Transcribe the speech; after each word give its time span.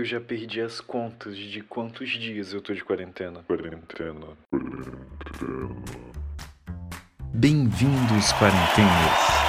Eu 0.00 0.04
já 0.06 0.18
perdi 0.18 0.62
as 0.62 0.80
contas 0.80 1.36
de 1.36 1.60
quantos 1.60 2.08
dias 2.08 2.54
eu 2.54 2.62
tô 2.62 2.72
de 2.72 2.82
quarentena. 2.82 3.42
Quarentena. 3.42 4.28
Quarentena. 4.50 5.76
Bem-vindos, 7.34 8.32
quarentenas. 8.32 9.39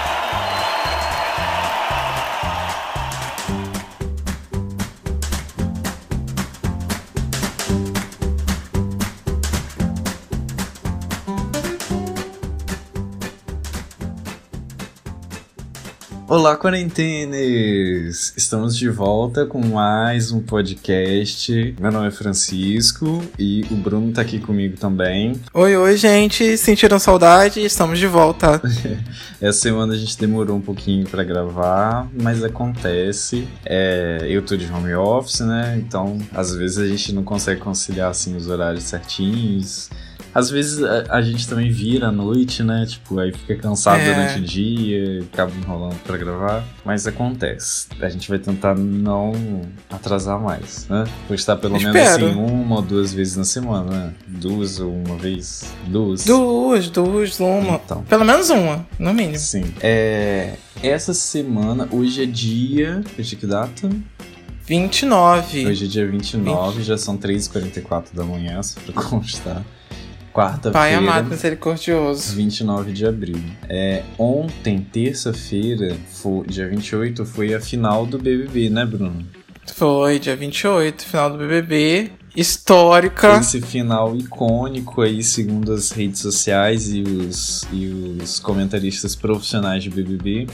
Olá, 16.33 16.55
quarentenes! 16.55 18.33
Estamos 18.37 18.77
de 18.77 18.87
volta 18.87 19.45
com 19.45 19.59
mais 19.67 20.31
um 20.31 20.39
podcast. 20.39 21.75
Meu 21.77 21.91
nome 21.91 22.07
é 22.07 22.11
Francisco 22.11 23.21
e 23.37 23.65
o 23.69 23.75
Bruno 23.75 24.13
tá 24.13 24.21
aqui 24.21 24.39
comigo 24.39 24.77
também. 24.77 25.33
Oi, 25.53 25.75
oi, 25.75 25.97
gente! 25.97 26.55
Sentiram 26.55 26.99
saudade? 26.99 27.59
Estamos 27.59 27.99
de 27.99 28.07
volta. 28.07 28.61
Essa 29.41 29.59
semana 29.59 29.93
a 29.93 29.97
gente 29.97 30.17
demorou 30.17 30.55
um 30.55 30.61
pouquinho 30.61 31.05
para 31.05 31.21
gravar, 31.25 32.07
mas 32.13 32.41
acontece. 32.41 33.45
É, 33.65 34.25
eu 34.29 34.41
tô 34.41 34.55
de 34.55 34.71
home 34.71 34.93
office, 34.95 35.41
né? 35.41 35.83
Então, 35.85 36.17
às 36.33 36.55
vezes 36.55 36.77
a 36.77 36.87
gente 36.87 37.11
não 37.11 37.25
consegue 37.25 37.59
conciliar 37.59 38.09
assim 38.09 38.37
os 38.37 38.47
horários 38.47 38.85
certinhos. 38.85 39.89
Às 40.33 40.49
vezes 40.49 40.83
a, 40.83 41.17
a, 41.17 41.21
gente 41.21 41.47
também 41.47 41.69
vira 41.69 42.07
à 42.07 42.11
noite, 42.11 42.63
né? 42.63 42.85
Tipo, 42.87 43.19
aí 43.19 43.31
fica 43.31 43.55
cansado 43.55 43.99
é. 43.99 44.13
durante 44.13 44.39
o 44.39 44.41
dia, 44.41 45.23
acaba 45.31 45.51
enrolando 45.55 45.95
pra 46.03 46.17
gravar. 46.17 46.63
Mas 46.85 47.05
acontece. 47.05 47.87
A 47.99 48.09
gente 48.09 48.29
vai 48.29 48.39
tentar 48.39 48.75
não 48.75 49.33
atrasar 49.89 50.39
mais, 50.39 50.87
né? 50.87 51.03
Postar 51.27 51.57
pelo 51.57 51.75
Espero. 51.75 51.93
menos 51.93 52.11
assim 52.11 52.39
uma 52.39 52.77
ou 52.77 52.81
duas 52.81 53.13
vezes 53.13 53.35
na 53.35 53.43
semana, 53.43 53.89
né? 53.89 54.13
Duas 54.27 54.79
ou 54.79 54.93
uma 54.93 55.17
vez? 55.17 55.73
Duas. 55.87 56.25
Duas, 56.25 56.89
duas, 56.89 57.39
uma. 57.39 57.75
Então. 57.75 58.03
Pelo 58.03 58.23
menos 58.23 58.49
uma, 58.49 58.85
no 58.97 59.13
mínimo. 59.13 59.37
Sim. 59.37 59.65
É, 59.81 60.55
essa 60.81 61.13
semana, 61.13 61.87
hoje 61.91 62.23
é 62.23 62.25
dia. 62.25 63.03
Hoje 63.19 63.35
é 63.35 63.37
que 63.37 63.45
data? 63.45 63.89
29. 64.65 65.67
Hoje 65.67 65.85
é 65.85 65.87
dia 65.87 66.07
29, 66.07 66.77
20. 66.77 66.85
já 66.85 66.97
são 66.97 67.17
3h44 67.17 68.13
da 68.13 68.23
manhã, 68.23 68.61
só 68.63 68.79
pra 68.79 68.93
constar. 69.03 69.63
Quarta-feira. 70.33 70.71
Pai 70.71 70.93
amado 70.93 71.29
misericordioso. 71.29 72.35
29 72.35 72.91
de 72.93 73.05
abril. 73.05 73.41
É, 73.67 74.03
ontem, 74.17 74.79
terça-feira, 74.79 75.97
dia 76.47 76.67
28, 76.67 77.25
foi 77.25 77.53
a 77.53 77.59
final 77.59 78.05
do 78.05 78.17
BBB, 78.17 78.69
né, 78.69 78.85
Bruno? 78.85 79.25
Foi, 79.73 80.19
dia 80.19 80.35
28, 80.35 81.03
final 81.03 81.31
do 81.31 81.37
BBB. 81.37 82.11
Histórica. 82.35 83.37
Esse 83.37 83.59
final 83.59 84.15
icônico 84.15 85.01
aí, 85.01 85.21
segundo 85.21 85.73
as 85.73 85.91
redes 85.91 86.21
sociais 86.21 86.93
e 86.93 87.01
os, 87.01 87.67
e 87.73 87.87
os 88.21 88.39
comentaristas 88.39 89.17
profissionais 89.17 89.83
de 89.83 89.89
BBB 89.89 90.47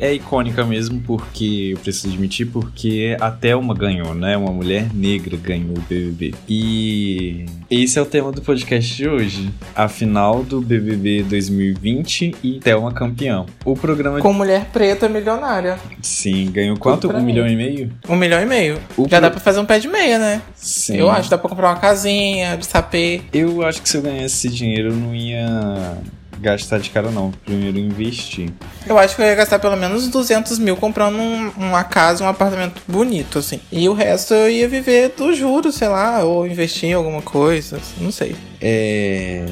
é 0.00 0.14
icônica 0.14 0.64
mesmo 0.64 1.00
porque, 1.00 1.70
eu 1.74 1.78
preciso 1.78 2.08
admitir, 2.08 2.46
porque 2.46 3.16
a 3.20 3.30
Thelma 3.30 3.74
ganhou, 3.74 4.14
né? 4.14 4.36
Uma 4.36 4.52
mulher 4.52 4.88
negra 4.94 5.36
ganhou 5.36 5.76
o 5.76 5.80
BBB. 5.80 6.34
E 6.48 7.46
esse 7.70 7.98
é 7.98 8.02
o 8.02 8.06
tema 8.06 8.32
do 8.32 8.40
podcast 8.42 8.96
de 8.96 9.08
hoje. 9.08 9.50
A 9.74 9.88
final 9.88 10.42
do 10.42 10.60
BBB 10.60 11.22
2020 11.24 12.34
e 12.42 12.58
Thelma 12.60 12.92
campeão. 12.92 13.46
O 13.64 13.76
programa... 13.76 14.20
Com 14.20 14.32
mulher 14.32 14.66
preta 14.72 15.08
milionária. 15.08 15.78
Sim, 16.00 16.50
ganhou 16.50 16.76
quanto? 16.76 17.10
Um 17.10 17.22
milhão 17.22 17.46
e 17.46 17.54
meio? 17.54 17.92
Um 18.08 18.16
milhão 18.16 18.40
e 18.40 18.46
meio. 18.46 18.78
O 18.96 19.02
Já 19.02 19.08
pro... 19.08 19.20
dá 19.20 19.30
pra 19.30 19.40
fazer 19.40 19.60
um 19.60 19.66
pé 19.66 19.78
de 19.78 19.88
meia, 19.88 20.18
né? 20.18 20.42
Sim. 20.54 20.96
Eu 20.96 21.10
acho, 21.10 21.30
dá 21.30 21.36
pra 21.36 21.48
comprar 21.48 21.68
uma 21.68 21.78
casinha 21.78 22.56
de 22.56 22.66
sapê. 22.66 23.20
Eu 23.32 23.64
acho 23.64 23.82
que 23.82 23.88
se 23.88 23.96
eu 23.96 24.02
ganhasse 24.02 24.46
esse 24.46 24.48
dinheiro, 24.48 24.88
eu 24.88 24.96
não 24.96 25.14
ia 25.14 25.98
gastar 26.40 26.78
de 26.78 26.90
cara, 26.90 27.10
não. 27.10 27.30
Primeiro 27.44 27.78
investir. 27.78 28.50
Eu 28.86 28.98
acho 28.98 29.14
que 29.14 29.22
eu 29.22 29.26
ia 29.26 29.34
gastar 29.34 29.58
pelo 29.58 29.76
menos 29.76 30.08
200 30.08 30.58
mil 30.58 30.76
comprando 30.76 31.16
um, 31.16 31.50
uma 31.56 31.84
casa, 31.84 32.24
um 32.24 32.28
apartamento 32.28 32.82
bonito, 32.88 33.38
assim. 33.38 33.60
E 33.70 33.88
o 33.88 33.92
resto 33.92 34.34
eu 34.34 34.50
ia 34.50 34.68
viver 34.68 35.14
do 35.16 35.32
juros, 35.34 35.74
sei 35.74 35.88
lá, 35.88 36.24
ou 36.24 36.46
investir 36.46 36.90
em 36.90 36.94
alguma 36.94 37.22
coisa, 37.22 37.78
não 38.00 38.10
sei. 38.10 38.34
É. 38.60 39.46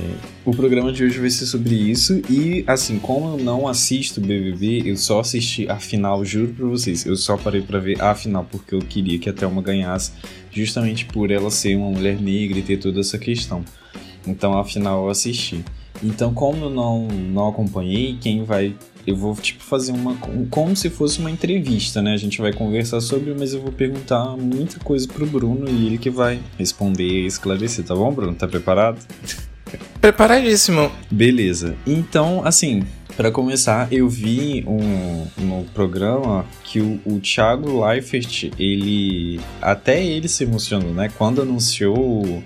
O 0.45 0.51
programa 0.55 0.91
de 0.91 1.05
hoje 1.05 1.19
vai 1.19 1.29
ser 1.29 1.45
sobre 1.45 1.75
isso. 1.75 2.23
E, 2.31 2.65
assim, 2.67 2.99
como 2.99 3.37
eu 3.37 3.45
não 3.45 3.69
assisto 3.69 4.19
BBB, 4.19 4.83
eu 4.87 4.97
só 4.97 5.21
assisti 5.21 5.69
a 5.69 5.77
final, 5.77 6.25
juro 6.25 6.55
pra 6.55 6.67
vocês. 6.67 7.05
Eu 7.05 7.17
só 7.17 7.37
parei 7.37 7.61
para 7.61 7.79
ver 7.79 8.01
a 8.03 8.15
final 8.15 8.47
porque 8.51 8.75
eu 8.75 8.79
queria 8.79 9.19
que 9.19 9.29
a 9.29 9.33
Thelma 9.33 9.61
ganhasse, 9.61 10.13
justamente 10.51 11.05
por 11.05 11.31
ela 11.31 11.51
ser 11.51 11.77
uma 11.77 11.91
mulher 11.91 12.19
negra 12.19 12.59
e 12.59 12.63
ter 12.63 12.79
toda 12.79 13.01
essa 13.01 13.19
questão. 13.19 13.63
Então, 14.27 14.59
a 14.59 14.65
final 14.65 15.05
eu 15.05 15.11
assisti. 15.11 15.63
Então, 16.03 16.33
como 16.33 16.67
eu 16.67 16.71
não, 16.71 17.09
não 17.09 17.49
acompanhei, 17.49 18.17
quem 18.21 18.45
vai. 18.45 18.75
Eu 19.07 19.17
vou, 19.17 19.35
tipo, 19.35 19.63
fazer 19.63 19.93
uma. 19.93 20.15
Como 20.51 20.77
se 20.77 20.91
fosse 20.91 21.19
uma 21.19 21.31
entrevista, 21.31 22.03
né? 22.03 22.13
A 22.13 22.17
gente 22.17 22.41
vai 22.41 22.53
conversar 22.53 23.01
sobre, 23.01 23.35
mas 23.35 23.55
eu 23.55 23.61
vou 23.61 23.73
perguntar 23.73 24.37
muita 24.37 24.79
coisa 24.81 25.09
pro 25.09 25.27
Bruno 25.27 25.69
e 25.69 25.87
ele 25.87 25.99
que 25.99 26.11
vai 26.11 26.41
responder 26.59 27.05
e 27.05 27.27
esclarecer, 27.27 27.85
tá 27.85 27.95
bom, 27.95 28.13
Bruno? 28.13 28.35
Tá 28.35 28.47
preparado? 28.47 28.99
Preparadíssimo. 30.01 30.91
Beleza. 31.11 31.75
Então, 31.87 32.43
assim, 32.45 32.85
para 33.17 33.33
começar, 33.33 33.93
eu 33.93 34.09
vi 34.09 34.65
um, 34.67 35.27
no 35.39 35.65
programa 35.75 36.47
que 36.63 36.81
o, 36.81 37.01
o 37.05 37.19
Thiago 37.19 37.85
Leifert, 37.85 38.53
ele. 38.59 39.41
Até 39.61 40.05
ele 40.05 40.29
se 40.29 40.45
emocionou, 40.45 40.95
né? 40.95 41.11
Quando 41.19 41.43
anunciou 41.43 42.43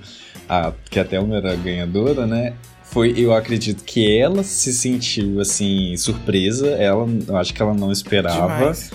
a, 0.49 0.73
que 0.89 0.99
a 0.99 1.05
Thelma 1.05 1.37
era 1.37 1.55
ganhadora, 1.57 2.27
né? 2.27 2.55
Foi, 2.93 3.15
eu 3.17 3.33
acredito 3.33 3.85
que 3.85 4.19
ela 4.19 4.43
se 4.43 4.71
sentiu 4.71 5.41
assim 5.41 5.97
surpresa, 5.97 6.69
ela, 6.73 7.09
eu 7.27 7.37
acho 7.39 7.55
que 7.55 7.63
ela 7.63 7.73
não 7.73 7.91
esperava. 7.91 8.59
Demais. 8.59 8.91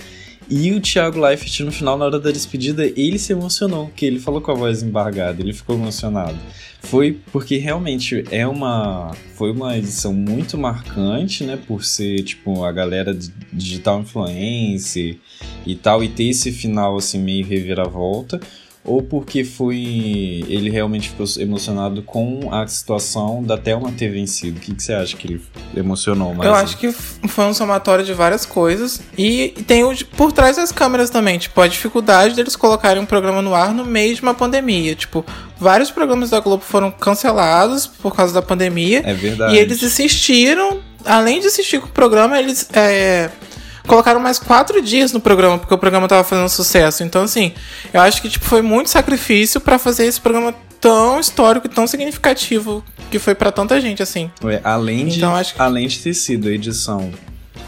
E 0.48 0.72
o 0.72 0.80
Thiago 0.80 1.20
Leifert, 1.20 1.60
no 1.60 1.72
final, 1.72 1.98
na 1.98 2.06
hora 2.06 2.20
da 2.20 2.30
despedida, 2.30 2.86
ele 2.96 3.18
se 3.18 3.32
emocionou, 3.32 3.90
que 3.94 4.06
ele 4.06 4.20
falou 4.20 4.40
com 4.40 4.52
a 4.52 4.54
voz 4.54 4.82
embargada, 4.82 5.42
ele 5.42 5.52
ficou 5.52 5.76
emocionado. 5.76 6.38
Foi 6.80 7.18
porque 7.32 7.58
realmente 7.58 8.24
é 8.30 8.46
uma 8.46 9.10
foi 9.34 9.50
uma 9.50 9.76
edição 9.76 10.14
muito 10.14 10.56
marcante, 10.56 11.42
né, 11.42 11.58
por 11.66 11.84
ser 11.84 12.22
tipo 12.22 12.64
a 12.64 12.70
galera 12.70 13.12
digital 13.52 14.00
influencer 14.00 15.18
e 15.66 15.74
tal 15.74 16.04
e 16.04 16.08
ter 16.08 16.28
esse 16.28 16.52
final 16.52 16.96
assim 16.96 17.18
meio 17.18 17.44
reviravolta 17.44 18.40
ou 18.88 19.02
porque 19.02 19.44
foi 19.44 19.76
ele 20.48 20.70
realmente 20.70 21.10
ficou 21.10 21.26
emocionado 21.38 22.02
com 22.02 22.48
a 22.52 22.66
situação 22.66 23.42
da 23.42 23.58
Thelma 23.58 23.92
ter 23.92 24.08
vencido? 24.08 24.58
O 24.58 24.60
que, 24.60 24.74
que 24.74 24.82
você 24.82 24.94
acha 24.94 25.16
que 25.16 25.26
ele 25.26 25.42
emocionou 25.76 26.34
mais? 26.34 26.48
Eu 26.48 26.54
acho 26.54 26.78
que 26.78 26.90
foi 26.90 27.44
um 27.44 27.54
somatório 27.54 28.04
de 28.04 28.14
várias 28.14 28.46
coisas 28.46 29.00
e 29.16 29.54
tem 29.66 29.84
o 29.84 29.94
por 30.16 30.32
trás 30.32 30.56
das 30.56 30.72
câmeras 30.72 31.10
também, 31.10 31.38
tipo, 31.38 31.60
a 31.60 31.68
dificuldade 31.68 32.34
deles 32.34 32.56
colocarem 32.56 33.02
um 33.02 33.06
programa 33.06 33.42
no 33.42 33.54
ar 33.54 33.74
no 33.74 33.84
meio 33.84 34.14
de 34.14 34.22
uma 34.22 34.34
pandemia, 34.34 34.94
tipo, 34.94 35.24
vários 35.58 35.90
programas 35.90 36.30
da 36.30 36.40
Globo 36.40 36.62
foram 36.62 36.90
cancelados 36.90 37.86
por 37.86 38.14
causa 38.14 38.32
da 38.32 38.40
pandemia. 38.40 39.02
É 39.04 39.12
verdade. 39.12 39.54
E 39.54 39.58
eles 39.58 39.82
insistiram, 39.82 40.80
além 41.04 41.40
de 41.40 41.46
insistir 41.46 41.80
com 41.80 41.86
o 41.86 41.90
programa, 41.90 42.38
eles 42.38 42.68
é, 42.72 43.30
colocaram 43.88 44.20
mais 44.20 44.38
quatro 44.38 44.80
dias 44.80 45.12
no 45.12 45.18
programa, 45.18 45.58
porque 45.58 45.74
o 45.74 45.78
programa 45.78 46.06
tava 46.06 46.22
fazendo 46.22 46.48
sucesso. 46.48 47.02
Então, 47.02 47.22
assim, 47.22 47.52
eu 47.92 48.00
acho 48.00 48.22
que 48.22 48.28
tipo, 48.28 48.44
foi 48.44 48.62
muito 48.62 48.90
sacrifício 48.90 49.60
para 49.60 49.78
fazer 49.78 50.04
esse 50.04 50.20
programa 50.20 50.54
tão 50.80 51.18
histórico 51.18 51.66
e 51.66 51.70
tão 51.70 51.86
significativo 51.86 52.84
que 53.10 53.18
foi 53.18 53.34
para 53.34 53.50
tanta 53.50 53.80
gente, 53.80 54.02
assim. 54.02 54.30
É, 54.44 54.60
além, 54.62 55.06
de, 55.06 55.16
então, 55.16 55.34
acho 55.34 55.54
que... 55.54 55.60
além 55.60 55.88
de 55.88 55.98
ter 55.98 56.14
sido 56.14 56.48
a 56.48 56.52
edição 56.52 57.10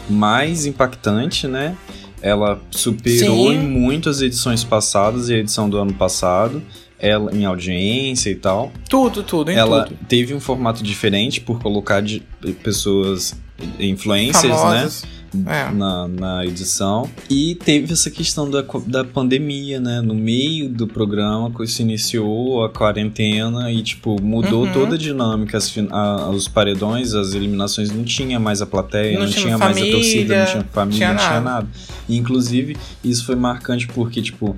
mais 0.09 0.65
impactante, 0.65 1.47
né? 1.47 1.75
Ela 2.21 2.61
superou 2.69 3.49
Sim. 3.49 3.55
em 3.55 3.59
muito 3.59 4.07
as 4.07 4.21
edições 4.21 4.63
passadas 4.63 5.27
e 5.27 5.33
a 5.33 5.37
edição 5.37 5.67
do 5.67 5.77
ano 5.77 5.93
passado 5.93 6.61
ela 7.01 7.35
em 7.35 7.45
audiência 7.45 8.29
e 8.29 8.35
tal. 8.35 8.71
Tudo, 8.87 9.23
tudo, 9.23 9.49
em 9.49 9.55
Ela 9.55 9.85
tudo. 9.85 9.97
teve 10.07 10.35
um 10.35 10.39
formato 10.39 10.83
diferente 10.83 11.41
por 11.41 11.59
colocar 11.59 11.99
de 11.99 12.21
pessoas 12.61 13.33
influencers? 13.79 14.55
Famosas. 14.55 15.03
né? 15.03 15.09
É. 15.45 15.71
na, 15.71 16.07
na 16.07 16.45
edição. 16.45 17.09
E 17.29 17.55
teve 17.55 17.93
essa 17.93 18.09
questão 18.09 18.49
da, 18.49 18.63
da 18.85 19.03
pandemia, 19.03 19.79
né? 19.79 20.01
No 20.01 20.13
meio 20.13 20.69
do 20.69 20.87
programa, 20.87 21.51
que 21.51 21.65
se 21.67 21.81
iniciou 21.81 22.63
a 22.63 22.69
quarentena 22.69 23.71
e, 23.71 23.81
tipo, 23.81 24.21
mudou 24.21 24.65
uhum. 24.65 24.73
toda 24.73 24.95
a 24.95 24.97
dinâmica. 24.97 25.57
As, 25.57 25.73
a, 25.89 26.29
os 26.29 26.47
paredões, 26.47 27.13
as 27.13 27.33
eliminações, 27.33 27.91
não 27.91 28.03
tinha 28.03 28.39
mais 28.39 28.61
a 28.61 28.65
plateia, 28.65 29.19
não, 29.19 29.25
não 29.25 29.31
tinha, 29.31 29.57
mais 29.57 29.77
a 29.77 29.79
torcida, 29.79 30.37
não 30.37 30.45
tinha 30.45 30.63
família, 30.71 30.97
tinha 30.97 31.13
não 31.13 31.17
tinha 31.17 31.41
nada. 31.41 31.67
E, 32.07 32.17
inclusive, 32.17 32.77
isso 33.03 33.25
foi 33.25 33.35
marcante 33.35 33.87
porque, 33.87 34.21
tipo, 34.21 34.57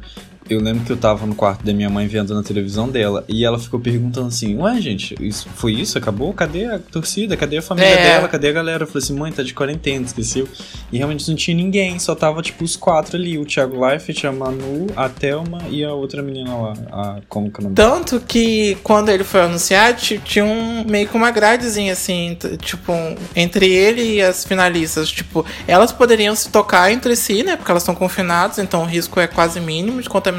eu 0.50 0.60
lembro 0.60 0.84
que 0.86 0.92
eu 0.92 0.98
tava 0.98 1.26
no 1.26 1.36
quarto 1.36 1.64
da 1.66 1.74
minha 1.74 1.90
mãe 1.90 2.08
vendo 2.08 2.34
na 2.34 2.44
televisão 2.44 2.90
dela 2.90 3.24
e 3.28 3.46
ela 3.46 3.58
ficou 3.60 3.80
perguntando 3.80 4.28
assim: 4.28 4.58
Ué, 4.58 4.80
gente, 4.82 5.16
isso, 5.20 5.48
foi 5.56 5.74
isso? 5.74 5.98
Acabou? 5.98 6.34
Cadê 6.34 6.66
a 6.66 6.80
torcida? 6.80 7.36
Cadê 7.38 7.58
a 7.58 7.62
família 7.62 7.90
É. 7.90 8.04
dela? 8.04 8.28
Cadê 8.28 8.50
a 8.50 8.52
galera? 8.52 8.84
Eu 8.84 8.88
falei 8.88 9.04
assim: 9.04 9.14
mãe, 9.16 9.32
tá 9.32 9.44
de 9.44 9.54
quarentena, 9.54 10.06
esqueceu. 10.06 10.48
E 10.92 10.98
realmente 10.98 11.28
não 11.30 11.36
tinha 11.36 11.56
ninguém, 11.56 11.98
só 12.00 12.14
tava 12.16 12.42
tipo 12.42 12.64
os 12.64 12.76
quatro 12.76 13.16
ali: 13.18 13.38
o 13.38 13.46
Thiago 13.46 13.84
Leifert, 13.86 14.26
a 14.26 14.32
Manu, 14.32 14.88
a 14.96 15.08
Thelma 15.10 15.60
e 15.70 15.84
a 15.84 15.94
outra 15.94 16.22
menina 16.22 16.54
lá. 16.56 16.74
A, 16.92 17.18
como 17.30 17.50
que 17.50 17.58
é 17.58 17.62
o 17.62 17.64
nome 17.64 17.76
Tanto 17.76 18.20
que 18.20 18.78
quando 18.84 19.10
ele 19.10 19.24
foi 19.24 19.42
anunciar, 19.42 19.96
ti- 19.96 20.22
tinha 20.24 20.44
um, 20.46 20.84
meio 20.86 21.08
que 21.08 21.16
uma 21.16 21.32
gradezinha 21.32 21.94
assim, 21.94 22.38
tipo, 22.60 22.92
entre 23.36 23.70
ele 23.72 24.16
e 24.16 24.22
as 24.22 24.44
finalistas. 24.46 25.10
Tipo, 25.10 25.46
elas 25.68 25.92
poderiam 25.92 26.36
se 26.36 26.50
tocar 26.50 26.92
entre 26.92 27.16
si, 27.16 27.44
né? 27.44 27.56
Porque 27.56 27.72
elas 27.72 27.84
estão 27.84 27.96
confinadas, 27.96 28.58
então 28.60 28.84
o 28.84 28.86
risco 28.86 29.20
é 29.20 29.28
quase 29.28 29.60
mínimo 29.60 30.02
de 30.02 30.10
contaminação. 30.10 30.33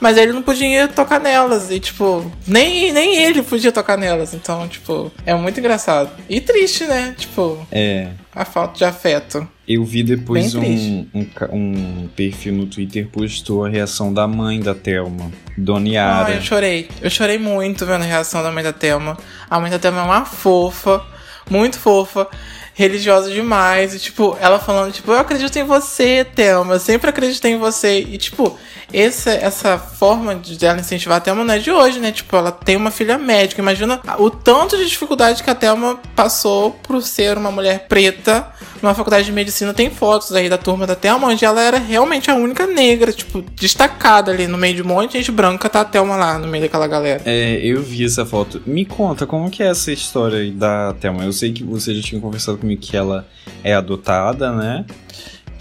Mas 0.00 0.16
ele 0.18 0.32
não 0.32 0.42
podia 0.42 0.86
tocar 0.88 1.18
nelas. 1.18 1.70
E, 1.70 1.80
tipo, 1.80 2.30
nem, 2.46 2.92
nem 2.92 3.16
ele 3.22 3.42
podia 3.42 3.72
tocar 3.72 3.96
nelas. 3.96 4.34
Então, 4.34 4.68
tipo, 4.68 5.10
é 5.24 5.34
muito 5.34 5.58
engraçado. 5.58 6.10
E 6.28 6.40
triste, 6.40 6.84
né? 6.84 7.14
Tipo, 7.16 7.66
É. 7.72 8.08
a 8.34 8.44
falta 8.44 8.76
de 8.76 8.84
afeto. 8.84 9.48
Eu 9.66 9.84
vi 9.84 10.02
depois 10.04 10.54
um, 10.54 11.06
um, 11.12 11.26
um 11.52 12.08
perfil 12.14 12.52
no 12.52 12.66
Twitter 12.66 13.08
postou 13.08 13.64
a 13.64 13.68
reação 13.68 14.12
da 14.14 14.26
mãe 14.28 14.60
da 14.60 14.74
Thelma, 14.74 15.32
Dona 15.58 15.88
Ah, 15.88 15.92
Yara. 15.92 16.34
eu 16.34 16.42
chorei. 16.42 16.88
Eu 17.02 17.10
chorei 17.10 17.36
muito 17.38 17.84
vendo 17.84 18.02
a 18.02 18.06
reação 18.06 18.42
da 18.44 18.52
mãe 18.52 18.62
da 18.62 18.72
Thelma. 18.72 19.16
A 19.50 19.58
mãe 19.58 19.70
da 19.70 19.78
Thelma 19.78 20.02
é 20.02 20.04
uma 20.04 20.24
fofa, 20.24 21.02
muito 21.50 21.78
fofa, 21.80 22.28
religiosa 22.76 23.30
demais. 23.30 23.94
E, 23.94 23.98
tipo, 23.98 24.36
ela 24.38 24.58
falando, 24.58 24.92
tipo, 24.92 25.10
eu 25.10 25.18
acredito 25.18 25.56
em 25.56 25.64
você, 25.64 26.24
Thelma. 26.24 26.74
Eu 26.74 26.80
sempre 26.80 27.08
acreditei 27.08 27.52
em 27.52 27.58
você. 27.58 28.00
E, 28.00 28.18
tipo, 28.18 28.56
essa, 28.92 29.30
essa 29.30 29.78
forma 29.78 30.34
de 30.34 30.58
incentivar 30.78 31.16
a 31.16 31.20
Thelma 31.20 31.42
não 31.42 31.54
é 31.54 31.58
de 31.58 31.70
hoje, 31.70 31.98
né? 31.98 32.12
Tipo, 32.12 32.36
ela 32.36 32.52
tem 32.52 32.76
uma 32.76 32.90
filha 32.90 33.16
médica. 33.16 33.62
Imagina 33.62 34.00
o 34.18 34.28
tanto 34.28 34.76
de 34.76 34.86
dificuldade 34.86 35.42
que 35.42 35.50
a 35.50 35.54
Thelma 35.54 35.98
passou 36.14 36.72
por 36.82 37.02
ser 37.02 37.38
uma 37.38 37.50
mulher 37.50 37.86
preta 37.88 38.52
numa 38.86 38.94
faculdade 38.94 39.26
de 39.26 39.32
medicina. 39.32 39.74
Tem 39.74 39.90
fotos 39.90 40.32
aí 40.32 40.48
da 40.48 40.56
turma 40.56 40.86
da 40.86 40.94
Thelma, 40.94 41.28
onde 41.28 41.44
ela 41.44 41.60
era 41.60 41.78
realmente 41.78 42.30
a 42.30 42.34
única 42.34 42.66
negra, 42.66 43.12
tipo, 43.12 43.42
destacada 43.54 44.30
ali 44.30 44.46
no 44.46 44.56
meio 44.56 44.76
de 44.76 44.82
um 44.82 44.86
monte 44.86 45.12
de 45.12 45.18
gente 45.18 45.32
branca, 45.32 45.68
tá 45.68 45.80
a 45.80 45.84
Thelma 45.84 46.16
lá 46.16 46.38
no 46.38 46.46
meio 46.46 46.64
daquela 46.64 46.86
galera. 46.86 47.20
É, 47.24 47.56
eu 47.56 47.82
vi 47.82 48.04
essa 48.04 48.24
foto. 48.24 48.62
Me 48.64 48.84
conta, 48.84 49.26
como 49.26 49.50
que 49.50 49.62
é 49.62 49.66
essa 49.66 49.92
história 49.92 50.38
aí 50.38 50.50
da 50.50 50.94
Thelma? 50.94 51.24
Eu 51.24 51.32
sei 51.32 51.52
que 51.52 51.64
você 51.64 51.94
já 51.94 52.02
tinha 52.02 52.20
conversado 52.20 52.58
comigo 52.58 52.80
que 52.80 52.96
ela 52.96 53.26
é 53.64 53.74
adotada, 53.74 54.52
né? 54.52 54.84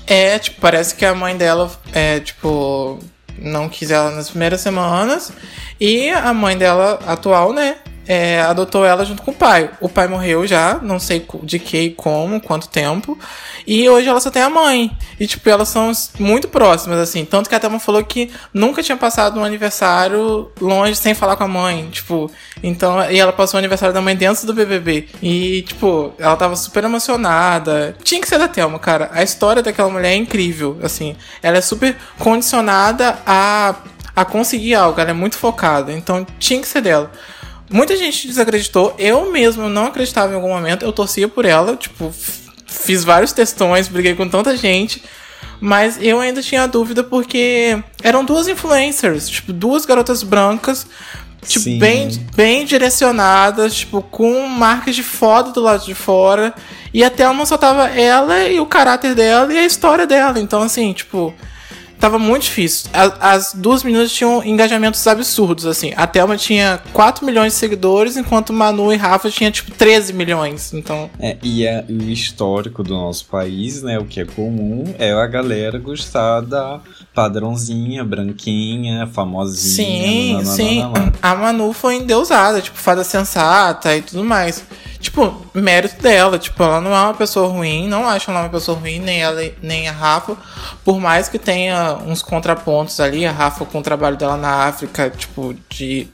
É, 0.07 0.38
tipo, 0.38 0.62
parece 0.62 0.94
que 0.94 1.04
a 1.04 1.16
mãe 1.16 1.36
dela, 1.36 1.72
é, 1.92 2.19
tipo, 2.19 3.00
não 3.39 3.68
quis 3.68 3.89
ela 3.89 4.12
nas 4.12 4.30
primeiras 4.30 4.62
semanas. 4.62 5.33
E 5.80 6.10
a 6.10 6.33
mãe 6.33 6.56
dela, 6.56 7.00
atual, 7.06 7.51
né, 7.51 7.77
é, 8.07 8.42
adotou 8.42 8.86
ela 8.86 9.04
junto 9.06 9.22
com 9.22 9.31
o 9.31 9.36
pai. 9.36 9.69
O 9.81 9.90
pai 9.90 10.07
morreu 10.07 10.46
já, 10.46 10.75
não 10.81 11.00
sei 11.00 11.25
de 11.44 11.60
que 11.60 11.78
e 11.78 11.90
como, 11.92 12.40
quanto 12.40 12.69
tempo. 12.69 13.18
E 13.66 13.90
hoje 13.90 14.07
ela 14.07 14.19
só 14.19 14.30
tem 14.30 14.42
a 14.42 14.50
mãe. 14.50 14.96
E, 15.19 15.25
tipo, 15.25 15.50
elas 15.50 15.69
são 15.69 15.92
muito 16.19 16.48
próximas, 16.48 17.00
assim. 17.00 17.25
Tanto 17.25 17.50
que 17.50 17.56
a 17.56 17.60
Thelma 17.60 17.80
falou 17.80 18.04
que 18.04 18.31
nunca 18.54 18.84
tinha 18.84 18.98
passado 18.98 19.40
um 19.40 19.44
aniversário 19.44 20.52
longe 20.62 20.96
sem 20.96 21.13
falar 21.13 21.36
com 21.36 21.44
a 21.44 21.48
mãe. 21.48 21.90
Tipo, 21.92 22.30
então. 22.62 23.10
E 23.10 23.18
ela 23.18 23.34
passou 23.34 23.57
o 23.57 23.60
aniversário 23.60 23.94
da 23.94 24.02
mãe 24.02 24.16
dentro 24.16 24.46
do 24.46 24.54
BBB. 24.54 25.08
E, 25.22 25.63
tipo, 25.63 26.13
ela 26.19 26.36
tava 26.36 26.56
super 26.56 26.84
emocionada. 26.84 27.96
Tinha 28.04 28.22
que 28.22 28.28
ser 28.28 28.38
da 28.38 28.48
Thelma, 28.48 28.78
cara. 28.78 29.10
A 29.12 29.24
história 29.24 29.63
daquela 29.63 29.90
mulher 29.90 30.12
é 30.12 30.16
incrível, 30.16 30.78
assim. 30.84 31.16
Ela 31.42 31.58
é 31.58 31.62
super 31.62 31.96
condicionada 32.19 33.18
a, 33.25 33.75
a 34.16 34.25
conseguir 34.25 34.75
algo. 34.75 35.00
Ela 35.00 35.10
é 35.10 35.13
muito 35.13 35.38
focada. 35.38 35.92
Então, 35.92 36.25
tinha 36.38 36.62
que 36.62 36.68
ser 36.68 36.81
dela. 36.81 37.12
Muita 37.70 37.96
gente 37.96 38.28
desacreditou. 38.28 38.96
Eu 38.98 39.32
mesmo 39.32 39.70
não 39.70 39.88
acreditava 39.88 40.32
em 40.32 40.36
algum 40.36 40.50
momento. 40.50 40.84
Eu 40.84 40.92
torcia 40.92 41.28
por 41.28 41.46
ela. 41.46 41.76
Tipo, 41.76 42.14
fiz 42.66 43.04
vários 43.04 43.32
textões, 43.32 43.88
briguei 43.88 44.16
com 44.16 44.28
tanta 44.28 44.56
gente. 44.56 45.04
Mas 45.60 45.98
eu 46.02 46.20
ainda 46.20 46.42
tinha 46.42 46.68
dúvida 46.68 47.04
porque 47.04 47.82
eram 48.04 48.26
duas 48.26 48.48
influencers, 48.48 49.30
tipo, 49.30 49.54
duas 49.54 49.86
garotas 49.86 50.22
brancas, 50.22 50.86
tipo, 51.48 51.64
Sim. 51.64 51.80
bem, 51.80 52.10
bem 52.36 52.66
direcionadas, 52.66 53.76
tipo, 53.76 54.02
com 54.02 54.48
marcas 54.48 54.96
de 54.96 55.04
foda 55.04 55.52
do 55.52 55.62
lado 55.62 55.86
de 55.86 55.96
fora. 55.96 56.54
E 56.94 57.04
a 57.04 57.10
Thelma 57.10 57.46
só 57.46 57.58
tava 57.58 57.88
ela 57.90 58.48
e 58.48 58.60
o 58.60 58.66
caráter 58.66 59.16
dela 59.16 59.52
e 59.54 59.58
a 59.58 59.66
história 59.66 60.06
dela. 60.06 60.40
Então, 60.40 60.62
assim, 60.62 60.94
tipo, 60.94 61.34
tava 62.00 62.18
muito 62.20 62.44
difícil. 62.44 62.90
A- 62.94 63.32
As 63.34 63.54
duas 63.54 63.84
meninas 63.84 64.12
tinham 64.12 64.44
engajamentos 64.44 65.06
absurdos, 65.08 65.66
assim. 65.66 65.94
A 65.96 66.06
Thelma 66.08 66.38
tinha 66.38 66.80
4 66.94 67.26
milhões 67.26 67.54
de 67.54 67.60
seguidores, 67.60 68.18
enquanto 68.18 68.54
Manu 68.54 68.92
e 68.94 68.96
Rafa 68.98 69.30
tinham, 69.30 69.52
tipo, 69.52 69.72
13 69.72 70.14
milhões. 70.14 70.74
Então, 70.74 71.10
É, 71.20 71.38
e 71.42 71.66
é, 71.66 71.84
o 71.90 72.04
histórico 72.04 72.84
do 72.84 72.94
nosso 72.94 73.26
país, 73.26 73.82
né? 73.82 73.98
O 74.00 74.06
que 74.06 74.20
é 74.22 74.26
comum 74.26 74.94
é 75.00 75.12
a 75.12 75.28
galera 75.28 75.78
gostar 75.80 76.42
da 76.42 76.80
padrãozinha, 77.14 78.04
branquinha, 78.04 79.08
famosinha. 79.08 79.76
Sim, 79.76 80.34
nananana. 80.34 80.56
sim. 80.56 81.12
A 81.22 81.36
Manu 81.36 81.74
foi 81.74 81.96
endeusada, 81.96 82.62
tipo, 82.62 82.78
fada 82.78 83.04
sensata 83.04 83.96
e 83.96 84.02
tudo 84.02 84.24
mais. 84.24 84.64
Tipo, 85.00 85.46
mérito 85.54 86.02
dela, 86.02 86.40
tipo, 86.40 86.64
ela 86.64 86.82
não 86.82 86.92
é 86.96 87.00
uma 87.00 87.14
pessoa 87.14 87.48
ruim, 87.48 87.88
não 87.88 88.08
acho 88.10 88.32
ela 88.32 88.42
uma 88.42 88.50
pessoa 88.50 88.78
ruim, 88.78 88.98
nem 89.00 89.22
ela 89.22 89.40
nem 89.62 89.88
a 89.88 89.92
Rafa. 89.92 90.36
Por 90.84 91.00
mais 91.00 91.30
que 91.30 91.38
tenha 91.38 91.85
uns 91.94 92.22
contrapontos 92.22 93.00
ali, 93.00 93.26
a 93.26 93.32
Rafa 93.32 93.66
com 93.66 93.80
o 93.80 93.84
trabalho 93.84 94.18
dela 94.18 94.38
na 94.38 94.66
África, 94.66 95.10
tipo, 95.10 95.56
de 95.70 96.08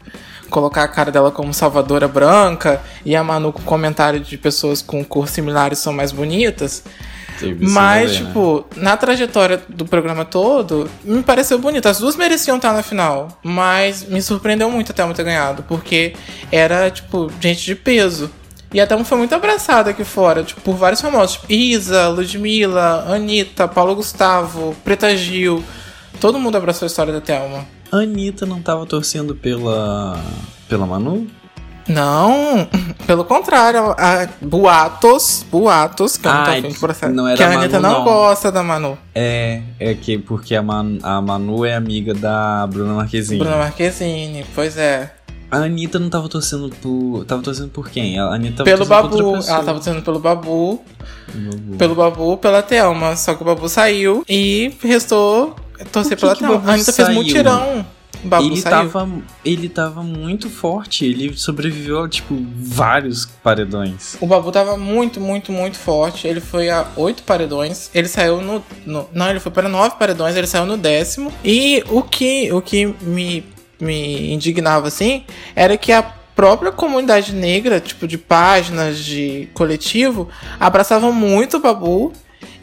colocar 0.50 0.83
a 0.83 0.88
cara 0.88 1.12
dela 1.12 1.31
como 1.31 1.53
salvadora 1.53 2.07
branca, 2.07 2.81
e 3.06 3.15
a 3.15 3.23
Manu 3.23 3.53
com 3.53 3.62
comentário 3.63 4.19
de 4.19 4.38
pessoas 4.38 4.81
com 4.81 5.03
cor 5.03 5.27
similares 5.27 5.79
são 5.79 5.94
mais 5.94 6.12
bonitas. 6.12 6.83
Mas, 7.59 8.12
daí, 8.12 8.21
né? 8.21 8.27
tipo, 8.27 8.65
na 8.75 8.95
trajetória 8.95 9.62
do 9.68 9.85
programa 9.85 10.25
todo, 10.25 10.89
me 11.03 11.23
pareceu 11.23 11.57
bonito. 11.57 11.88
As 11.88 12.00
duas 12.00 12.15
mereciam 12.15 12.57
estar 12.57 12.73
na 12.73 12.83
final. 12.83 13.39
Mas 13.41 14.03
me 14.03 14.21
surpreendeu 14.21 14.69
muito 14.69 14.91
a 14.91 14.94
Thelma 14.94 15.13
ter 15.13 15.23
ganhado. 15.23 15.63
Porque 15.63 16.13
era, 16.51 16.91
tipo, 16.91 17.31
gente 17.39 17.65
de 17.65 17.75
peso. 17.75 18.29
E 18.73 18.79
a 18.79 18.88
Thelma 18.88 19.03
foi 19.03 19.18
muito 19.18 19.35
abraçada 19.35 19.89
aqui 19.89 20.03
fora, 20.03 20.44
tipo, 20.44 20.62
por 20.62 20.75
vários 20.75 21.01
famosos. 21.01 21.35
Tipo, 21.35 21.51
Isa, 21.51 22.07
Ludmilla, 22.07 23.06
Anitta, 23.07 23.68
Paulo 23.68 23.95
Gustavo, 23.95 24.75
Preta 24.83 25.15
Gil. 25.15 25.63
Todo 26.19 26.39
mundo 26.39 26.56
abraçou 26.56 26.85
a 26.85 26.88
história 26.88 27.12
da 27.12 27.19
Thelma. 27.19 27.65
Anitta 27.91 28.45
não 28.45 28.62
tava 28.62 28.85
torcendo 28.85 29.35
pela. 29.35 30.18
pela 30.69 30.85
Manu? 30.85 31.27
Não, 31.88 32.68
pelo 33.06 33.25
contrário, 33.25 33.94
a, 33.97 34.29
boatos, 34.41 35.45
boatos, 35.51 36.15
que 36.15 36.27
eu 36.27 36.31
não 36.62 36.73
processo, 36.73 37.12
não 37.12 37.27
era 37.27 37.35
que 37.35 37.44
a 37.44 37.59
Anitta 37.59 37.79
Manu, 37.79 37.94
não, 37.94 38.00
não. 38.00 38.06
gosta 38.06 38.51
da 38.51 38.63
Manu. 38.63 38.97
É, 39.13 39.62
é 39.79 39.94
que 39.95 40.18
porque 40.18 40.56
a, 40.56 40.62
a 40.62 41.21
Manu 41.21 41.65
é 41.65 41.75
amiga 41.75 42.13
da 42.13 42.65
Bruna 42.68 42.94
Marquezine. 42.94 43.39
Bruna 43.39 43.57
Marquezine, 43.57 44.45
pois 44.56 44.77
é. 44.77 45.12
A 45.51 45.57
Anitta 45.57 45.99
não 45.99 46.09
tava 46.09 46.29
torcendo 46.29 46.69
por. 46.81 47.25
Tava 47.25 47.41
torcendo 47.41 47.69
por 47.69 47.89
quem? 47.89 48.17
A 48.17 48.27
Anitta 48.33 48.63
tava 48.63 48.69
Pelo 48.69 48.85
Babu. 48.85 49.17
Ela 49.35 49.43
tava 49.63 49.73
torcendo 49.73 50.01
pelo 50.01 50.17
Babu. 50.19 50.81
Babu. 51.33 51.77
Pelo 51.77 51.93
Babu, 51.95 52.37
pela 52.37 52.61
Thelma. 52.63 53.15
Só 53.17 53.33
que 53.35 53.41
o 53.41 53.45
Babu 53.45 53.67
saiu 53.67 54.23
e 54.29 54.73
restou 54.81 55.55
torcer 55.91 56.17
pela 56.17 56.35
Thelma. 56.35 56.55
A 56.65 56.73
Anitta 56.73 56.93
fez 56.93 57.05
saiu? 57.07 57.15
mutirão. 57.15 57.85
O 58.23 58.27
Babu 58.27 58.45
ele 58.45 58.57
saiu. 58.61 58.89
tava, 58.89 59.09
ele 59.43 59.67
tava 59.67 60.03
muito 60.03 60.47
forte, 60.47 61.05
ele 61.05 61.33
sobreviveu 61.35 62.03
a, 62.03 62.07
tipo, 62.07 62.37
vários 62.55 63.25
paredões. 63.25 64.15
O 64.21 64.27
Babu 64.27 64.51
tava 64.51 64.77
muito, 64.77 65.19
muito, 65.19 65.51
muito 65.51 65.77
forte. 65.77 66.27
Ele 66.27 66.39
foi 66.39 66.69
a 66.69 66.85
oito 66.95 67.23
paredões. 67.23 67.89
Ele 67.95 68.07
saiu 68.07 68.39
no, 68.39 68.63
no- 68.85 69.09
Não, 69.11 69.27
ele 69.29 69.39
foi 69.39 69.51
para 69.51 69.67
nove 69.67 69.95
paredões. 69.97 70.35
Ele 70.35 70.45
saiu 70.47 70.65
no 70.67 70.77
décimo. 70.77 71.33
E 71.43 71.83
o 71.89 72.03
que, 72.03 72.51
o 72.53 72.61
que 72.61 72.93
me, 73.01 73.43
me 73.83 74.31
indignava, 74.33 74.88
assim, 74.88 75.26
era 75.56 75.78
que 75.78 75.92
a 75.92 76.02
própria 76.35 76.71
comunidade 76.71 77.33
negra, 77.33 77.80
tipo, 77.80 78.07
de 78.07 78.18
páginas, 78.18 78.97
de 79.00 79.50
coletivo, 79.54 80.30
abraçava 80.59 81.11
muito 81.11 81.57
o 81.57 81.59
Babu. 81.59 82.14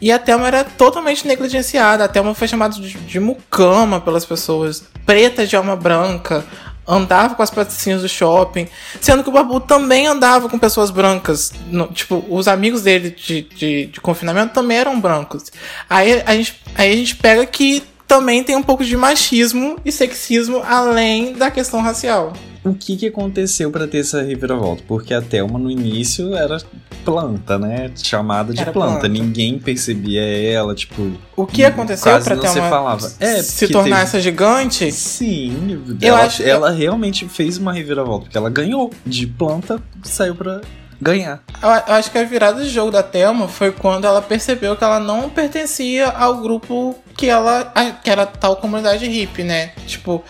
E 0.01 0.11
a 0.11 0.19
Thelma 0.19 0.47
era 0.47 0.63
totalmente 0.63 1.27
negligenciada. 1.27 2.05
A 2.05 2.07
Thelma 2.07 2.33
foi 2.33 2.47
chamada 2.47 2.73
de, 2.75 2.93
de 2.97 3.19
mucama 3.19 3.99
pelas 3.99 4.25
pessoas. 4.25 4.83
Preta 5.05 5.45
de 5.45 5.55
alma 5.55 5.75
branca. 5.75 6.45
Andava 6.87 7.35
com 7.35 7.43
as 7.43 7.49
patricinhas 7.51 8.01
do 8.01 8.09
shopping. 8.09 8.67
Sendo 9.01 9.23
que 9.23 9.29
o 9.29 9.31
Babu 9.33 9.59
também 9.59 10.07
andava 10.07 10.47
com 10.49 10.57
pessoas 10.57 10.89
brancas. 10.89 11.51
No- 11.67 11.87
tipo, 11.87 12.25
os 12.29 12.47
amigos 12.47 12.81
dele 12.81 13.09
de, 13.11 13.41
de, 13.41 13.85
de 13.87 14.01
confinamento 14.01 14.53
também 14.53 14.77
eram 14.77 14.99
brancos. 14.99 15.51
Aí 15.89 16.23
a, 16.25 16.33
gente, 16.33 16.61
aí 16.75 16.91
a 16.93 16.95
gente 16.95 17.15
pega 17.17 17.45
que 17.45 17.83
também 18.09 18.43
tem 18.43 18.55
um 18.57 18.63
pouco 18.63 18.83
de 18.83 18.97
machismo 18.97 19.77
e 19.85 19.91
sexismo 19.91 20.61
além 20.65 21.31
da 21.33 21.49
questão 21.51 21.79
racial. 21.81 22.33
o 22.65 22.73
que 22.73 22.97
que 22.97 23.05
aconteceu 23.07 23.69
pra 23.71 23.87
ter 23.87 23.99
essa 23.99 24.21
reviravolta? 24.23 24.83
Porque 24.87 25.13
a 25.13 25.21
Thelma 25.21 25.57
no 25.59 25.69
início 25.71 26.35
era 26.35 26.57
planta, 27.05 27.57
né? 27.57 27.91
Chamada 27.95 28.51
de 28.51 28.59
planta. 28.65 28.71
planta. 28.73 29.07
Ninguém 29.07 29.57
percebia 29.59 30.21
ela, 30.21 30.73
tipo. 30.75 31.11
O 31.35 31.45
que 31.45 31.63
aconteceu 31.63 32.11
quase 32.11 32.25
pra 32.25 32.35
não 32.35 32.41
ter 32.41 32.49
se 32.49 32.59
falava. 32.59 33.11
É, 33.19 33.41
se 33.43 33.67
tornar 33.69 33.89
teve- 33.97 34.01
essa 34.01 34.19
gigante? 34.19 34.91
Sim, 34.91 35.79
Eu 36.01 36.09
ela, 36.09 36.23
acho- 36.23 36.43
ela 36.43 36.71
realmente 36.71 37.29
fez 37.29 37.57
uma 37.57 37.71
reviravolta, 37.71 38.25
porque 38.25 38.37
ela 38.37 38.49
ganhou 38.49 38.91
de 39.05 39.25
planta, 39.27 39.81
saiu 40.03 40.35
pra 40.35 40.59
ganhar. 41.01 41.41
Eu, 41.61 41.69
eu 41.69 41.93
acho 41.95 42.11
que 42.11 42.17
a 42.17 42.23
virada 42.23 42.63
de 42.63 42.69
jogo 42.69 42.91
da 42.91 43.03
Thelma 43.03 43.47
foi 43.47 43.71
quando 43.71 44.05
ela 44.05 44.21
percebeu 44.21 44.75
que 44.75 44.83
ela 44.83 44.99
não 44.99 45.29
pertencia 45.29 46.07
ao 46.09 46.37
grupo 46.37 46.95
que 47.17 47.27
ela. 47.27 47.71
que 48.03 48.09
era 48.09 48.25
tal 48.25 48.55
comunidade 48.57 49.05
hippie, 49.07 49.43
né? 49.43 49.71
Tipo, 49.87 50.23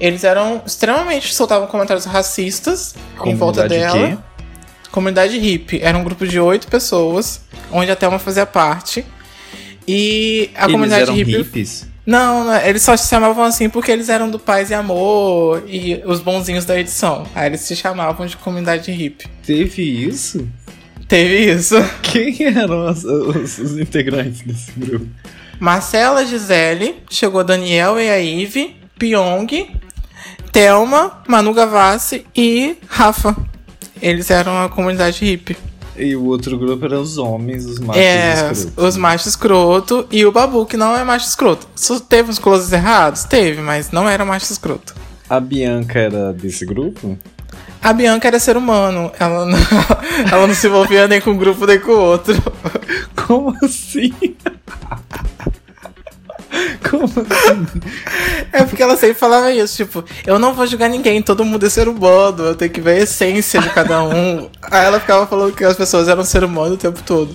eles 0.00 0.24
eram 0.24 0.62
extremamente. 0.66 1.34
soltavam 1.34 1.66
comentários 1.68 2.04
racistas 2.04 2.94
em 3.24 3.34
volta 3.34 3.62
Comunidade 3.62 3.92
dela. 3.98 4.16
quê? 4.16 4.18
Comunidade 4.90 5.38
hippie. 5.38 5.80
Era 5.82 5.96
um 5.98 6.04
grupo 6.04 6.26
de 6.26 6.40
oito 6.40 6.66
pessoas, 6.68 7.42
onde 7.70 7.90
a 7.90 7.96
Thelma 7.96 8.18
fazia 8.18 8.46
parte. 8.46 9.04
E 9.86 10.50
a 10.54 10.62
Eles 10.64 10.72
comunidade 10.72 11.02
eram 11.02 11.14
hippie. 11.14 11.36
hippies? 11.38 11.86
Não, 12.10 12.42
não, 12.44 12.56
eles 12.56 12.80
só 12.80 12.96
se 12.96 13.06
chamavam 13.06 13.44
assim 13.44 13.68
porque 13.68 13.90
eles 13.92 14.08
eram 14.08 14.30
do 14.30 14.38
Paz 14.38 14.70
e 14.70 14.74
Amor 14.74 15.62
e 15.68 16.02
os 16.06 16.20
bonzinhos 16.20 16.64
da 16.64 16.80
edição. 16.80 17.26
Aí 17.34 17.46
eles 17.48 17.60
se 17.60 17.76
chamavam 17.76 18.24
de 18.26 18.34
comunidade 18.38 18.90
hippie. 18.90 19.28
Teve 19.44 19.82
isso? 19.82 20.48
Teve 21.06 21.52
isso. 21.52 21.74
Quem 22.02 22.34
eram 22.46 22.88
os, 22.90 23.04
os- 23.04 23.58
os 23.58 23.78
integrantes 23.78 24.40
desse 24.40 24.72
grupo? 24.74 25.06
Marcela, 25.60 26.24
Gisele, 26.24 26.94
chegou 27.10 27.44
Daniel 27.44 28.00
e 28.00 28.08
a 28.08 28.18
Ive, 28.18 28.74
Pyong, 28.98 29.68
Thelma, 30.50 31.22
Manu 31.28 31.52
Gavassi 31.52 32.24
e 32.34 32.76
Rafa. 32.88 33.36
Eles 34.00 34.30
eram 34.30 34.62
a 34.64 34.68
comunidade 34.70 35.22
hippie. 35.26 35.56
E 35.98 36.14
o 36.14 36.24
outro 36.26 36.56
grupo 36.56 36.84
eram 36.84 37.02
os 37.02 37.18
homens, 37.18 37.66
os 37.66 37.78
machos 37.78 38.02
é, 38.02 38.52
escrotos. 38.52 38.84
os 38.84 38.96
machos 38.96 39.26
escroto 39.26 40.06
e 40.10 40.24
o 40.24 40.32
Babu, 40.32 40.64
que 40.64 40.76
não 40.76 40.96
é 40.96 41.02
macho 41.02 41.26
escroto. 41.26 41.66
Só 41.74 41.98
teve 41.98 42.30
uns 42.30 42.38
closes 42.38 42.72
errados? 42.72 43.24
Teve, 43.24 43.60
mas 43.60 43.90
não 43.90 44.08
era 44.08 44.24
macho 44.24 44.52
escroto. 44.52 44.94
A 45.28 45.40
Bianca 45.40 45.98
era 45.98 46.32
desse 46.32 46.64
grupo? 46.64 47.18
A 47.82 47.92
Bianca 47.92 48.28
era 48.28 48.38
ser 48.38 48.56
humano. 48.56 49.10
Ela 49.18 49.44
não, 49.44 49.58
ela 50.30 50.46
não 50.46 50.54
se 50.54 50.66
envolvia 50.66 51.06
nem 51.06 51.20
com 51.20 51.30
um 51.30 51.36
grupo 51.36 51.66
nem 51.66 51.78
com 51.78 51.92
o 51.92 52.00
outro. 52.00 52.34
Como 53.26 53.54
assim? 53.62 54.12
Como 56.88 57.04
assim? 57.04 57.66
É 58.52 58.64
porque 58.64 58.82
ela 58.82 58.96
sempre 58.96 59.14
falava 59.14 59.52
isso, 59.52 59.76
tipo, 59.76 60.04
eu 60.26 60.38
não 60.38 60.54
vou 60.54 60.66
julgar 60.66 60.88
ninguém, 60.88 61.20
todo 61.22 61.44
mundo 61.44 61.64
é 61.66 61.68
ser 61.70 61.88
humano, 61.88 62.44
eu 62.44 62.54
tenho 62.54 62.70
que 62.70 62.80
ver 62.80 62.92
a 62.92 63.02
essência 63.02 63.60
de 63.60 63.70
cada 63.70 64.02
um. 64.02 64.48
Aí 64.62 64.84
ela 64.86 64.98
ficava 65.00 65.26
falando 65.26 65.52
que 65.54 65.64
as 65.64 65.76
pessoas 65.76 66.08
eram 66.08 66.24
ser 66.24 66.44
humano 66.44 66.74
o 66.74 66.78
tempo 66.78 67.00
todo. 67.04 67.34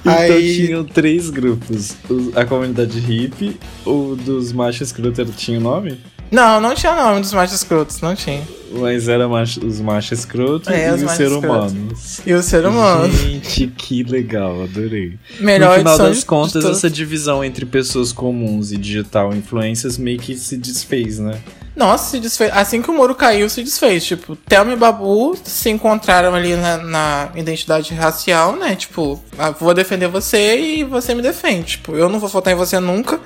Então 0.00 0.12
Aí. 0.14 0.54
tinham 0.66 0.84
três 0.84 1.30
grupos. 1.30 1.94
Os- 2.08 2.36
A 2.36 2.44
comunidade 2.44 2.98
hippie, 2.98 3.58
o 3.84 4.16
dos 4.16 4.52
machos 4.52 4.88
escrotos 4.88 5.34
tinha 5.36 5.58
o 5.58 5.62
nome? 5.62 5.98
Não, 6.30 6.60
não 6.60 6.74
tinha 6.74 6.94
nome 6.94 7.20
dos 7.20 7.32
machos 7.32 7.56
escrotos, 7.56 8.00
não 8.00 8.14
tinha. 8.14 8.42
Mas 8.72 9.08
era 9.08 9.28
macho- 9.28 9.64
os 9.64 9.80
machos 9.80 10.18
escrotos 10.18 10.68
É, 10.68 10.88
e 10.88 10.92
os 10.92 11.02
os 11.02 11.10
ser 11.12 11.30
escrotos. 11.30 11.72
humanos. 11.72 12.20
E 12.26 12.32
o 12.34 12.42
ser 12.42 12.66
humano. 12.66 13.12
Gente, 13.12 13.68
que 13.68 14.02
legal, 14.02 14.64
adorei. 14.64 15.16
Melhor 15.40 15.70
no 15.72 15.78
final 15.78 15.98
das 15.98 16.18
de- 16.18 16.26
contas, 16.26 16.64
essa 16.64 16.90
divisão 16.90 17.44
entre 17.44 17.64
pessoas 17.64 18.10
comuns 18.12 18.72
e 18.72 18.76
digital 18.76 19.32
influencers 19.34 19.96
meio 19.96 20.18
que 20.18 20.34
se 20.36 20.56
desfez, 20.56 21.18
né? 21.20 21.38
Nossa, 21.76 22.12
se 22.12 22.18
desfez. 22.18 22.50
Assim 22.54 22.80
que 22.80 22.90
o 22.90 22.94
muro 22.94 23.14
caiu, 23.14 23.50
se 23.50 23.62
desfez. 23.62 24.02
Tipo, 24.02 24.34
Thelma 24.34 24.72
e 24.72 24.76
Babu 24.76 25.36
se 25.44 25.68
encontraram 25.68 26.34
ali 26.34 26.56
na, 26.56 26.78
na 26.78 27.28
identidade 27.34 27.92
racial, 27.94 28.56
né? 28.56 28.74
Tipo, 28.74 29.22
ah, 29.38 29.50
vou 29.50 29.74
defender 29.74 30.08
você 30.08 30.58
e 30.58 30.84
você 30.84 31.14
me 31.14 31.20
defende. 31.20 31.72
Tipo, 31.72 31.94
eu 31.94 32.08
não 32.08 32.18
vou 32.18 32.30
votar 32.30 32.54
em 32.54 32.56
você 32.56 32.80
nunca 32.80 33.20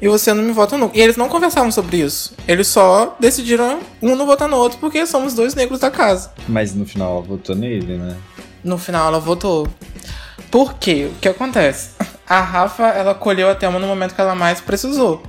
e 0.00 0.06
você 0.08 0.34
não 0.34 0.42
me 0.42 0.52
vota 0.52 0.76
nunca. 0.76 0.96
E 0.96 1.00
eles 1.00 1.16
não 1.16 1.26
conversavam 1.26 1.72
sobre 1.72 1.96
isso. 1.96 2.34
Eles 2.46 2.66
só 2.66 3.16
decidiram 3.18 3.80
um 4.02 4.14
não 4.14 4.26
votar 4.26 4.46
no 4.46 4.58
outro 4.58 4.78
porque 4.78 5.06
somos 5.06 5.32
dois 5.32 5.54
negros 5.54 5.80
da 5.80 5.90
casa. 5.90 6.30
Mas 6.46 6.74
no 6.74 6.84
final 6.84 7.12
ela 7.12 7.22
votou 7.22 7.56
nele, 7.56 7.96
né? 7.96 8.14
No 8.62 8.76
final 8.76 9.08
ela 9.08 9.18
votou. 9.18 9.66
Por 10.50 10.74
quê? 10.74 11.10
O 11.10 11.18
que 11.18 11.28
acontece? 11.28 11.90
A 12.28 12.40
Rafa, 12.40 12.88
ela 12.88 13.12
acolheu 13.12 13.48
a 13.48 13.54
Thelma 13.54 13.78
no 13.78 13.86
momento 13.86 14.12
que 14.12 14.20
ela 14.20 14.34
mais 14.34 14.60
precisou. 14.60 15.22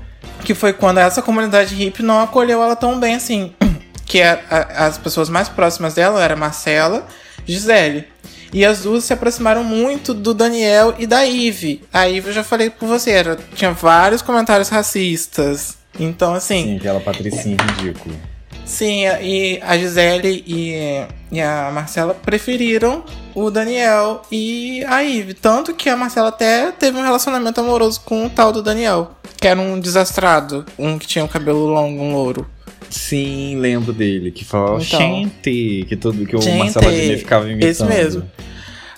Que 0.43 0.53
foi 0.53 0.74
quando 0.74 1.00
essa 1.00 1.21
comunidade 1.21 1.75
hippie 1.75 2.03
não 2.03 2.21
acolheu 2.21 2.62
ela 2.63 2.75
tão 2.75 3.00
bem 3.00 3.15
assim. 3.15 3.53
Que 4.05 4.21
a- 4.21 4.39
a- 4.50 4.86
as 4.88 4.97
pessoas 4.97 5.27
mais 5.27 5.50
próximas 5.50 5.93
dela 5.95 6.24
eram 6.24 6.38
Marcela, 6.38 7.05
Gisele. 7.45 8.05
E 8.53 8.63
as 8.63 8.83
duas 8.83 9.03
se 9.03 9.12
aproximaram 9.12 9.65
muito 9.65 10.13
do 10.13 10.33
Daniel 10.33 10.95
e 10.97 11.05
da 11.05 11.25
Ive. 11.25 11.83
A 11.91 12.07
Ive 12.07 12.29
eu 12.29 12.33
já 12.33 12.41
falei 12.41 12.69
por 12.69 12.88
você, 12.88 13.12
era, 13.12 13.38
tinha 13.53 13.74
vários 13.74 14.21
comentários 14.21 14.69
racistas. 14.69 15.77
Então, 16.00 16.33
assim, 16.33 16.63
Sim, 16.63 16.77
aquela 16.77 17.01
patricinha 17.01 17.57
ridícula. 17.57 18.15
Sim, 18.63 19.03
e 19.21 19.59
a 19.62 19.77
Gisele 19.77 20.43
e, 20.47 21.05
e 21.31 21.41
a 21.41 21.69
Marcela 21.74 22.13
preferiram 22.13 23.03
o 23.36 23.50
Daniel 23.50 24.21
e 24.31 24.86
a 24.86 25.03
Ive. 25.03 25.33
Tanto 25.33 25.74
que 25.74 25.89
a 25.89 25.97
Marcela 25.97 26.29
até 26.29 26.71
teve 26.71 26.97
um 26.97 27.01
relacionamento 27.03 27.59
amoroso 27.59 28.00
com 28.05 28.25
o 28.25 28.29
tal 28.29 28.51
do 28.53 28.62
Daniel, 28.62 29.16
que 29.39 29.48
era 29.48 29.60
um 29.60 29.79
desastrado, 29.79 30.65
um 30.77 30.98
que 30.98 31.08
tinha 31.08 31.24
o 31.24 31.27
cabelo 31.29 31.65
longo, 31.65 32.01
um 32.01 32.13
louro. 32.13 32.48
Sim, 32.89 33.58
lembro 33.60 33.94
dele, 33.94 34.32
que 34.32 34.46
falava 34.46 34.82
Então. 34.82 35.00
gente, 35.00 35.86
que 35.88 35.96
todo 35.96 36.25
que 36.25 36.36
o 36.36 36.58
Marcelo 36.58 36.88
Adnet 36.88 37.17
ficava 37.17 37.50
imitando. 37.50 37.70
esse 37.70 37.84
mesmo. 37.84 38.29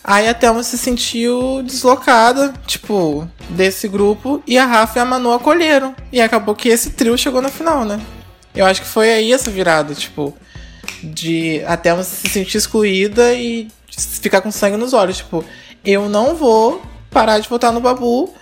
Aí 0.03 0.27
a 0.27 0.33
Thelma 0.33 0.63
se 0.63 0.77
sentiu 0.77 1.61
deslocada, 1.63 2.53
tipo, 2.65 3.27
desse 3.49 3.87
grupo, 3.87 4.41
e 4.47 4.57
a 4.57 4.65
Rafa 4.65 4.99
e 4.99 5.01
a 5.01 5.05
Manu 5.05 5.31
acolheram. 5.33 5.93
E 6.11 6.21
acabou 6.21 6.55
que 6.55 6.69
esse 6.69 6.91
trio 6.91 7.17
chegou 7.17 7.41
na 7.41 7.49
final, 7.49 7.83
né? 7.83 7.99
Eu 8.55 8.65
acho 8.65 8.81
que 8.81 8.87
foi 8.87 9.11
aí 9.11 9.33
essa 9.33 9.51
virada, 9.51 9.93
tipo, 9.93 10.35
de 11.03 11.61
a 11.65 11.77
Thelma 11.77 12.03
se 12.03 12.27
sentir 12.29 12.57
excluída 12.57 13.33
e 13.33 13.67
ficar 14.21 14.41
com 14.41 14.51
sangue 14.51 14.77
nos 14.77 14.93
olhos. 14.93 15.17
Tipo, 15.17 15.43
eu 15.85 16.09
não 16.09 16.35
vou 16.35 16.81
parar 17.11 17.39
de 17.39 17.49
votar 17.49 17.71
no 17.71 17.79
Babu. 17.79 18.33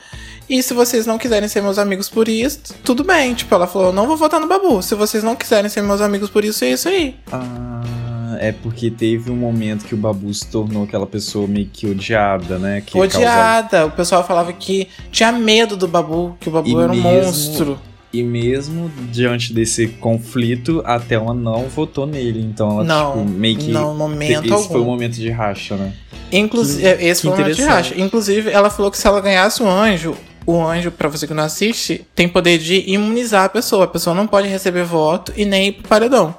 E 0.49 0.63
se 0.63 0.73
vocês 0.73 1.05
não 1.05 1.17
quiserem 1.17 1.47
ser 1.49 1.61
meus 1.61 1.77
amigos 1.77 2.07
por 2.09 2.27
isso, 2.29 2.59
tudo 2.83 3.03
bem. 3.03 3.33
Tipo, 3.33 3.53
ela 3.55 3.67
falou, 3.67 3.89
eu 3.89 3.93
não 3.93 4.07
vou 4.07 4.15
votar 4.15 4.39
no 4.39 4.47
Babu. 4.47 4.81
Se 4.81 4.95
vocês 4.95 5.23
não 5.23 5.35
quiserem 5.35 5.69
ser 5.69 5.81
meus 5.81 5.99
amigos 6.01 6.29
por 6.29 6.45
isso, 6.45 6.63
é 6.63 6.71
isso 6.71 6.87
aí. 6.87 7.15
Ah, 7.31 8.37
é 8.39 8.53
porque 8.53 8.89
teve 8.89 9.29
um 9.29 9.35
momento 9.35 9.83
que 9.85 9.93
o 9.93 9.97
Babu 9.97 10.33
se 10.33 10.47
tornou 10.47 10.83
aquela 10.83 11.05
pessoa 11.05 11.47
meio 11.47 11.67
que 11.67 11.85
odiada, 11.87 12.57
né? 12.57 12.81
Que 12.85 12.93
causava- 12.93 13.17
Odiada. 13.17 13.85
O 13.87 13.91
pessoal 13.91 14.25
falava 14.25 14.53
que 14.53 14.87
tinha 15.11 15.31
medo 15.33 15.75
do 15.75 15.87
Babu, 15.87 16.37
que 16.39 16.47
o 16.47 16.51
Babu 16.51 16.69
E 16.69 16.75
era 16.75 16.91
um 16.93 16.95
mesmo- 16.95 17.09
monstro. 17.25 17.79
E 18.13 18.23
mesmo 18.23 18.89
diante 19.11 19.51
desse 19.53 19.87
conflito, 19.89 20.81
a 20.85 20.97
Thelma 20.97 21.33
não 21.33 21.63
votou 21.67 22.05
nele. 22.07 22.39
Então 22.41 22.71
ela, 22.71 22.83
Não, 22.85 23.11
tipo, 23.17 23.25
meio 23.29 23.57
que. 23.57 23.69
não, 23.69 23.93
momento 23.93 24.45
esse 24.45 24.53
algum. 24.53 24.67
foi 24.69 24.79
o 24.79 24.85
momento 24.85 25.15
de 25.15 25.29
racha, 25.29 25.75
né? 25.75 25.91
Inclusive, 26.31 26.81
Que- 26.81 27.03
esse 27.05 27.21
que 27.21 27.27
foi 27.27 27.35
o 27.37 27.39
momento 27.41 27.55
de 27.57 27.63
racha. 27.63 27.93
Inclusive, 28.01 28.49
ela 28.49 28.69
falou 28.69 28.89
que 28.89 28.97
se 28.97 29.05
ela 29.05 29.19
ganhasse 29.19 29.61
o 29.61 29.67
anjo, 29.69 30.15
o 30.47 30.65
anjo, 30.65 30.89
pra 30.89 31.09
você 31.09 31.27
que 31.27 31.33
não 31.33 31.43
assiste, 31.43 32.07
tem 32.15 32.29
poder 32.29 32.57
de 32.57 32.89
imunizar 32.89 33.43
a 33.43 33.49
pessoa. 33.49 33.83
A 33.83 33.87
pessoa 33.87 34.15
não 34.15 34.25
pode 34.25 34.47
receber 34.47 34.85
voto 34.85 35.33
e 35.35 35.43
nem 35.43 35.67
ir 35.67 35.71
pro 35.73 35.89
paredão. 35.89 36.33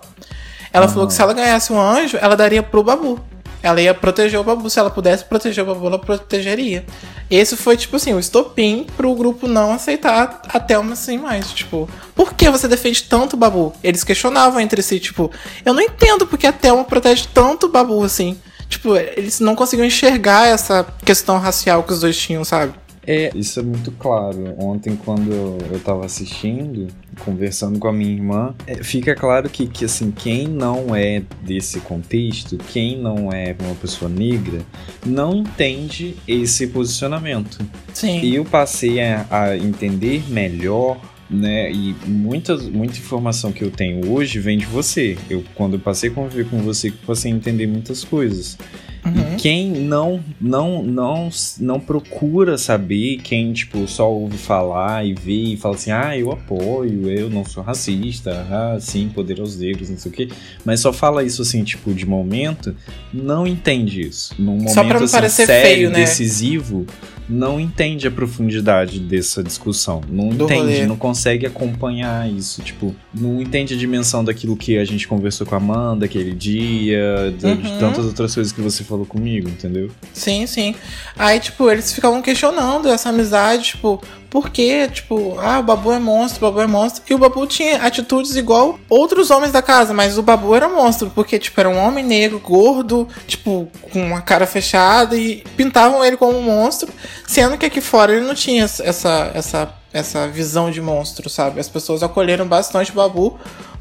Ela 0.72 0.88
falou 0.88 1.06
que 1.06 1.12
se 1.12 1.20
ela 1.20 1.34
ganhasse 1.34 1.70
o 1.70 1.78
anjo, 1.78 2.16
ela 2.18 2.34
daria 2.34 2.62
pro 2.62 2.82
Babu. 2.82 3.20
Ela 3.62 3.82
ia 3.82 3.92
proteger 3.92 4.40
o 4.40 4.44
Babu. 4.44 4.70
Se 4.70 4.78
ela 4.78 4.88
pudesse 4.88 5.24
proteger 5.24 5.62
o 5.62 5.66
Babu, 5.66 5.86
ela 5.88 5.98
protegeria. 5.98 6.86
Esse 7.30 7.54
foi, 7.54 7.76
tipo 7.76 7.96
assim, 7.96 8.14
o 8.14 8.18
estopim 8.18 8.86
pro 8.96 9.14
grupo 9.14 9.46
não 9.46 9.72
aceitar 9.72 10.40
a 10.48 10.58
Thelma 10.58 10.94
assim 10.94 11.18
mais. 11.18 11.52
Tipo, 11.52 11.86
por 12.14 12.32
que 12.32 12.48
você 12.48 12.66
defende 12.66 13.02
tanto 13.02 13.34
o 13.34 13.36
Babu? 13.36 13.74
Eles 13.84 14.04
questionavam 14.04 14.58
entre 14.58 14.80
si, 14.80 14.98
tipo, 14.98 15.30
eu 15.66 15.74
não 15.74 15.82
entendo 15.82 16.26
porque 16.26 16.46
a 16.46 16.52
Thelma 16.52 16.84
protege 16.84 17.26
tanto 17.34 17.66
o 17.66 17.68
Babu 17.68 18.02
assim. 18.02 18.38
Tipo, 18.70 18.96
eles 18.96 19.38
não 19.40 19.54
conseguiam 19.54 19.86
enxergar 19.86 20.46
essa 20.46 20.86
questão 21.04 21.38
racial 21.38 21.82
que 21.82 21.92
os 21.92 22.00
dois 22.00 22.16
tinham, 22.16 22.42
sabe? 22.44 22.72
É, 23.06 23.30
isso 23.34 23.60
é 23.60 23.62
muito 23.62 23.90
claro. 23.92 24.54
Ontem, 24.58 24.96
quando 24.96 25.32
eu, 25.32 25.58
eu 25.72 25.80
tava 25.80 26.04
assistindo, 26.04 26.88
conversando 27.24 27.78
com 27.78 27.88
a 27.88 27.92
minha 27.92 28.12
irmã, 28.12 28.54
é, 28.66 28.82
fica 28.82 29.14
claro 29.14 29.48
que, 29.48 29.66
que, 29.66 29.84
assim, 29.84 30.10
quem 30.10 30.46
não 30.46 30.94
é 30.94 31.22
desse 31.42 31.80
contexto, 31.80 32.58
quem 32.58 32.98
não 32.98 33.32
é 33.32 33.56
uma 33.60 33.74
pessoa 33.74 34.10
negra, 34.10 34.60
não 35.04 35.34
entende 35.34 36.16
esse 36.26 36.66
posicionamento. 36.66 37.58
Sim. 37.94 38.20
E 38.20 38.34
eu 38.34 38.44
passei 38.44 39.00
a, 39.00 39.26
a 39.30 39.56
entender 39.56 40.24
melhor 40.30 41.00
né? 41.30 41.70
E 41.70 41.94
muitas, 42.06 42.68
muita 42.68 42.98
informação 42.98 43.52
que 43.52 43.62
eu 43.62 43.70
tenho 43.70 44.10
hoje 44.10 44.38
vem 44.38 44.58
de 44.58 44.66
você. 44.66 45.16
Eu, 45.28 45.44
quando 45.54 45.74
eu 45.74 45.80
passei 45.80 46.10
a 46.10 46.12
conviver 46.12 46.48
com 46.48 46.58
você, 46.58 46.90
passei 47.06 47.32
a 47.32 47.34
entender 47.34 47.66
muitas 47.66 48.04
coisas. 48.04 48.56
Uhum. 49.04 49.34
E 49.34 49.36
quem 49.36 49.70
não, 49.70 50.20
não, 50.40 50.82
não, 50.82 51.28
não 51.60 51.80
procura 51.80 52.58
saber, 52.58 53.18
quem 53.22 53.52
tipo 53.52 53.86
só 53.86 54.10
ouve 54.10 54.36
falar 54.36 55.06
e 55.06 55.14
vê 55.14 55.52
e 55.52 55.56
fala 55.56 55.74
assim, 55.74 55.90
ah, 55.90 56.16
eu 56.16 56.32
apoio, 56.32 57.10
eu 57.10 57.30
não 57.30 57.44
sou 57.44 57.62
racista, 57.62 58.46
ah, 58.50 58.78
sim, 58.80 59.08
poder 59.08 59.40
aos 59.40 59.56
negros, 59.56 59.88
não 59.88 59.98
sei 59.98 60.10
o 60.10 60.14
quê, 60.14 60.28
mas 60.64 60.80
só 60.80 60.92
fala 60.92 61.22
isso 61.22 61.42
assim, 61.42 61.62
tipo, 61.62 61.94
de 61.94 62.04
momento, 62.04 62.74
não 63.12 63.46
entende 63.46 64.00
isso. 64.00 64.34
Num 64.38 64.56
momento 64.56 64.74
só 64.74 64.84
pra 64.84 64.98
não 64.98 65.04
assim, 65.04 65.12
parecer 65.16 65.46
sério, 65.46 65.62
feio, 65.62 65.90
né? 65.90 66.00
decisivo, 66.00 66.86
não 67.28 67.60
entende 67.60 68.06
a 68.06 68.10
profundidade 68.10 68.98
dessa 68.98 69.42
discussão. 69.42 70.00
Não 70.08 70.30
Do 70.30 70.44
entende, 70.44 70.60
rolê. 70.60 70.86
não 70.86 70.96
consegue 70.96 71.17
acompanhar 71.46 72.30
isso. 72.30 72.62
Tipo, 72.62 72.94
não 73.14 73.40
entende 73.40 73.74
a 73.74 73.76
dimensão 73.76 74.24
daquilo 74.24 74.56
que 74.56 74.78
a 74.78 74.84
gente 74.84 75.08
conversou 75.08 75.46
com 75.46 75.54
a 75.54 75.58
Amanda 75.58 76.06
aquele 76.06 76.32
dia, 76.32 77.34
de, 77.36 77.46
uhum. 77.46 77.56
de 77.56 77.78
tantas 77.78 78.04
outras 78.04 78.34
coisas 78.34 78.52
que 78.52 78.60
você 78.60 78.84
falou 78.84 79.06
comigo, 79.06 79.48
entendeu? 79.48 79.90
Sim, 80.12 80.46
sim. 80.46 80.74
Aí, 81.18 81.40
tipo, 81.40 81.70
eles 81.70 81.92
ficavam 81.92 82.22
questionando 82.22 82.88
essa 82.88 83.08
amizade, 83.08 83.64
tipo, 83.64 84.00
porque, 84.30 84.88
tipo, 84.88 85.38
ah, 85.40 85.58
o 85.58 85.62
Babu 85.62 85.90
é 85.90 85.98
monstro, 85.98 86.46
o 86.46 86.50
Babu 86.50 86.60
é 86.60 86.66
monstro. 86.66 87.02
E 87.08 87.14
o 87.14 87.18
Babu 87.18 87.46
tinha 87.46 87.82
atitudes 87.82 88.36
igual 88.36 88.78
outros 88.88 89.30
homens 89.30 89.52
da 89.52 89.62
casa, 89.62 89.94
mas 89.94 90.18
o 90.18 90.22
Babu 90.22 90.54
era 90.54 90.68
monstro, 90.68 91.10
porque, 91.14 91.38
tipo, 91.38 91.58
era 91.58 91.68
um 91.68 91.78
homem 91.78 92.04
negro, 92.04 92.38
gordo, 92.38 93.08
tipo, 93.26 93.70
com 93.90 94.00
uma 94.00 94.20
cara 94.20 94.46
fechada, 94.46 95.16
e 95.16 95.42
pintavam 95.56 96.04
ele 96.04 96.16
como 96.16 96.38
um 96.38 96.42
monstro, 96.42 96.92
sendo 97.26 97.56
que 97.56 97.64
aqui 97.64 97.80
fora 97.80 98.14
ele 98.14 98.26
não 98.26 98.34
tinha 98.34 98.64
essa, 98.64 99.30
essa, 99.34 99.74
essa 99.92 100.28
visão 100.28 100.70
de 100.70 100.80
monstro, 100.80 101.28
sabe? 101.30 101.60
As 101.60 101.68
pessoas 101.68 102.02
acolheram 102.02 102.46
bastante 102.46 102.90
o 102.90 102.94
Babu 102.94 103.38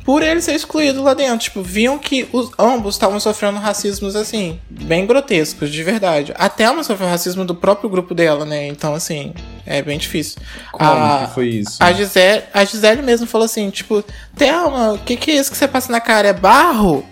por 0.08 0.24
ele 0.24 0.42
ser 0.42 0.54
excluído 0.54 1.04
lá 1.04 1.14
dentro. 1.14 1.40
Tipo, 1.40 1.62
viam 1.62 1.98
que 1.98 2.30
os, 2.32 2.50
ambos 2.58 2.96
estavam 2.96 3.20
sofrendo 3.20 3.60
racismos, 3.60 4.16
assim, 4.16 4.58
bem 4.70 5.06
grotescos, 5.06 5.70
de 5.70 5.84
verdade. 5.84 6.34
A 6.38 6.48
Thelma 6.48 6.82
sofreu 6.82 7.10
racismo 7.10 7.44
do 7.44 7.54
próprio 7.54 7.90
grupo 7.90 8.16
dela, 8.16 8.46
né? 8.46 8.68
Então, 8.68 8.96
assim, 8.96 9.34
é 9.66 9.82
bem 9.82 9.98
difícil. 9.98 10.40
Como 10.72 10.90
a, 10.90 11.26
que 11.28 11.34
foi 11.34 11.48
isso? 11.50 11.76
A 11.82 11.92
Gisele, 11.92 12.44
a 12.54 12.64
Gisele 12.64 13.02
mesmo 13.02 13.28
falou 13.28 13.44
assim, 13.44 13.70
tipo, 13.70 14.02
Thelma, 14.38 14.94
o 14.94 15.00
que, 15.00 15.18
que 15.18 15.32
é 15.32 15.36
isso 15.36 15.52
que 15.52 15.58
você 15.58 15.68
passa 15.68 15.92
na 15.92 16.00
cara? 16.00 16.30
É 16.30 16.34
barro? 16.34 17.06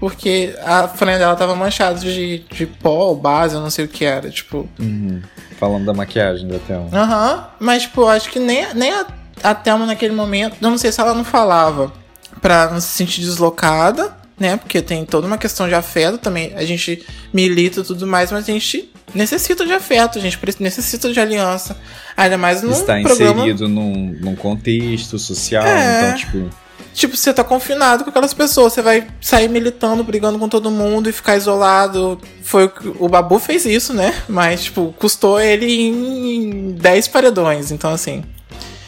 Porque 0.00 0.52
a 0.64 0.88
frente 0.88 1.18
dela 1.18 1.36
tava 1.36 1.54
manchada 1.54 2.00
de, 2.00 2.38
de 2.50 2.66
pó, 2.66 3.14
base, 3.14 3.54
eu 3.54 3.60
não 3.60 3.70
sei 3.70 3.84
o 3.84 3.88
que 3.88 4.04
era, 4.04 4.28
tipo... 4.28 4.68
Uhum. 4.76 5.22
Falando 5.60 5.84
da 5.84 5.92
maquiagem 5.92 6.48
da 6.48 6.58
Thelma. 6.58 6.88
Aham, 6.90 7.34
uhum. 7.34 7.42
mas, 7.60 7.82
tipo, 7.82 8.06
acho 8.06 8.30
que 8.30 8.38
nem, 8.38 8.66
nem 8.74 8.90
a, 8.90 9.06
a 9.42 9.54
Thelma 9.54 9.84
naquele 9.84 10.14
momento, 10.14 10.56
não 10.58 10.78
sei 10.78 10.90
se 10.90 10.98
ela 10.98 11.12
não 11.12 11.22
falava 11.22 11.92
para 12.40 12.70
não 12.70 12.80
se 12.80 12.88
sentir 12.88 13.20
deslocada, 13.20 14.16
né? 14.38 14.56
Porque 14.56 14.80
tem 14.80 15.04
toda 15.04 15.26
uma 15.26 15.36
questão 15.36 15.68
de 15.68 15.74
afeto 15.74 16.16
também. 16.16 16.54
A 16.56 16.64
gente 16.64 17.04
milita 17.30 17.80
e 17.80 17.84
tudo 17.84 18.06
mais, 18.06 18.32
mas 18.32 18.48
a 18.48 18.52
gente 18.52 18.90
necessita 19.14 19.66
de 19.66 19.72
afeto, 19.74 20.18
a 20.18 20.22
gente 20.22 20.38
necessita 20.60 21.12
de 21.12 21.20
aliança. 21.20 21.76
Ainda 22.16 22.38
mais 22.38 22.62
num 22.62 22.72
Está 22.72 22.98
programa... 23.02 23.40
inserido 23.40 23.68
num, 23.68 24.16
num 24.18 24.34
contexto 24.34 25.18
social, 25.18 25.64
é... 25.66 26.08
então, 26.08 26.16
tipo... 26.16 26.50
Tipo, 26.94 27.16
você 27.16 27.32
tá 27.32 27.44
confinado 27.44 28.04
com 28.04 28.10
aquelas 28.10 28.34
pessoas, 28.34 28.72
você 28.72 28.82
vai 28.82 29.06
sair 29.20 29.48
militando, 29.48 30.04
brigando 30.04 30.38
com 30.38 30.48
todo 30.48 30.70
mundo 30.70 31.08
e 31.08 31.12
ficar 31.12 31.36
isolado. 31.36 32.20
Foi 32.42 32.66
o, 32.66 32.72
o 33.04 33.08
Babu 33.08 33.38
fez 33.38 33.64
isso, 33.64 33.92
né? 33.94 34.14
Mas, 34.28 34.64
tipo, 34.64 34.94
custou 34.98 35.40
ele 35.40 35.66
em 35.66 36.72
10 36.72 37.08
paredões, 37.08 37.70
então 37.70 37.92
assim. 37.92 38.22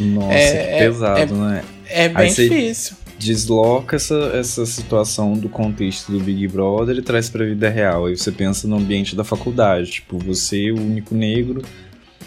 Nossa, 0.01 0.35
é, 0.35 0.79
pesado, 0.79 1.21
é, 1.21 1.27
né? 1.27 1.65
É 1.89 2.09
bem 2.09 2.27
Aí 2.27 2.29
difícil 2.29 2.97
desloca 3.23 3.97
essa, 3.97 4.33
essa 4.35 4.67
situação 4.67 5.35
do 5.35 5.49
contexto 5.49 6.11
do 6.11 6.19
Big 6.19 6.49
Brother 6.49 6.97
e 6.97 7.03
traz 7.03 7.31
pra 7.31 7.45
vida 7.45 7.69
real. 7.69 8.07
Aí 8.07 8.17
você 8.17 8.33
pensa 8.33 8.67
no 8.67 8.77
ambiente 8.77 9.15
da 9.15 9.23
faculdade, 9.23 9.93
tipo, 9.93 10.19
você, 10.19 10.73
o 10.73 10.77
único 10.77 11.15
negro, 11.15 11.63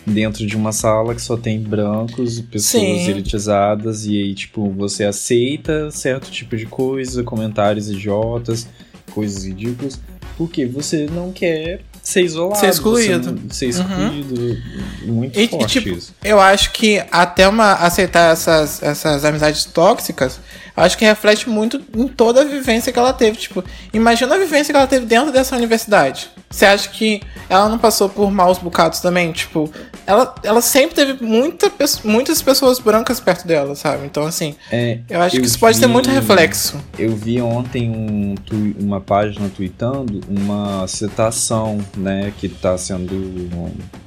dentro 0.06 0.46
de 0.46 0.56
uma 0.56 0.72
sala 0.72 1.16
que 1.16 1.22
só 1.22 1.36
tem 1.36 1.60
brancos, 1.60 2.40
pessoas 2.40 2.84
Sim. 2.84 3.10
elitizadas, 3.10 4.06
e 4.06 4.22
aí, 4.22 4.36
tipo, 4.36 4.70
você 4.72 5.04
aceita 5.04 5.90
certo 5.90 6.30
tipo 6.30 6.56
de 6.56 6.66
coisa, 6.66 7.24
comentários 7.24 7.90
idiotas, 7.90 8.68
coisas 9.12 9.46
ridículas, 9.46 10.00
porque 10.38 10.66
você 10.66 11.08
não 11.12 11.32
quer 11.32 11.82
ser 12.04 12.22
isolado. 12.22 12.60
Ser 12.60 12.70
excluído. 12.70 13.42
Ser 13.52 13.68
excluído. 13.70 14.36
Uhum. 14.42 15.14
Muito 15.14 15.40
e, 15.40 15.48
forte 15.48 15.80
tipo, 15.82 15.98
isso. 15.98 16.14
Eu 16.24 16.40
acho 16.40 16.72
que 16.72 17.04
até 17.12 17.48
uma, 17.48 17.74
aceitar 17.74 18.32
essas, 18.32 18.84
essas 18.84 19.26
amizades 19.26 19.66
tóxicas 19.66 20.40
acho 20.76 20.98
que 20.98 21.06
reflete 21.06 21.50
muito 21.50 21.82
em 21.96 22.08
toda 22.08 22.42
a 22.42 22.44
vivência 22.44 22.92
que 22.92 23.00
ela 23.00 23.14
teve. 23.14 23.38
Tipo, 23.38 23.64
imagina 23.94 24.36
a 24.36 24.38
vivência 24.38 24.74
que 24.74 24.78
ela 24.78 24.88
teve 24.88 25.06
dentro 25.06 25.32
dessa 25.32 25.56
universidade. 25.56 26.30
Você 26.50 26.66
acha 26.66 26.90
que 26.90 27.22
ela 27.50 27.68
não 27.68 27.78
passou 27.78 28.08
por 28.08 28.32
maus 28.32 28.58
bocados 28.58 29.00
também? 29.00 29.32
Tipo, 29.32 29.72
ela, 30.06 30.36
ela 30.44 30.62
sempre 30.62 30.96
teve 30.96 31.24
muita, 31.24 31.72
muitas 32.04 32.42
pessoas 32.42 32.80
brancas 32.80 33.20
perto 33.20 33.48
dela, 33.48 33.76
sabe? 33.76 34.06
Então, 34.06 34.26
assim, 34.26 34.56
é, 34.72 35.00
eu 35.10 35.22
acho 35.22 35.36
eu 35.36 35.42
que 35.42 35.48
isso 35.48 35.56
vi, 35.56 35.62
pode 35.62 35.80
ter 35.80 35.88
muito 35.88 36.10
reflexo. 36.10 36.78
Eu 36.98 37.16
vi 37.16 37.42
ontem 37.42 37.90
um, 37.90 38.36
uma 38.80 39.02
página 39.02 39.50
tweetando 39.50 40.22
uma 40.30 40.88
citação, 40.88 41.80
né, 41.98 42.32
que 42.38 42.48
tá 42.48 42.78
sendo 42.78 43.42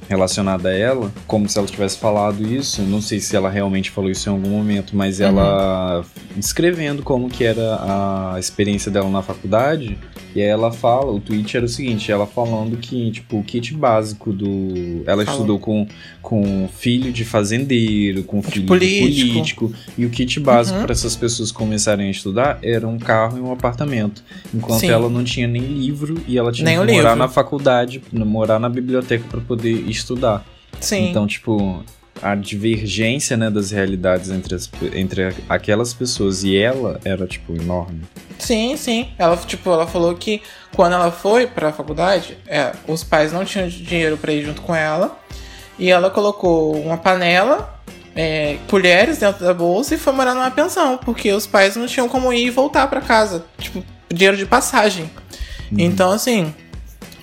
relacionada 0.09 0.69
a 0.69 0.73
ela, 0.75 1.11
como 1.27 1.47
se 1.47 1.57
ela 1.57 1.67
tivesse 1.67 1.99
falado 1.99 2.43
isso. 2.43 2.81
Não 2.81 2.99
sei 2.99 3.19
se 3.19 3.35
ela 3.35 3.49
realmente 3.49 3.91
falou 3.91 4.09
isso 4.09 4.27
em 4.27 4.33
algum 4.33 4.49
momento, 4.49 4.97
mas 4.97 5.19
uhum. 5.19 5.27
ela 5.27 6.03
descrevendo 6.35 7.03
como 7.03 7.29
que 7.29 7.43
era 7.43 8.33
a 8.33 8.39
experiência 8.39 8.91
dela 8.91 9.07
na 9.07 9.21
faculdade. 9.21 9.97
E 10.35 10.41
aí 10.41 10.47
ela 10.47 10.71
fala, 10.71 11.11
o 11.11 11.19
tweet 11.19 11.57
era 11.57 11.65
o 11.65 11.69
seguinte, 11.69 12.11
ela 12.11 12.25
falando 12.27 12.77
que, 12.77 13.11
tipo, 13.11 13.39
o 13.39 13.43
kit 13.43 13.73
básico 13.73 14.31
do... 14.31 15.03
Ela 15.05 15.25
Fala. 15.25 15.37
estudou 15.37 15.59
com, 15.59 15.87
com 16.21 16.69
filho 16.71 17.11
de 17.11 17.25
fazendeiro, 17.25 18.23
com 18.23 18.41
filho 18.41 18.61
de 18.61 18.67
político. 18.67 19.09
de 19.09 19.27
político. 19.27 19.73
E 19.97 20.05
o 20.05 20.09
kit 20.09 20.39
básico 20.39 20.77
uhum. 20.77 20.83
para 20.83 20.91
essas 20.91 21.15
pessoas 21.15 21.51
começarem 21.51 22.07
a 22.07 22.11
estudar 22.11 22.59
era 22.61 22.87
um 22.87 22.99
carro 22.99 23.37
e 23.37 23.41
um 23.41 23.51
apartamento. 23.51 24.23
Enquanto 24.53 24.81
Sim. 24.81 24.89
ela 24.89 25.09
não 25.09 25.23
tinha 25.23 25.47
nem 25.47 25.61
livro 25.61 26.21
e 26.27 26.37
ela 26.37 26.51
tinha 26.51 26.65
nem 26.65 26.75
que 26.75 26.93
morar 26.93 27.09
livro. 27.09 27.15
na 27.15 27.27
faculdade, 27.27 28.01
morar 28.11 28.59
na 28.59 28.69
biblioteca 28.69 29.25
para 29.29 29.41
poder 29.41 29.89
estudar. 29.99 30.45
Sim. 30.79 31.09
Então, 31.09 31.27
tipo, 31.27 31.83
a 32.21 32.35
divergência 32.35 33.37
né, 33.37 33.49
das 33.49 33.71
realidades 33.71 34.29
entre, 34.29 34.55
as, 34.55 34.69
entre 34.93 35.35
aquelas 35.47 35.93
pessoas 35.93 36.43
e 36.43 36.57
ela 36.57 36.99
era, 37.03 37.25
tipo, 37.25 37.53
enorme. 37.55 38.01
Sim, 38.37 38.75
sim. 38.77 39.09
Ela, 39.17 39.35
tipo, 39.37 39.69
ela 39.69 39.87
falou 39.87 40.15
que 40.15 40.41
quando 40.75 40.93
ela 40.93 41.11
foi 41.11 41.47
pra 41.47 41.71
faculdade, 41.71 42.37
é, 42.47 42.71
os 42.87 43.03
pais 43.03 43.31
não 43.31 43.43
tinham 43.45 43.67
dinheiro 43.67 44.17
para 44.17 44.31
ir 44.31 44.45
junto 44.45 44.61
com 44.61 44.73
ela. 44.73 45.19
E 45.77 45.89
ela 45.89 46.09
colocou 46.09 46.75
uma 46.75 46.97
panela, 46.97 47.79
é, 48.13 48.57
colheres 48.67 49.17
dentro 49.17 49.45
da 49.45 49.53
bolsa 49.53 49.95
e 49.95 49.97
foi 49.97 50.11
morar 50.11 50.33
numa 50.33 50.51
pensão, 50.51 50.97
porque 50.97 51.31
os 51.31 51.47
pais 51.47 51.77
não 51.77 51.87
tinham 51.87 52.09
como 52.09 52.33
ir 52.33 52.47
e 52.47 52.49
voltar 52.49 52.87
para 52.87 52.99
casa. 52.99 53.45
Tipo, 53.57 53.81
dinheiro 54.09 54.35
de 54.35 54.45
passagem. 54.45 55.09
Uhum. 55.71 55.79
Então, 55.79 56.11
assim, 56.11 56.53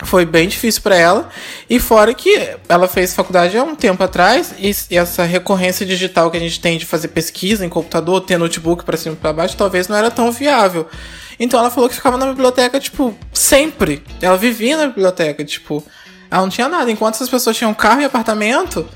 foi 0.05 0.25
bem 0.25 0.49
difícil 0.49 0.83
para 0.83 0.97
ela. 0.97 1.29
E 1.69 1.79
fora 1.81 2.13
que 2.13 2.57
ela 2.69 2.87
fez 2.89 3.15
faculdade 3.15 3.57
há 3.57 3.63
um 3.63 3.75
tempo 3.75 4.03
atrás, 4.03 4.55
e, 4.59 4.75
essa 4.97 5.25
recorrência 5.25 5.87
digital 5.87 6.31
que 6.31 6.37
a 6.37 6.41
gente 6.41 6.61
tem 6.61 6.79
de 6.79 6.85
fazer 6.85 7.09
pesquisa 7.09 7.65
em 7.65 7.69
computador, 7.69 8.21
ter 8.21 8.39
notebook 8.39 8.85
para 8.85 8.97
cima 8.97 9.15
e 9.15 9.19
pra 9.19 9.33
baixo, 9.33 9.57
talvez 9.57 9.89
não 9.89 9.97
era 9.97 10.11
tão 10.11 10.31
viável. 10.31 10.87
Então 11.39 11.61
ela 11.61 11.71
falou 11.71 11.89
que 11.89 11.95
ficava 11.95 12.17
na 12.17 12.27
biblioteca, 12.27 12.81
tipo, 12.81 13.15
sempre. 13.33 14.03
Ela 14.21 14.37
vivia 14.37 14.77
na 14.77 14.87
biblioteca, 14.87 15.45
tipo, 15.45 15.85
ela 16.31 16.43
não 16.43 16.49
tinha 16.49 16.69
nada. 16.69 16.91
Enquanto 16.91 17.15
essas 17.15 17.29
pessoas 17.29 17.57
tinham 17.57 17.75
carro 17.75 18.01
e 18.01 18.05
apartamento, 18.05 18.87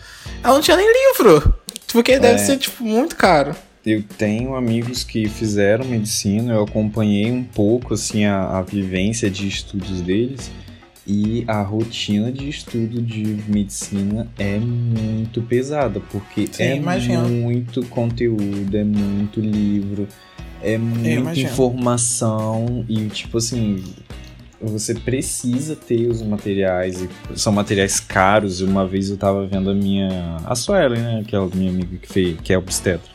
ela 0.43 0.55
não 0.55 0.61
tinha 0.61 0.77
nem 0.77 0.87
livro. 0.87 1.55
Porque 1.93 2.19
deve 2.19 2.35
é. 2.35 2.39
ser, 2.39 2.57
tipo, 2.57 2.83
muito 2.85 3.17
caro. 3.17 3.55
Eu 3.85 4.03
tenho 4.19 4.55
amigos 4.55 5.03
que 5.03 5.29
fizeram 5.29 5.87
medicina, 5.87 6.53
eu 6.53 6.63
acompanhei 6.63 7.31
um 7.31 7.43
pouco, 7.43 7.95
assim, 7.95 8.27
a, 8.27 8.59
a 8.59 8.63
vivência 8.63 9.31
de 9.31 9.49
estudos 9.49 10.03
deles. 10.03 10.51
E 11.07 11.45
a 11.49 11.63
rotina 11.63 12.31
de 12.31 12.49
estudo 12.49 13.01
de 13.01 13.25
medicina 13.49 14.29
é 14.39 14.59
muito 14.59 15.43
pesada, 15.43 16.01
porque 16.11 16.47
Sim, 16.53 16.63
é 16.63 16.77
imagino. 16.77 17.29
muito 17.29 17.85
conteúdo, 17.87 18.77
é 18.77 18.85
muito 18.85 19.41
livro, 19.41 20.07
é 20.63 20.77
muita 20.77 21.41
informação 21.41 22.85
e 22.89 23.07
tipo 23.07 23.39
assim, 23.39 23.83
você 24.61 24.95
precisa 24.95 25.75
ter 25.75 26.07
os 26.07 26.21
materiais, 26.23 27.09
são 27.35 27.53
materiais 27.53 27.99
caros. 27.99 28.61
Uma 28.61 28.87
vez 28.87 29.09
eu 29.09 29.17
tava 29.17 29.47
vendo 29.47 29.71
a 29.71 29.75
minha. 29.75 30.37
A 30.45 30.55
Suelen, 30.55 31.01
né? 31.01 31.21
Aquela 31.27 31.49
minha 31.55 31.71
amiga 31.71 31.97
que, 31.97 32.13
fez, 32.13 32.39
que 32.41 32.53
é 32.53 32.59
obstetra. 32.59 33.11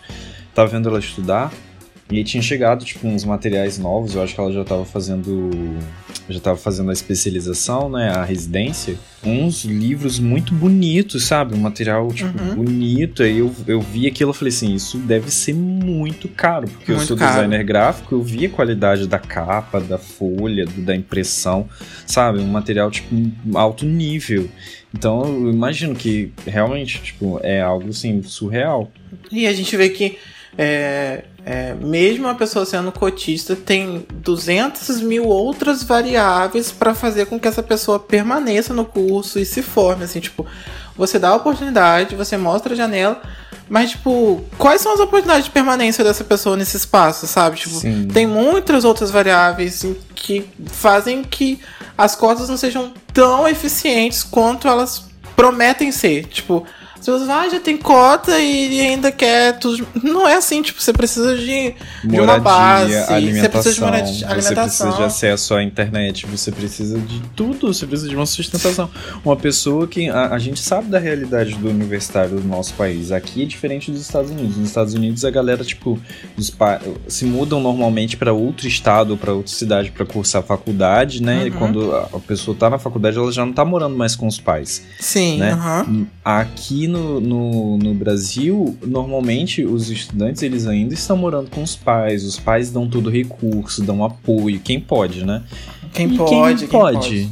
Tava 0.56 0.70
vendo 0.70 0.88
ela 0.90 1.00
estudar 1.00 1.54
E 2.10 2.18
aí 2.18 2.24
tinha 2.24 2.42
chegado, 2.42 2.84
tipo, 2.86 3.06
uns 3.08 3.26
materiais 3.26 3.78
novos, 3.78 4.16
eu 4.16 4.24
acho 4.24 4.34
que 4.34 4.40
ela 4.40 4.52
já 4.52 4.64
tava 4.64 4.86
fazendo. 4.86 5.52
Já 6.28 6.40
tava 6.40 6.58
fazendo 6.58 6.90
a 6.90 6.94
especialização, 6.94 7.88
né? 7.90 8.10
A 8.10 8.24
residência. 8.26 8.96
Uns 9.24 9.64
livros 9.64 10.18
muito 10.20 10.54
bonitos, 10.56 11.24
sabe? 11.26 11.54
Um 11.54 11.60
material, 11.60 12.12
tipo, 12.12 12.36
Uhum. 12.42 12.56
bonito. 12.56 13.22
Aí 13.22 13.38
eu, 13.40 13.54
eu 13.68 13.80
vi 13.80 14.08
aquilo 14.08 14.32
e 14.32 14.34
falei 14.34 14.50
assim, 14.54 14.74
isso 14.74 14.98
deve 14.98 15.30
ser 15.32 15.54
muito 15.54 16.28
caro. 16.28 16.68
Porque 16.68 16.92
eu 16.92 16.96
Muito 16.96 17.08
sou 17.08 17.18
caro. 17.18 17.32
designer 17.36 17.64
gráfico, 17.64 18.16
eu 18.16 18.24
vi 18.24 18.46
a 18.46 18.50
qualidade 18.50 19.08
da 19.08 19.20
capa, 19.20 19.80
da 19.80 19.98
folha, 20.00 20.66
do- 20.66 20.82
da 20.82 20.96
impressão, 20.96 21.70
sabe? 22.08 22.40
Um 22.40 22.48
material, 22.48 22.90
tipo, 22.90 23.16
alto 23.54 23.86
nível. 23.86 24.50
Então 24.94 25.24
eu 25.26 25.52
imagino 25.52 25.94
que 25.94 26.32
realmente, 26.48 27.02
tipo, 27.02 27.40
é 27.44 27.62
algo 27.62 27.90
assim, 27.90 28.24
surreal. 28.24 28.92
E 29.32 29.46
a 29.46 29.54
gente 29.54 29.76
vê 29.78 29.90
que 29.90 30.18
é, 30.58 31.26
é, 31.46 31.76
mesmo 31.76 32.28
a 32.28 32.34
pessoa 32.34 32.66
sendo 32.66 32.92
cotista, 32.92 33.56
tem 33.56 34.04
200 34.12 35.00
mil 35.02 35.26
outras 35.26 35.84
variáveis 35.84 36.72
para 36.72 36.96
fazer 36.96 37.28
com 37.28 37.40
que 37.40 37.48
essa 37.48 37.62
pessoa 37.62 38.00
permaneça 38.00 38.74
no 38.74 38.84
curso 38.84 39.38
e 39.38 39.46
se 39.46 39.62
forme. 39.62 40.06
Assim, 40.06 40.20
tipo, 40.20 40.44
você 40.98 41.20
dá 41.20 41.30
a 41.30 41.36
oportunidade, 41.36 42.16
você 42.16 42.36
mostra 42.36 42.74
a 42.74 42.76
janela, 42.76 43.22
mas, 43.70 43.92
tipo, 43.92 44.44
quais 44.58 44.82
são 44.82 44.96
as 44.96 45.00
oportunidades 45.00 45.46
de 45.46 45.52
permanência 45.52 46.04
dessa 46.04 46.24
pessoa 46.24 46.58
nesse 46.58 46.78
espaço, 46.78 47.28
sabe? 47.28 47.58
Tipo, 47.58 47.76
Sim. 47.76 48.08
tem 48.12 48.26
muitas 48.26 48.84
outras 48.84 49.12
variáveis 49.12 49.86
que 50.16 50.50
fazem 50.66 51.24
que 51.24 51.60
as 51.96 52.16
cotas 52.16 52.50
não 52.50 52.58
sejam 52.58 52.92
tão 53.14 53.48
eficientes 53.48 54.24
quanto 54.24 54.68
elas 54.68 55.06
prometem 55.36 55.92
ser. 55.92 56.26
Tipo, 56.26 56.66
as 57.14 57.20
pessoas 57.20 57.30
ah, 57.30 57.48
já 57.50 57.60
tem 57.60 57.78
cota 57.78 58.40
e 58.40 58.80
ainda 58.82 59.12
quer 59.12 59.60
tudo. 59.60 59.88
Não 60.04 60.28
é 60.28 60.36
assim, 60.36 60.62
tipo, 60.62 60.82
você 60.82 60.92
precisa 60.92 61.36
de, 61.38 61.76
de 62.04 62.20
uma 62.20 62.40
base. 62.40 62.94
Você 62.94 63.50
precisa 63.50 63.74
de 63.76 63.82
moradia- 63.82 64.14
você 64.14 64.26
alimentação. 64.34 64.88
precisa 64.88 64.92
de 64.98 65.04
acesso 65.04 65.54
à 65.54 65.64
internet, 65.64 66.26
você 66.26 66.52
precisa 66.52 67.00
de 67.00 67.22
tudo, 67.36 67.72
você 67.74 67.86
precisa 67.86 68.10
de 68.10 68.16
uma 68.16 68.26
sustentação. 68.26 68.90
Uma 69.24 69.36
pessoa 69.36 69.88
que 69.88 70.10
a, 70.10 70.30
a 70.34 70.40
gente 70.40 70.60
sabe 70.60 70.90
da 70.90 70.98
realidade 71.00 71.56
do 71.56 71.70
universitário 71.70 72.40
do 72.40 72.48
nosso 72.48 72.74
país. 72.74 73.12
Aqui 73.12 73.44
é 73.44 73.46
diferente 73.46 73.92
dos 73.92 74.02
Estados 74.02 74.32
Unidos. 74.32 74.58
Nos 74.58 74.68
Estados 74.70 74.94
Unidos 74.94 75.24
a 75.24 75.30
galera 75.32 75.64
tipo 75.64 76.00
se 77.08 77.26
mudam 77.26 77.60
normalmente 77.60 78.18
para 78.18 78.34
outro 78.34 78.68
estado 78.68 79.16
para 79.18 79.34
outra 79.34 79.52
cidade 79.54 79.92
para 79.92 80.06
cursar 80.06 80.44
faculdade, 80.44 81.22
né? 81.22 81.48
E 81.48 81.50
Uhum. 81.52 81.58
quando 81.58 81.96
a 81.96 82.20
pessoa 82.20 82.56
tá 82.58 82.70
na 82.70 82.78
faculdade, 82.80 83.18
ela 83.18 83.32
já 83.32 83.46
não 83.46 83.54
tá 83.54 83.64
morando 83.64 83.96
mais 83.96 84.16
com 84.16 84.28
os 84.28 84.40
pais. 84.40 84.84
Sim, 85.00 85.38
né? 85.38 85.52
aham. 85.52 86.08
Aqui 86.24 86.88
no, 86.96 87.20
no, 87.20 87.78
no 87.78 87.94
Brasil, 87.94 88.78
normalmente 88.86 89.64
os 89.64 89.90
estudantes 89.90 90.42
eles 90.42 90.66
ainda 90.68 90.94
estão 90.94 91.16
morando 91.18 91.50
com 91.50 91.62
os 91.62 91.76
pais. 91.76 92.24
Os 92.24 92.40
pais 92.40 92.72
dão 92.72 92.88
todo 92.90 93.10
recurso, 93.10 93.84
dão 93.84 94.04
apoio. 94.04 94.60
Quem 94.60 94.80
pode, 94.80 95.26
né? 95.26 95.44
Quem 95.94 96.16
pode, 96.16 96.30
quem 96.60 96.68
quem 96.68 96.80
pode? 96.80 97.30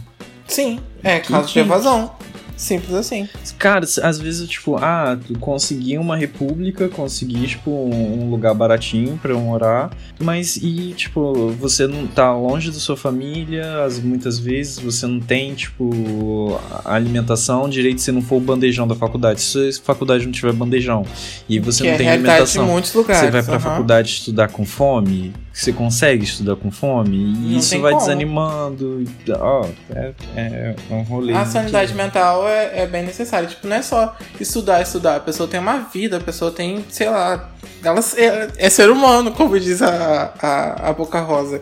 Sim, 0.48 0.80
é 1.04 1.20
caso 1.20 1.48
de 1.48 1.54
quem- 1.54 1.64
evasão. 1.64 2.12
Simples 2.56 2.94
assim. 2.94 3.28
Cara, 3.58 3.86
às 4.02 4.20
vezes, 4.20 4.48
tipo, 4.48 4.78
ah, 4.78 5.18
tu 5.28 5.38
consegui 5.40 5.98
uma 5.98 6.16
república, 6.16 6.88
consegui, 6.88 7.48
tipo, 7.48 7.72
um 7.72 8.30
lugar 8.30 8.54
baratinho 8.54 9.18
pra 9.22 9.32
eu 9.32 9.40
morar, 9.40 9.92
mas 10.20 10.58
e, 10.58 10.94
tipo, 10.94 11.50
você 11.60 11.88
não 11.88 12.08
tá 12.08 12.34
longe 12.34 12.70
da 12.72 12.78
sua 12.78 12.96
família, 12.96 13.84
as, 13.84 14.00
muitas 14.00 14.40
vezes 14.40 14.80
você 14.80 15.06
não 15.08 15.20
tem, 15.20 15.54
tipo, 15.54 16.60
alimentação 16.86 17.68
direito 17.68 18.02
se 18.02 18.12
não 18.12 18.22
for 18.22 18.38
o 18.38 18.40
bandejão 18.40 18.88
da 18.88 18.96
faculdade. 18.96 19.42
Se 19.42 19.70
a 19.70 19.84
faculdade 19.84 20.26
não 20.26 20.32
tiver 20.32 20.54
bandejão 20.54 21.06
e 21.50 21.60
você 21.60 21.84
que 21.84 21.88
não 21.88 21.96
é 21.96 21.98
tem 21.98 22.10
alimentação, 22.10 22.66
muitos 22.68 22.94
lugares. 22.94 23.22
você 23.22 23.32
vai 23.32 23.44
pra 23.44 23.56
aham. 23.56 23.60
faculdade 23.60 24.10
estudar 24.10 24.48
com 24.50 24.66
fome, 24.66 25.34
você 25.54 25.72
consegue 25.72 26.24
estudar 26.24 26.56
com 26.56 26.72
fome, 26.72 27.16
e 27.16 27.52
Não 27.54 27.60
isso 27.60 27.80
vai 27.80 27.92
como. 27.92 28.02
desanimando, 28.04 29.04
ó, 29.40 29.68
é, 29.96 30.12
é 30.36 30.76
um 30.90 31.04
rolê. 31.04 31.32
A 31.34 31.46
sanidade 31.46 31.92
que- 31.92 31.98
mental 31.98 32.48
é, 32.50 32.82
é 32.82 32.88
bem 32.88 33.04
necessária. 33.04 33.48
Tipo, 33.48 33.68
não 33.68 33.76
é 33.76 33.82
só 33.84 34.18
estudar, 34.40 34.82
estudar. 34.82 35.18
A 35.18 35.20
pessoa 35.20 35.48
tem 35.48 35.60
uma 35.60 35.78
vida, 35.94 36.18
a 36.18 36.20
pessoa 36.20 36.50
tem, 36.50 36.84
sei 36.90 37.08
lá. 37.08 37.52
Ela 37.84 38.00
é, 38.18 38.66
é 38.66 38.70
ser 38.70 38.90
humano, 38.90 39.32
como 39.32 39.60
diz 39.60 39.82
a, 39.84 40.34
a, 40.42 40.90
a 40.90 40.94
Boca 40.94 41.20
Rosa. 41.22 41.62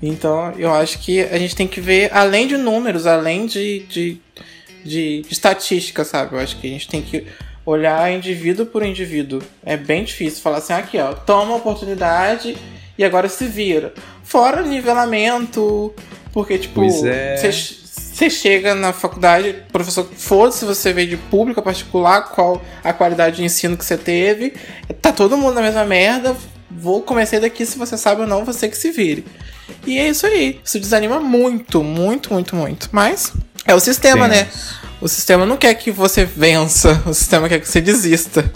Então, 0.00 0.52
eu 0.56 0.72
acho 0.72 0.98
que 1.00 1.20
a 1.20 1.38
gente 1.38 1.56
tem 1.56 1.66
que 1.66 1.80
ver, 1.80 2.10
além 2.12 2.46
de 2.46 2.56
números, 2.56 3.06
além 3.06 3.46
de, 3.46 3.80
de, 3.88 4.20
de, 4.84 5.22
de 5.22 5.32
estatística, 5.32 6.04
sabe? 6.04 6.34
Eu 6.34 6.40
acho 6.40 6.56
que 6.58 6.66
a 6.66 6.70
gente 6.70 6.88
tem 6.88 7.02
que 7.02 7.26
olhar 7.66 8.12
indivíduo 8.12 8.66
por 8.66 8.84
indivíduo. 8.84 9.40
É 9.64 9.76
bem 9.76 10.04
difícil 10.04 10.42
falar 10.42 10.58
assim, 10.58 10.72
aqui, 10.72 10.98
ó, 10.98 11.12
toma 11.12 11.52
a 11.54 11.56
oportunidade 11.56 12.56
e 12.96 13.04
agora 13.04 13.28
se 13.28 13.46
vira. 13.46 13.92
Fora 14.22 14.62
nivelamento, 14.62 15.92
porque, 16.32 16.58
tipo, 16.58 16.82
é. 16.82 17.36
você 17.36 17.82
você 18.12 18.28
chega 18.28 18.74
na 18.74 18.92
faculdade, 18.92 19.56
professor, 19.72 20.06
foda-se 20.16 20.58
se 20.58 20.64
você 20.66 20.92
veio 20.92 21.08
de 21.08 21.16
pública, 21.16 21.62
particular, 21.62 22.28
qual 22.28 22.62
a 22.84 22.92
qualidade 22.92 23.36
de 23.36 23.44
ensino 23.44 23.76
que 23.76 23.84
você 23.84 23.96
teve. 23.96 24.52
Tá 25.00 25.12
todo 25.12 25.36
mundo 25.36 25.54
na 25.54 25.62
mesma 25.62 25.84
merda. 25.84 26.36
Vou 26.70 27.02
comecei 27.02 27.40
daqui, 27.40 27.64
se 27.64 27.78
você 27.78 27.96
sabe 27.96 28.20
ou 28.20 28.26
não, 28.26 28.44
você 28.44 28.68
que 28.68 28.76
se 28.76 28.90
vire. 28.90 29.24
E 29.86 29.98
é 29.98 30.08
isso 30.08 30.26
aí. 30.26 30.60
Isso 30.62 30.78
desanima 30.78 31.20
muito, 31.20 31.82
muito, 31.82 32.32
muito, 32.32 32.54
muito. 32.54 32.88
Mas 32.92 33.32
é 33.66 33.74
o 33.74 33.80
sistema, 33.80 34.28
né? 34.28 34.46
O 35.00 35.08
sistema 35.08 35.44
não 35.46 35.56
quer 35.56 35.74
que 35.74 35.90
você 35.90 36.24
vença, 36.24 37.02
o 37.06 37.14
sistema 37.14 37.48
quer 37.48 37.60
que 37.60 37.68
você 37.68 37.80
desista. 37.80 38.50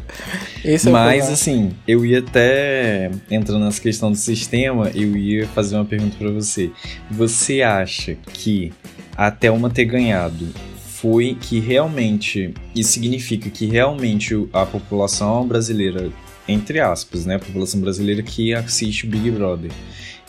Esse 0.66 0.88
é 0.88 0.90
o 0.90 0.92
Mas 0.92 1.06
problema. 1.26 1.32
assim, 1.32 1.72
eu 1.86 2.04
ia 2.04 2.18
até 2.18 3.10
entrando 3.30 3.64
nessa 3.64 3.80
questão 3.80 4.10
do 4.10 4.16
sistema, 4.18 4.90
eu 4.94 5.16
ia 5.16 5.46
fazer 5.48 5.76
uma 5.76 5.84
pergunta 5.84 6.16
pra 6.18 6.30
você. 6.30 6.70
Você 7.10 7.62
acha 7.62 8.16
que 8.32 8.72
a 9.16 9.30
Thelma 9.30 9.70
ter 9.70 9.84
ganhado 9.84 10.48
foi 10.76 11.36
que 11.40 11.60
realmente 11.60 12.52
isso 12.74 12.92
significa 12.92 13.48
que 13.48 13.66
realmente 13.66 14.34
o- 14.34 14.48
a 14.52 14.66
população 14.66 15.46
brasileira, 15.46 16.10
entre 16.48 16.80
aspas, 16.80 17.24
né, 17.26 17.36
a 17.36 17.38
população 17.38 17.80
brasileira 17.80 18.22
que 18.22 18.52
assiste 18.54 19.06
Big 19.06 19.30
Brother, 19.30 19.70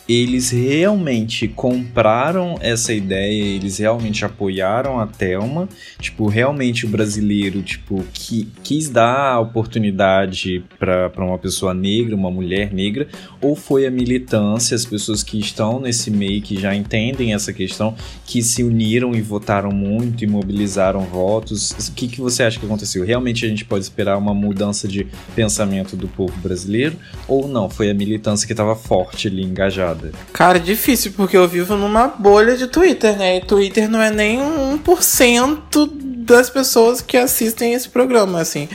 eles 0.08 0.50
realmente 0.50 1.46
compraram 1.46 2.56
essa 2.62 2.94
ideia, 2.94 3.44
eles 3.44 3.76
realmente 3.76 4.24
apoiaram 4.24 4.98
a 4.98 5.06
Thelma, 5.06 5.68
tipo, 6.00 6.26
realmente 6.28 6.86
o 6.86 6.88
brasileiro, 6.88 7.62
tipo, 7.62 8.02
que 8.14 8.48
quis 8.62 8.88
dar 8.88 9.38
oportunidade 9.38 10.64
pra 10.78 11.12
uma 11.18 11.36
pessoa 11.36 11.74
negra, 11.74 12.16
uma 12.16 12.30
mulher 12.30 12.72
negra, 12.72 13.06
ou 13.38 13.54
foi 13.54 13.86
a 13.86 13.90
militância, 13.90 14.74
as 14.74 14.86
pessoas 14.86 15.22
que 15.22 15.38
estão 15.38 15.78
nesse 15.78 16.10
meio, 16.10 16.40
que 16.40 16.58
já 16.58 16.74
entendem 16.74 17.34
essa 17.34 17.52
questão, 17.52 17.94
que 18.24 18.42
se 18.42 18.64
uniram 18.64 19.14
e 19.14 19.20
votaram 19.20 19.70
muito 19.70 20.24
e 20.24 20.26
mobilizaram 20.26 21.00
votos. 21.00 21.70
O 21.70 21.92
que, 21.92 22.08
que 22.08 22.20
você 22.20 22.44
acha 22.44 22.58
que 22.58 22.64
aconteceu? 22.64 23.04
Realmente 23.04 23.44
a 23.44 23.48
gente 23.48 23.64
pode 23.64 23.84
esperar 23.84 24.16
uma 24.16 24.32
mudança 24.32 24.88
de 24.88 25.06
pensamento 25.36 25.96
do 25.96 26.08
povo 26.08 26.34
brasileiro? 26.40 26.96
Ou 27.26 27.46
não? 27.46 27.68
Foi 27.68 27.90
a 27.90 27.94
militância 27.94 28.46
que 28.46 28.54
estava 28.54 28.74
forte 28.74 29.28
ali, 29.28 29.42
engajada? 29.42 29.97
Cara, 30.32 30.58
difícil, 30.58 31.12
porque 31.16 31.36
eu 31.36 31.46
vivo 31.48 31.76
numa 31.76 32.08
bolha 32.08 32.56
de 32.56 32.66
Twitter, 32.66 33.16
né? 33.16 33.38
E 33.38 33.40
Twitter 33.40 33.88
não 33.90 34.00
é 34.00 34.10
nem 34.10 34.38
1% 34.38 35.90
das 35.92 36.50
pessoas 36.50 37.00
que 37.00 37.16
assistem 37.16 37.72
esse 37.72 37.88
programa, 37.88 38.40
assim. 38.40 38.68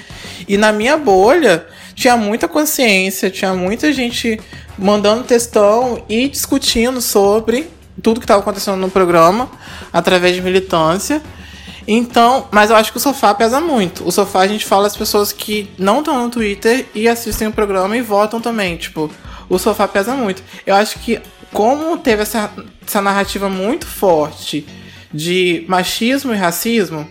E 0.47 0.57
na 0.57 0.71
minha 0.71 0.97
bolha, 0.97 1.65
tinha 1.93 2.17
muita 2.17 2.47
consciência, 2.47 3.29
tinha 3.29 3.53
muita 3.53 3.93
gente 3.93 4.39
mandando 4.77 5.23
textão 5.23 6.03
e 6.09 6.27
discutindo 6.27 6.99
sobre 6.99 7.69
tudo 8.01 8.19
que 8.19 8.25
estava 8.25 8.41
acontecendo 8.41 8.77
no 8.77 8.89
programa, 8.89 9.49
através 9.91 10.35
de 10.35 10.41
militância. 10.41 11.21
Então, 11.87 12.47
mas 12.51 12.69
eu 12.69 12.75
acho 12.75 12.91
que 12.91 12.97
o 12.97 13.01
sofá 13.01 13.33
pesa 13.33 13.59
muito. 13.59 14.07
O 14.07 14.11
sofá 14.11 14.41
a 14.41 14.47
gente 14.47 14.65
fala 14.65 14.87
as 14.87 14.95
pessoas 14.95 15.31
que 15.31 15.69
não 15.77 15.99
estão 15.99 16.23
no 16.23 16.29
Twitter 16.29 16.85
e 16.95 17.07
assistem 17.07 17.47
o 17.47 17.51
programa 17.51 17.95
e 17.97 18.01
votam 18.01 18.39
também. 18.39 18.77
Tipo, 18.77 19.11
o 19.49 19.57
sofá 19.57 19.87
pesa 19.87 20.15
muito. 20.15 20.43
Eu 20.65 20.75
acho 20.75 20.99
que, 20.99 21.21
como 21.51 21.97
teve 21.97 22.21
essa, 22.23 22.51
essa 22.85 23.01
narrativa 23.01 23.49
muito 23.49 23.85
forte 23.85 24.65
de 25.13 25.65
machismo 25.67 26.33
e 26.33 26.37
racismo, 26.37 27.07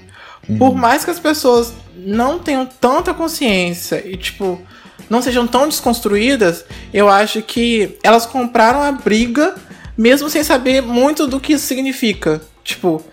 por 0.59 0.75
mais 0.75 1.05
que 1.05 1.11
as 1.11 1.21
pessoas 1.21 1.73
não 1.97 2.39
tenham 2.39 2.67
tanta 2.67 3.15
consciência 3.15 4.03
e, 4.05 4.17
tipo, 4.17 4.61
não 5.09 5.23
sejam 5.23 5.47
tão 5.47 5.69
desconstruídas, 5.69 6.65
eu 6.93 7.09
acho 7.09 7.43
que 7.43 7.97
elas 8.03 8.27
compraram 8.27 8.83
a 8.83 8.91
briga 8.91 9.55
mesmo 9.97 10.29
sem 10.29 10.43
saber 10.43 10.83
muito 10.83 11.27
do 11.27 11.39
que 11.39 11.53
isso 11.53 11.67
significa. 11.67 12.41
Tipo, 12.65 13.05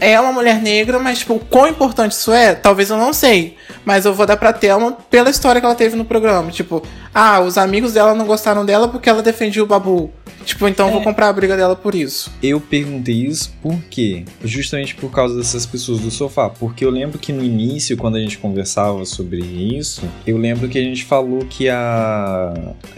é 0.00 0.18
uma 0.20 0.32
mulher 0.32 0.60
negra, 0.60 0.98
mas 0.98 1.18
tipo, 1.20 1.34
o 1.34 1.38
quão 1.38 1.66
importante 1.68 2.12
isso 2.12 2.32
é, 2.32 2.54
talvez 2.54 2.90
eu 2.90 2.96
não 2.96 3.12
sei. 3.12 3.56
Mas 3.84 4.04
eu 4.04 4.14
vou 4.14 4.26
dar 4.26 4.36
pra 4.36 4.52
Thelma 4.52 4.92
pela 5.10 5.30
história 5.30 5.60
que 5.60 5.66
ela 5.66 5.74
teve 5.74 5.96
no 5.96 6.04
programa. 6.04 6.50
Tipo, 6.50 6.82
ah, 7.14 7.40
os 7.40 7.58
amigos 7.58 7.92
dela 7.92 8.14
não 8.14 8.26
gostaram 8.26 8.64
dela 8.64 8.88
porque 8.88 9.08
ela 9.08 9.22
defendia 9.22 9.62
o 9.62 9.66
Babu. 9.66 10.10
Tipo, 10.44 10.68
então 10.68 10.86
eu 10.88 10.92
vou 10.92 11.00
É. 11.00 11.04
comprar 11.04 11.28
a 11.28 11.32
briga 11.32 11.56
dela 11.56 11.74
por 11.74 11.94
isso. 11.94 12.30
Eu 12.42 12.60
perguntei 12.60 13.14
isso 13.14 13.50
por 13.62 13.78
quê? 13.88 14.24
Justamente 14.44 14.94
por 14.94 15.10
causa 15.10 15.34
dessas 15.36 15.64
pessoas 15.64 16.00
do 16.00 16.10
sofá. 16.10 16.50
Porque 16.50 16.84
eu 16.84 16.90
lembro 16.90 17.18
que 17.18 17.32
no 17.32 17.42
início, 17.42 17.96
quando 17.96 18.16
a 18.16 18.20
gente 18.20 18.36
conversava 18.36 19.06
sobre 19.06 19.40
isso, 19.40 20.02
eu 20.26 20.36
lembro 20.36 20.68
que 20.68 20.78
a 20.78 20.82
gente 20.82 21.02
falou 21.04 21.46
que 21.48 21.68
a 21.70 22.52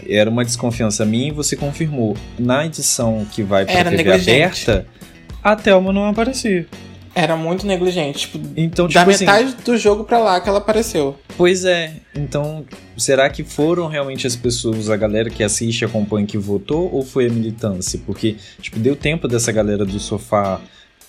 era 0.07 0.29
uma 0.29 0.43
desconfiança 0.43 1.05
minha 1.05 1.29
e 1.29 1.31
você 1.31 1.55
confirmou. 1.55 2.17
Na 2.37 2.65
edição 2.65 3.25
que 3.31 3.41
vai 3.43 3.63
pra 3.65 3.73
Era 3.73 3.89
TV 3.91 4.03
negligente. 4.03 4.69
aberta, 4.69 4.87
a 5.51 5.55
Thelma 5.55 5.91
não 5.93 6.05
aparecia. 6.07 6.65
Era 7.15 7.35
muito 7.35 7.65
negligente. 7.65 8.19
Tipo, 8.19 8.39
Então, 8.55 8.85
da 8.87 8.99
tipo 8.99 9.09
assim, 9.11 9.25
metade 9.25 9.55
do 9.65 9.75
jogo 9.77 10.03
pra 10.03 10.19
lá 10.19 10.39
que 10.39 10.47
ela 10.47 10.59
apareceu. 10.59 11.15
Pois 11.35 11.65
é, 11.65 11.93
então 12.15 12.63
será 12.95 13.27
que 13.29 13.43
foram 13.43 13.87
realmente 13.87 14.27
as 14.27 14.35
pessoas, 14.35 14.87
a 14.89 14.95
galera 14.95 15.27
que 15.29 15.43
assiste 15.43 15.81
e 15.81 15.85
acompanha 15.85 16.27
que 16.27 16.37
votou 16.37 16.93
ou 16.93 17.03
foi 17.03 17.25
a 17.25 17.29
militância? 17.29 17.99
Porque, 18.05 18.35
tipo, 18.61 18.77
deu 18.77 18.95
tempo 18.95 19.27
dessa 19.27 19.51
galera 19.51 19.83
do 19.83 19.99
sofá 19.99 20.59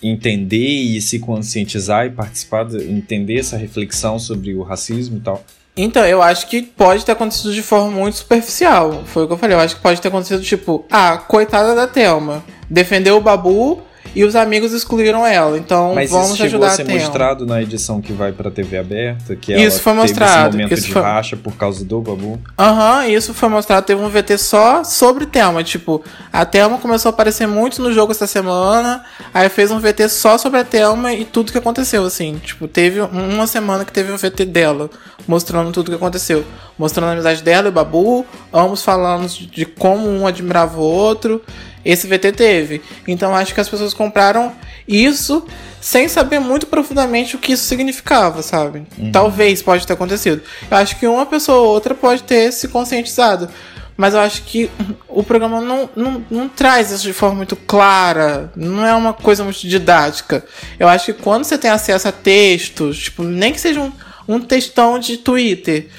entender 0.01 0.57
e 0.67 1.01
se 1.01 1.19
conscientizar 1.19 2.05
e 2.05 2.09
participar, 2.09 2.63
de- 2.65 2.89
entender 2.89 3.39
essa 3.39 3.57
reflexão 3.57 4.17
sobre 4.17 4.53
o 4.55 4.63
racismo 4.63 5.17
e 5.17 5.19
tal. 5.19 5.43
Então, 5.77 6.03
eu 6.05 6.21
acho 6.21 6.47
que 6.47 6.61
pode 6.63 7.05
ter 7.05 7.11
acontecido 7.11 7.53
de 7.53 7.61
forma 7.61 7.91
muito 7.91 8.17
superficial. 8.17 9.03
Foi 9.05 9.23
o 9.23 9.27
que 9.27 9.33
eu 9.33 9.37
falei. 9.37 9.55
Eu 9.55 9.59
acho 9.61 9.75
que 9.75 9.81
pode 9.81 10.01
ter 10.01 10.07
acontecido 10.07 10.41
tipo, 10.41 10.85
ah, 10.89 11.17
coitada 11.17 11.75
da 11.75 11.85
Thelma. 11.87 12.43
Defendeu 12.69 13.17
o 13.17 13.21
Babu 13.21 13.81
e 14.15 14.23
os 14.23 14.35
amigos 14.35 14.73
excluíram 14.73 15.25
ela. 15.25 15.57
Então 15.57 15.93
Mas 15.95 16.09
vamos 16.11 16.31
isso 16.33 16.43
ajudar 16.43 16.67
a 16.67 16.69
ser 16.71 16.85
mostrado 16.87 17.45
na 17.45 17.61
edição 17.61 18.01
que 18.01 18.11
vai 18.13 18.31
pra 18.31 18.49
TV 18.51 18.77
aberta, 18.77 19.35
que 19.35 19.53
Isso 19.53 19.61
ela 19.61 19.71
foi 19.71 19.93
teve 19.93 20.01
mostrado, 20.01 20.47
esse 20.49 20.57
momento 20.57 20.73
isso 20.73 20.87
de 20.87 20.93
foi- 20.93 21.01
racha 21.01 21.37
por 21.37 21.53
causa 21.55 21.83
do 21.85 22.01
Babu. 22.01 22.39
Aham, 22.57 23.07
isso 23.07 23.33
foi 23.33 23.49
mostrado. 23.49 23.85
Teve 23.85 24.01
um 24.01 24.09
VT 24.09 24.37
só 24.37 24.83
sobre 24.83 25.25
Thelma. 25.25 25.63
Tipo, 25.63 26.03
a 26.31 26.45
Thelma 26.45 26.77
começou 26.77 27.09
a 27.09 27.13
aparecer 27.13 27.47
muito 27.47 27.81
no 27.81 27.91
jogo 27.93 28.11
essa 28.11 28.27
semana. 28.27 29.03
Aí 29.33 29.47
fez 29.49 29.71
um 29.71 29.79
VT 29.79 30.09
só 30.09 30.37
sobre 30.37 30.59
a 30.59 30.63
Thelma 30.63 31.13
e 31.13 31.25
tudo 31.25 31.51
que 31.51 31.57
aconteceu, 31.57 32.03
assim. 32.05 32.39
Tipo, 32.43 32.67
teve 32.67 33.01
uma 33.01 33.47
semana 33.47 33.85
que 33.85 33.91
teve 33.91 34.11
um 34.11 34.17
VT 34.17 34.45
dela, 34.45 34.89
mostrando 35.27 35.71
tudo 35.71 35.89
que 35.91 35.95
aconteceu. 35.95 36.43
Mostrando 36.77 37.09
a 37.09 37.11
amizade 37.13 37.43
dela 37.43 37.67
e 37.67 37.69
o 37.69 37.73
Babu, 37.73 38.25
ambos 38.53 38.81
falando 38.83 39.27
de 39.27 39.65
como 39.65 40.07
um 40.09 40.25
admirava 40.25 40.77
o 40.79 40.81
outro. 40.81 41.41
Esse 41.83 42.07
VT 42.07 42.31
teve. 42.33 42.81
Então 43.07 43.35
acho 43.35 43.53
que 43.53 43.61
as 43.61 43.69
pessoas 43.69 43.93
compraram 43.93 44.51
isso 44.87 45.45
sem 45.79 46.07
saber 46.07 46.39
muito 46.39 46.67
profundamente 46.67 47.35
o 47.35 47.39
que 47.39 47.53
isso 47.53 47.63
significava, 47.63 48.41
sabe? 48.41 48.83
Talvez 49.11 49.61
pode 49.61 49.87
ter 49.87 49.93
acontecido. 49.93 50.41
Eu 50.69 50.77
acho 50.77 50.97
que 50.99 51.07
uma 51.07 51.25
pessoa 51.25 51.59
ou 51.59 51.67
outra 51.67 51.95
pode 51.95 52.23
ter 52.23 52.51
se 52.51 52.67
conscientizado. 52.67 53.49
Mas 53.95 54.13
eu 54.13 54.21
acho 54.21 54.43
que 54.43 54.71
o 55.09 55.21
programa 55.21 55.59
não, 55.59 55.89
não, 55.93 56.25
não 56.31 56.47
traz 56.47 56.89
isso 56.89 57.03
de 57.03 57.11
forma 57.11 57.35
muito 57.35 57.57
clara. 57.57 58.49
Não 58.55 58.85
é 58.85 58.93
uma 58.95 59.13
coisa 59.13 59.43
muito 59.43 59.59
didática. 59.67 60.45
Eu 60.79 60.87
acho 60.87 61.07
que 61.07 61.21
quando 61.21 61.43
você 61.43 61.57
tem 61.57 61.69
acesso 61.69 62.07
a 62.07 62.11
textos, 62.11 62.97
tipo, 62.97 63.23
nem 63.23 63.51
que 63.51 63.59
seja 63.59 63.81
um, 63.81 63.91
um 64.25 64.39
textão 64.39 64.97
de 64.99 65.17
Twitter, 65.17 65.89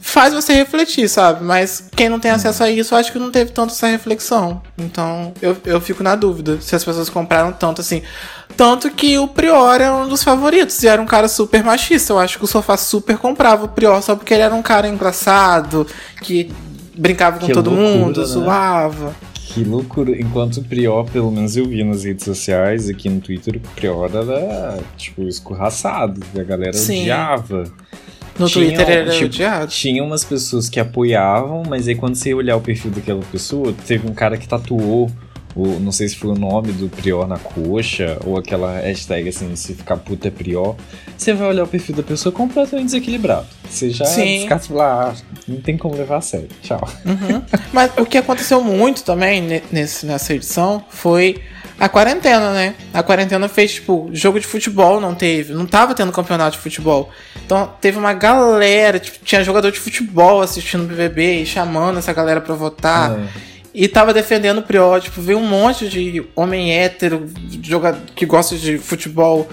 faz 0.00 0.32
você 0.32 0.52
refletir, 0.52 1.08
sabe? 1.08 1.44
Mas 1.44 1.88
quem 1.94 2.08
não 2.08 2.18
tem 2.20 2.30
acesso 2.30 2.62
a 2.62 2.70
isso, 2.70 2.94
eu 2.94 2.98
acho 2.98 3.12
que 3.12 3.18
não 3.18 3.30
teve 3.30 3.50
tanto 3.52 3.72
essa 3.72 3.86
reflexão. 3.86 4.62
Então, 4.76 5.32
eu, 5.42 5.56
eu 5.64 5.80
fico 5.80 6.02
na 6.02 6.14
dúvida 6.14 6.58
se 6.60 6.74
as 6.74 6.84
pessoas 6.84 7.08
compraram 7.08 7.52
tanto 7.52 7.80
assim. 7.80 8.02
Tanto 8.56 8.90
que 8.90 9.18
o 9.18 9.28
Prior 9.28 9.80
é 9.80 9.90
um 9.90 10.08
dos 10.08 10.22
favoritos 10.22 10.82
e 10.82 10.88
era 10.88 11.00
um 11.00 11.06
cara 11.06 11.28
super 11.28 11.62
machista. 11.62 12.12
Eu 12.12 12.18
acho 12.18 12.38
que 12.38 12.44
o 12.44 12.48
Sofá 12.48 12.76
super 12.76 13.16
comprava 13.18 13.64
o 13.64 13.68
Prior 13.68 14.00
só 14.02 14.16
porque 14.16 14.34
ele 14.34 14.42
era 14.42 14.54
um 14.54 14.62
cara 14.62 14.88
engraçado, 14.88 15.86
que 16.22 16.50
brincava 16.96 17.38
com 17.38 17.46
Que 17.46 17.52
todo 17.52 17.70
loucura, 17.70 17.98
mundo, 17.98 18.20
né? 18.20 18.26
zoava. 18.26 19.14
Que 19.34 19.64
loucura. 19.64 20.10
Enquanto 20.20 20.58
o 20.58 20.64
Prior, 20.64 21.04
pelo 21.04 21.30
menos 21.30 21.56
eu 21.56 21.66
vi 21.66 21.82
nas 21.84 22.04
redes 22.04 22.24
sociais, 22.24 22.88
aqui 22.88 23.08
no 23.08 23.20
Twitter, 23.20 23.56
o 23.56 23.60
Prior 23.74 24.10
era, 24.14 24.78
tipo, 24.96 25.22
escorraçado. 25.22 26.20
A 26.38 26.42
galera 26.42 26.72
Sim. 26.72 27.02
odiava. 27.02 27.64
No 28.38 28.46
Tinha, 28.48 28.66
Twitter 28.66 28.88
era 28.90 29.10
tipo, 29.10 29.24
odiado. 29.26 29.66
Tinha 29.72 30.02
umas 30.02 30.24
pessoas 30.24 30.68
que 30.68 30.78
apoiavam, 30.78 31.62
mas 31.68 31.88
aí 31.88 31.94
quando 31.94 32.14
você 32.14 32.30
ia 32.30 32.36
olhar 32.36 32.56
o 32.56 32.60
perfil 32.60 32.90
daquela 32.90 33.22
pessoa, 33.32 33.74
teve 33.86 34.08
um 34.08 34.14
cara 34.14 34.36
que 34.36 34.46
tatuou, 34.46 35.10
o, 35.56 35.66
não 35.80 35.90
sei 35.90 36.08
se 36.08 36.14
foi 36.16 36.30
o 36.30 36.34
nome 36.34 36.70
do 36.72 36.88
Prior 36.88 37.26
na 37.26 37.38
coxa, 37.38 38.16
ou 38.24 38.36
aquela 38.38 38.78
hashtag 38.78 39.28
assim, 39.28 39.56
se 39.56 39.74
ficar 39.74 39.96
puta 39.96 40.28
é 40.28 40.30
Prior. 40.30 40.76
Você 41.16 41.32
vai 41.32 41.48
olhar 41.48 41.64
o 41.64 41.66
perfil 41.66 41.96
da 41.96 42.02
pessoa 42.02 42.32
completamente 42.32 42.86
desequilibrado. 42.86 43.46
Você 43.68 43.90
já 43.90 44.04
Sim. 44.04 44.38
descarta 44.40 44.68
ah, 44.80 45.14
não 45.48 45.60
tem 45.60 45.76
como 45.76 45.96
levar 45.96 46.18
a 46.18 46.20
sério. 46.20 46.48
Tchau. 46.62 46.88
Uhum. 47.04 47.42
Mas 47.72 47.90
o 47.98 48.06
que 48.06 48.18
aconteceu 48.18 48.62
muito 48.62 49.02
também 49.02 49.40
ne- 49.40 49.62
nesse, 49.72 50.06
nessa 50.06 50.32
edição 50.32 50.84
foi 50.88 51.40
a 51.78 51.88
quarentena, 51.88 52.52
né? 52.52 52.74
A 52.92 53.02
quarentena 53.02 53.48
fez, 53.48 53.74
tipo, 53.74 54.10
jogo 54.12 54.40
de 54.40 54.46
futebol 54.46 55.00
não 55.00 55.14
teve, 55.14 55.52
não 55.52 55.64
tava 55.64 55.94
tendo 55.94 56.10
campeonato 56.10 56.56
de 56.56 56.62
futebol. 56.62 57.10
Então 57.44 57.72
teve 57.80 57.98
uma 57.98 58.12
galera, 58.12 58.98
tipo, 58.98 59.24
tinha 59.24 59.44
jogador 59.44 59.70
de 59.70 59.78
futebol 59.78 60.42
assistindo 60.42 60.84
o 60.84 60.86
BBB 60.86 61.42
e 61.42 61.46
chamando 61.46 61.98
essa 61.98 62.12
galera 62.12 62.40
pra 62.40 62.54
votar. 62.54 63.12
É. 63.12 63.48
E 63.72 63.86
tava 63.86 64.12
defendendo 64.12 64.58
o 64.58 64.62
Prior, 64.62 65.00
tipo, 65.00 65.20
veio 65.20 65.38
um 65.38 65.46
monte 65.46 65.88
de 65.88 66.24
homem 66.34 66.76
hétero 66.76 67.30
jogador, 67.62 68.00
que 68.14 68.26
gosta 68.26 68.56
de 68.56 68.76
futebol 68.78 69.48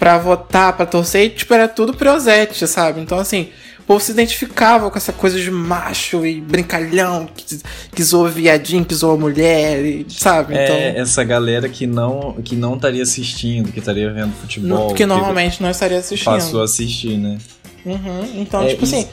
pra 0.00 0.18
votar, 0.18 0.72
pra 0.72 0.84
torcer, 0.84 1.26
e 1.26 1.30
tipo, 1.30 1.54
era 1.54 1.68
tudo 1.68 1.94
Priosete, 1.94 2.66
sabe? 2.66 3.00
Então, 3.00 3.18
assim, 3.18 3.50
povo 3.88 4.00
se 4.00 4.12
identificava 4.12 4.90
com 4.90 4.96
essa 4.98 5.12
coisa 5.12 5.40
de 5.40 5.50
macho 5.50 6.24
e 6.26 6.40
brincalhão, 6.40 7.26
que, 7.34 7.58
que 7.94 8.02
zoa 8.02 8.28
viadinho, 8.28 8.84
que 8.84 8.94
zoa 8.94 9.16
mulher, 9.16 9.82
e, 9.84 10.06
sabe? 10.10 10.52
Então, 10.54 10.76
É, 10.76 10.98
essa 10.98 11.24
galera 11.24 11.68
que 11.68 11.86
não 11.86 12.34
que 12.44 12.54
não 12.54 12.74
estaria 12.76 13.02
assistindo, 13.02 13.72
que 13.72 13.78
estaria 13.78 14.12
vendo 14.12 14.32
futebol. 14.40 14.92
que 14.94 15.06
normalmente 15.06 15.62
não 15.62 15.70
estaria 15.70 15.98
assistindo. 15.98 16.26
passou 16.34 16.60
a 16.60 16.64
assistir, 16.64 17.16
né? 17.16 17.38
Uhum, 17.84 18.30
Então, 18.42 18.62
É, 18.62 18.68
tipo 18.68 18.84
isso- 18.84 18.94
assim, 18.94 19.08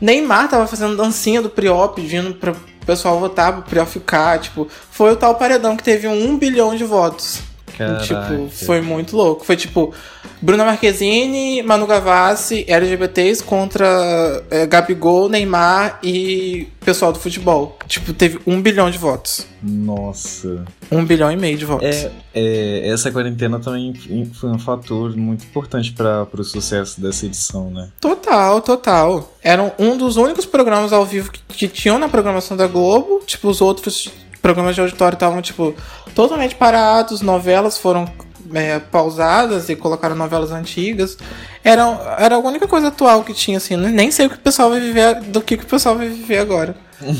Neymar 0.00 0.48
tava 0.48 0.66
fazendo 0.66 0.96
dancinha 0.96 1.40
do 1.42 1.48
Prió, 1.50 1.88
pedindo 1.88 2.34
pro 2.34 2.54
pessoal 2.86 3.18
votar 3.18 3.52
pro 3.52 3.62
Prió 3.62 3.86
ficar, 3.86 4.38
tipo, 4.38 4.68
foi 4.90 5.12
o 5.12 5.16
tal 5.16 5.34
paredão 5.36 5.76
que 5.76 5.82
teve 5.82 6.06
um 6.08 6.36
bilhão 6.38 6.74
de 6.76 6.84
votos. 6.84 7.40
Caraca. 7.80 8.02
Tipo, 8.02 8.50
foi 8.50 8.82
muito 8.82 9.16
louco. 9.16 9.42
Foi 9.42 9.56
tipo, 9.56 9.94
Bruna 10.42 10.66
Marquezine, 10.66 11.62
Manu 11.62 11.86
Gavassi, 11.86 12.64
LGBTs 12.68 13.42
contra 13.42 14.42
é, 14.50 14.66
Gabigol, 14.66 15.30
Neymar 15.30 15.98
e 16.02 16.68
pessoal 16.84 17.10
do 17.10 17.18
futebol. 17.18 17.78
Tipo, 17.86 18.12
teve 18.12 18.38
um 18.46 18.60
bilhão 18.60 18.90
de 18.90 18.98
votos. 18.98 19.46
Nossa. 19.62 20.62
Um 20.92 21.04
bilhão 21.06 21.32
e 21.32 21.36
meio 21.36 21.56
de 21.56 21.64
votos. 21.64 21.88
É, 21.88 22.12
é, 22.34 22.88
essa 22.90 23.10
quarentena 23.10 23.58
também 23.58 23.94
foi 24.34 24.50
um 24.50 24.58
fator 24.58 25.16
muito 25.16 25.44
importante 25.44 25.92
para 25.92 26.28
o 26.32 26.44
sucesso 26.44 27.00
dessa 27.00 27.24
edição, 27.24 27.70
né? 27.70 27.88
Total, 27.98 28.60
total. 28.60 29.32
Era 29.42 29.74
um 29.78 29.96
dos 29.96 30.18
únicos 30.18 30.44
programas 30.44 30.92
ao 30.92 31.06
vivo 31.06 31.30
que, 31.32 31.40
que 31.48 31.68
tinham 31.68 31.98
na 31.98 32.10
programação 32.10 32.56
da 32.58 32.66
Globo. 32.66 33.22
Tipo, 33.24 33.48
os 33.48 33.62
outros 33.62 34.10
programas 34.40 34.74
de 34.74 34.80
auditório 34.80 35.14
estavam, 35.14 35.42
tipo, 35.42 35.74
totalmente 36.14 36.54
parados. 36.54 37.20
Novelas 37.20 37.78
foram 37.78 38.06
é, 38.52 38.78
pausadas 38.78 39.68
e 39.68 39.76
colocaram 39.76 40.16
novelas 40.16 40.50
antigas. 40.50 41.16
Era, 41.62 42.16
era 42.18 42.34
a 42.36 42.38
única 42.38 42.66
coisa 42.66 42.88
atual 42.88 43.22
que 43.22 43.34
tinha, 43.34 43.58
assim. 43.58 43.76
Nem 43.76 44.10
sei 44.10 44.26
o 44.26 44.30
que 44.30 44.36
o 44.36 44.40
pessoal 44.40 44.70
vai 44.70 44.80
viver, 44.80 45.20
do 45.22 45.40
que, 45.40 45.56
que 45.56 45.64
o 45.64 45.68
pessoal 45.68 45.96
vai 45.96 46.08
viver 46.08 46.38
agora. 46.38 46.74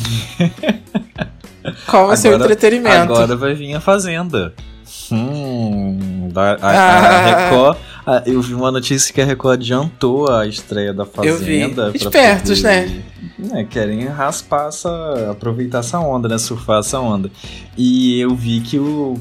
Qual 1.86 2.06
vai 2.06 2.16
ser 2.16 2.30
o 2.30 2.36
entretenimento? 2.36 3.12
Agora 3.12 3.36
vai 3.36 3.54
vir 3.54 3.74
a 3.74 3.80
Fazenda. 3.80 4.54
Hum, 5.12 6.30
a, 6.34 6.66
a 6.66 6.70
Ah. 6.70 7.48
Record. 7.48 7.76
A- 8.06 8.22
eu 8.26 8.40
vi 8.42 8.54
uma 8.54 8.70
notícia 8.70 9.12
que 9.12 9.20
a 9.20 9.24
Record 9.24 9.60
adiantou 9.60 10.30
a 10.30 10.46
estreia 10.46 10.92
da 10.92 11.04
Eu 11.22 11.36
vi. 11.38 11.60
Fazenda. 11.60 11.90
pra 11.90 11.96
Espertos, 11.96 12.60
poder- 12.60 13.02
né, 13.38 13.66
Querem 13.68 14.04
raspar 14.06 14.68
essa. 14.68 15.30
aproveitar 15.30 15.78
essa 15.80 15.98
onda, 15.98 16.28
né? 16.28 16.38
Surfar 16.38 16.80
essa 16.80 16.98
onda. 17.00 17.30
E 17.76 18.20
eu 18.20 18.34
vi 18.34 18.60
que 18.60 18.78
o. 18.78 19.14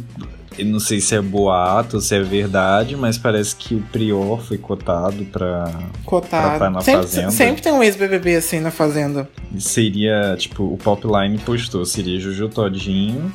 eu 0.58 0.66
não 0.66 0.80
sei 0.80 1.00
se 1.00 1.16
é 1.16 1.22
boato 1.22 1.96
ou 1.98 2.02
se 2.02 2.14
é 2.16 2.22
verdade, 2.22 2.96
mas 2.98 3.18
parece 3.18 3.56
que 3.56 3.76
o 3.76 3.82
Prior 3.94 4.42
foi 4.42 4.58
cotado 4.58 5.24
pra. 5.26 5.64
Pra 5.64 6.18
estar 6.20 6.60
Cotado. 6.60 6.70
na 6.74 6.82
Sempre, 6.82 7.02
Fazenda. 7.04 7.32
sempre 7.32 7.62
tem 7.62 7.72
um 7.72 7.82
ex-BBB 7.82 8.36
assim 8.36 8.60
na 8.60 8.72
Fazenda. 8.72 9.30
Seria, 9.58 10.36
tipo, 10.38 10.64
o 10.64 10.78
Popline 10.78 11.38
postou, 11.40 11.86
seria 11.86 12.20
Juju 12.20 12.50
Todinho, 12.50 13.32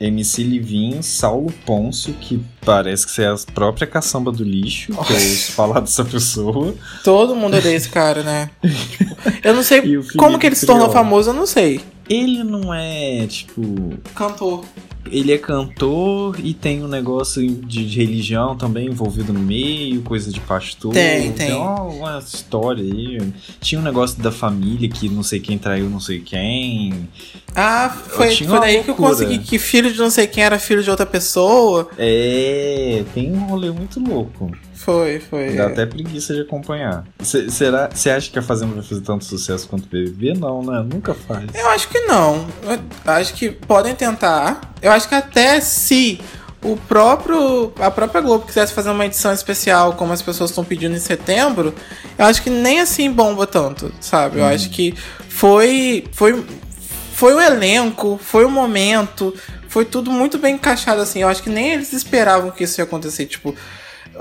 MC 0.00 0.42
Livinho, 0.42 1.02
Saulo 1.02 1.52
Pôncio, 1.66 2.14
que 2.14 2.40
parece 2.64 3.06
que 3.06 3.20
é 3.20 3.28
a 3.28 3.36
própria 3.52 3.86
caçamba 3.86 4.32
do 4.32 4.42
lixo, 4.42 4.92
que 4.92 5.12
eu 5.12 5.16
ouço 5.16 5.52
falar 5.52 5.80
dessa 5.80 6.04
pessoa. 6.04 6.74
Todo 7.04 7.36
mundo 7.36 7.58
odeia 7.58 7.76
esse 7.76 7.90
cara, 7.90 8.22
né? 8.22 8.50
Tipo, 8.62 9.16
eu 9.44 9.54
não 9.54 9.62
sei 9.62 9.82
como 10.16 10.38
que 10.38 10.46
ele 10.46 10.56
se 10.56 10.64
tornou 10.64 10.90
famoso, 10.90 11.30
eu 11.30 11.34
não 11.34 11.46
sei. 11.46 11.82
Ele 12.08 12.42
não 12.42 12.74
é, 12.74 13.26
tipo. 13.28 13.62
Cantor. 14.14 14.64
Ele 15.10 15.32
é 15.32 15.38
cantor 15.38 16.36
e 16.42 16.52
tem 16.52 16.84
um 16.84 16.88
negócio 16.88 17.40
de, 17.46 17.84
de 17.84 17.98
religião 17.98 18.56
também 18.56 18.86
envolvido 18.86 19.32
no 19.32 19.40
meio, 19.40 20.02
coisa 20.02 20.30
de 20.30 20.40
pastor. 20.40 20.92
Tem, 20.92 21.32
tem. 21.32 21.52
uma, 21.52 21.82
uma 21.82 22.18
história 22.18 22.82
aí. 22.82 23.32
Tinha 23.60 23.80
um 23.80 23.84
negócio 23.84 24.20
da 24.22 24.30
família 24.30 24.88
que 24.88 25.08
não 25.08 25.22
sei 25.22 25.40
quem 25.40 25.56
traiu 25.56 25.88
não 25.88 26.00
sei 26.00 26.20
quem. 26.20 27.08
Ah, 27.54 27.88
foi, 28.08 28.34
foi 28.36 28.60
daí 28.60 28.84
que 28.84 28.90
eu 28.90 28.94
consegui 28.94 29.38
que 29.38 29.58
filho 29.58 29.92
de 29.92 29.98
não 29.98 30.10
sei 30.10 30.26
quem 30.26 30.44
era 30.44 30.58
filho 30.58 30.82
de 30.82 30.90
outra 30.90 31.04
pessoa. 31.06 31.88
É, 31.98 33.02
tem 33.12 33.32
um 33.32 33.46
rolê 33.46 33.70
muito 33.70 33.98
louco. 34.00 34.50
Foi, 34.74 35.20
foi. 35.20 35.54
Dá 35.56 35.66
até 35.66 35.84
preguiça 35.84 36.32
de 36.34 36.40
acompanhar. 36.40 37.04
Cê- 37.22 37.50
será? 37.50 37.90
Você 37.92 38.08
acha 38.08 38.30
que 38.30 38.38
a 38.38 38.42
Fazenda 38.42 38.74
vai 38.74 38.82
fazer 38.82 39.02
tanto 39.02 39.24
sucesso 39.24 39.68
quanto 39.68 39.84
o 39.84 39.88
BBB? 39.88 40.34
Não, 40.38 40.62
né? 40.62 40.82
Nunca 40.90 41.12
faz. 41.12 41.44
Eu 41.54 41.68
acho 41.70 41.88
que 41.88 42.00
não. 42.00 42.46
Eu 42.64 42.78
acho 43.12 43.34
que 43.34 43.50
podem 43.50 43.94
tentar. 43.94 44.60
Eu 44.80 44.90
acho 44.92 45.06
que 45.08 45.14
até 45.14 45.60
se 45.60 46.18
o 46.64 46.76
próprio 46.76 47.72
a 47.78 47.90
própria 47.90 48.20
Globo 48.22 48.46
quisesse 48.46 48.72
fazer 48.72 48.90
uma 48.90 49.04
edição 49.04 49.32
especial, 49.32 49.94
como 49.94 50.12
as 50.12 50.22
pessoas 50.22 50.50
estão 50.50 50.64
pedindo 50.64 50.94
em 50.96 51.00
setembro, 51.00 51.74
eu 52.18 52.24
acho 52.24 52.42
que 52.42 52.48
nem 52.50 52.80
assim 52.80 53.10
bomba 53.10 53.46
tanto, 53.46 53.92
sabe? 54.00 54.38
Eu 54.38 54.44
acho 54.46 54.70
que 54.70 54.94
foi 55.28 56.04
foi 56.12 56.42
foi 57.20 57.34
o 57.34 57.40
elenco, 57.40 58.18
foi 58.18 58.46
o 58.46 58.50
momento, 58.50 59.34
foi 59.68 59.84
tudo 59.84 60.10
muito 60.10 60.38
bem 60.38 60.54
encaixado 60.54 61.02
assim. 61.02 61.20
Eu 61.20 61.28
acho 61.28 61.42
que 61.42 61.50
nem 61.50 61.74
eles 61.74 61.92
esperavam 61.92 62.50
que 62.50 62.64
isso 62.64 62.80
ia 62.80 62.84
acontecer, 62.84 63.26
tipo, 63.26 63.54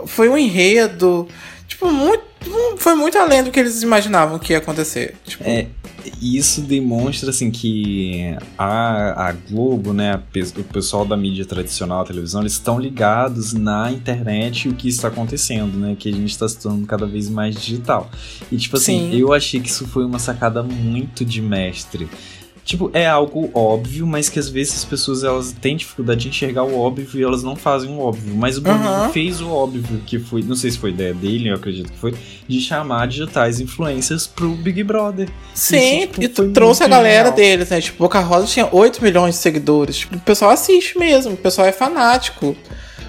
foi 0.06 0.28
um 0.28 0.38
enredo, 0.38 1.26
tipo, 1.66 1.90
muito 1.90 2.28
foi 2.78 2.96
muito 2.96 3.18
além 3.18 3.44
do 3.44 3.52
que 3.52 3.60
eles 3.60 3.82
imaginavam 3.84 4.38
que 4.38 4.52
ia 4.52 4.60
acontecer. 4.60 5.16
Tipo, 5.26 5.44
É, 5.46 5.68
isso 6.22 6.62
demonstra 6.62 7.30
assim 7.30 7.52
que 7.52 8.36
a, 8.58 9.30
a 9.30 9.32
Globo, 9.32 9.94
né, 9.94 10.22
o 10.58 10.64
pessoal 10.64 11.06
da 11.06 11.16
mídia 11.16 11.46
tradicional, 11.46 12.02
a 12.02 12.06
televisão, 12.06 12.42
eles 12.42 12.54
estão 12.54 12.80
ligados 12.80 13.54
na 13.54 13.92
internet 13.92 14.66
e 14.66 14.70
o 14.70 14.74
que 14.74 14.90
está 14.90 15.08
acontecendo, 15.08 15.78
né, 15.78 15.96
que 15.98 16.10
a 16.10 16.14
gente 16.14 16.32
está 16.32 16.48
se 16.48 16.58
tornando 16.58 16.86
cada 16.86 17.06
vez 17.06 17.30
mais 17.30 17.56
digital. 17.56 18.10
E 18.52 18.58
tipo 18.58 18.76
assim, 18.76 19.12
Sim. 19.12 19.18
eu 19.18 19.34
achei 19.34 19.60
que 19.60 19.70
isso 19.70 19.88
foi 19.88 20.04
uma 20.06 20.20
sacada 20.20 20.62
muito 20.62 21.24
de 21.24 21.42
mestre. 21.42 22.10
Tipo, 22.70 22.92
é 22.94 23.08
algo 23.08 23.50
óbvio, 23.56 24.06
mas 24.06 24.30
que 24.30 24.38
às 24.38 24.48
vezes 24.48 24.76
as 24.78 24.86
pessoas 24.86 25.24
elas 25.24 25.52
têm 25.60 25.76
dificuldade 25.76 26.22
de 26.22 26.28
enxergar 26.30 26.64
o 26.64 26.80
óbvio 26.80 27.08
e 27.16 27.24
elas 27.24 27.42
não 27.42 27.56
fazem 27.56 27.90
o 27.90 28.00
óbvio. 28.00 28.36
Mas 28.36 28.60
o 28.60 28.62
Boninho 28.62 28.84
Aham. 28.86 29.10
fez 29.10 29.42
o 29.42 29.50
óbvio, 29.50 29.84
que 30.06 30.20
foi, 30.20 30.44
não 30.44 30.56
sei 30.56 30.70
se 30.70 30.78
foi 30.78 30.92
ideia 30.92 31.12
dele, 31.12 31.50
eu 31.50 31.56
acredito 31.56 31.92
que 31.92 31.98
foi, 31.98 32.14
de 32.48 32.62
chamar 32.62 33.08
digitais 33.08 33.60
influencers 33.60 34.28
pro 34.28 34.50
Big 34.52 34.84
Brother. 34.84 35.28
Sim, 35.56 35.78
Isso, 36.04 36.08
tipo, 36.20 36.44
e 36.44 36.50
trouxe 36.50 36.84
a 36.84 36.88
galera 36.88 37.30
genial. 37.30 37.36
deles, 37.36 37.70
né? 37.72 37.82
Tipo, 37.82 38.04
Boca 38.04 38.20
Rosa 38.20 38.46
tinha 38.46 38.70
8 38.72 39.04
milhões 39.04 39.34
de 39.34 39.42
seguidores. 39.42 39.98
Tipo, 39.98 40.18
o 40.18 40.20
pessoal 40.20 40.52
assiste 40.52 40.96
mesmo, 41.00 41.34
o 41.34 41.38
pessoal 41.38 41.66
é 41.66 41.72
fanático. 41.72 42.56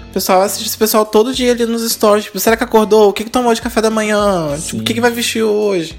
O 0.09 0.13
pessoal 0.13 0.41
assiste 0.41 0.65
esse 0.69 0.77
pessoal 0.77 1.05
todo 1.05 1.35
dia 1.35 1.51
ali 1.51 1.67
nos 1.67 1.87
stories. 1.91 2.25
Tipo, 2.25 2.39
será 2.39 2.57
que 2.57 2.63
acordou? 2.63 3.09
O 3.09 3.13
que, 3.13 3.25
que 3.25 3.29
tomou 3.29 3.53
de 3.53 3.61
café 3.61 3.79
da 3.79 3.91
manhã? 3.91 4.57
Tipo, 4.59 4.81
o 4.81 4.83
que, 4.83 4.95
que 4.95 5.01
vai 5.01 5.11
vestir 5.11 5.43
hoje? 5.43 5.95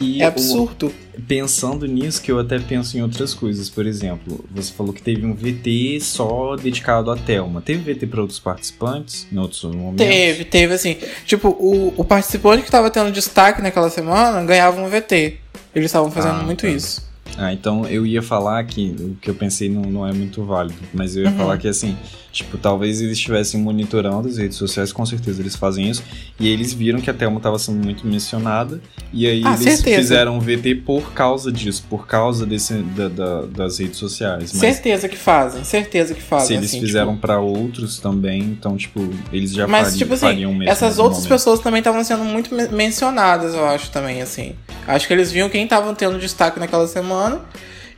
E 0.00 0.20
É 0.20 0.24
o- 0.24 0.28
absurdo. 0.28 0.92
pensando 1.28 1.86
nisso, 1.86 2.20
que 2.20 2.30
eu 2.32 2.38
até 2.40 2.58
penso 2.58 2.98
em 2.98 3.02
outras 3.02 3.32
coisas. 3.32 3.70
Por 3.70 3.86
exemplo, 3.86 4.44
você 4.50 4.72
falou 4.72 4.92
que 4.92 5.00
teve 5.02 5.24
um 5.24 5.32
VT 5.34 5.98
só 6.00 6.56
dedicado 6.56 7.10
à 7.10 7.16
Thelma. 7.16 7.60
Teve 7.60 7.92
VT 7.94 8.06
para 8.08 8.20
outros 8.20 8.40
participantes 8.40 9.26
em 9.32 9.38
outros 9.38 9.62
momentos? 9.64 10.04
Teve, 10.04 10.44
teve 10.44 10.74
assim. 10.74 10.96
Tipo, 11.24 11.48
o, 11.48 11.94
o 11.96 12.04
participante 12.04 12.62
que 12.64 12.70
tava 12.70 12.90
tendo 12.90 13.12
destaque 13.12 13.62
naquela 13.62 13.88
semana 13.88 14.44
ganhava 14.44 14.80
um 14.80 14.88
VT. 14.88 15.38
Eles 15.74 15.86
estavam 15.86 16.10
fazendo 16.10 16.40
Ah, 16.40 16.44
muito 16.44 16.62
tá. 16.62 16.68
isso. 16.68 17.02
Ah, 17.36 17.52
então 17.52 17.86
eu 17.86 18.04
ia 18.06 18.22
falar 18.22 18.62
que 18.64 18.94
o 18.98 19.16
que 19.20 19.28
eu 19.30 19.34
pensei 19.34 19.68
não, 19.68 19.82
não 19.82 20.06
é 20.06 20.12
muito 20.12 20.44
válido, 20.44 20.78
mas 20.92 21.16
eu 21.16 21.24
ia 21.24 21.30
Uhum. 21.30 21.36
falar 21.36 21.58
que 21.58 21.66
assim, 21.66 21.96
tipo, 22.34 22.58
talvez 22.58 23.00
eles 23.00 23.16
estivessem 23.16 23.60
monitorando 23.60 24.28
as 24.28 24.36
redes 24.36 24.58
sociais, 24.58 24.92
com 24.92 25.06
certeza 25.06 25.40
eles 25.40 25.54
fazem 25.54 25.88
isso, 25.88 26.02
e 26.38 26.48
eles 26.48 26.72
viram 26.74 27.00
que 27.00 27.08
a 27.08 27.14
Thelma 27.14 27.36
estava 27.36 27.58
sendo 27.58 27.82
muito 27.82 28.04
mencionada, 28.06 28.80
e 29.12 29.26
aí 29.26 29.42
Ah, 29.44 29.50
eles 29.54 29.60
certeza. 29.60 29.96
fizeram 29.96 30.36
um 30.36 30.40
VT 30.40 30.74
por 30.84 31.12
causa 31.12 31.52
disso, 31.52 31.84
por 31.88 32.06
causa 32.06 32.44
desse, 32.44 32.74
da- 32.74 33.08
da- 33.08 33.42
das 33.42 33.78
redes 33.78 33.96
sociais. 33.98 34.52
Mas 34.52 34.60
Certeza 34.60 35.08
que 35.08 35.16
fazem, 35.16 35.62
certeza 35.64 36.12
que 36.12 36.20
fazem. 36.20 36.48
se 36.48 36.54
eles 36.54 36.70
assim, 36.70 36.80
fizeram 36.80 37.10
tipo, 37.14 37.20
pra 37.20 37.38
outros 37.38 37.98
também, 38.00 38.40
então, 38.40 38.76
tipo, 38.76 39.08
eles 39.32 39.52
já 39.52 39.66
Mas, 39.68 39.86
fari- 39.88 39.98
tipo 39.98 40.14
assim, 40.14 40.26
fariam 40.26 40.52
mesmo. 40.52 40.68
essas 40.70 40.98
outras 40.98 41.18
momento. 41.18 41.28
pessoas 41.32 41.60
também 41.60 41.78
estavam 41.78 42.02
sendo 42.02 42.24
muito 42.24 42.52
men- 42.54 42.68
mencionadas, 42.72 43.54
eu 43.54 43.64
acho, 43.66 43.90
também, 43.90 44.20
assim. 44.20 44.54
Acho 44.88 45.06
que 45.06 45.12
eles 45.12 45.30
viam 45.30 45.48
quem 45.48 45.62
estavam 45.64 45.94
tendo 45.94 46.18
destaque 46.18 46.58
naquela 46.58 46.86
semana 46.88 47.40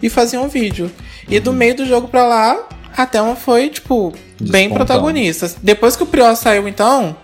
e 0.03 0.11
faziam 0.11 0.45
um 0.45 0.49
vídeo. 0.49 0.91
E 1.29 1.37
Uhum. 1.39 1.43
do 1.43 1.53
meio 1.55 1.75
do 1.75 1.87
jogo 1.87 2.07
pra 2.09 2.25
lá, 2.27 2.69
a 2.97 3.07
Thelma 3.07 3.37
foi, 3.37 3.69
tipo, 3.69 4.11
bem 4.41 4.69
Despontando. 4.69 4.75
protagonista. 4.75 5.55
Depois 5.63 5.97
que 5.97 6.03
o 6.03 6.07
Prior 6.07 6.35
saiu, 6.35 6.67
então, 6.67 7.17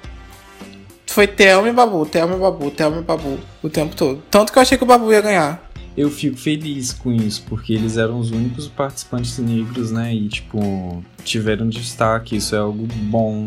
foi 1.07 1.27
Thelma 1.27 1.69
e 1.69 1.73
Babu, 1.73 2.07
Thelma 2.07 2.37
e 2.37 2.39
Babu, 2.39 2.71
Thelma 2.71 2.99
e 2.99 3.03
Babu, 3.03 3.39
o 3.63 3.69
tempo 3.69 3.95
todo. 3.97 4.23
Tanto 4.31 4.53
que 4.53 4.59
eu 4.59 4.63
achei 4.63 4.79
que 4.79 4.85
o 4.85 4.87
Babu 4.87 5.13
ia 5.13 5.21
ganhar. 5.21 5.71
Eu 5.97 6.11
fico 6.11 6.39
feliz 6.39 6.93
com 6.93 7.13
isso, 7.13 7.45
porque 7.49 7.75
eles 7.75 7.99
eram 7.99 8.19
os 8.19 8.31
únicos 8.31 8.67
participantes 8.67 9.37
negros, 9.39 9.91
né? 9.91 10.15
E, 10.15 10.29
tipo, 10.29 11.05
tiveram 11.23 11.69
destaque, 11.69 12.37
isso 12.37 12.55
é 12.55 12.59
algo 12.59 12.87
bom. 12.87 13.47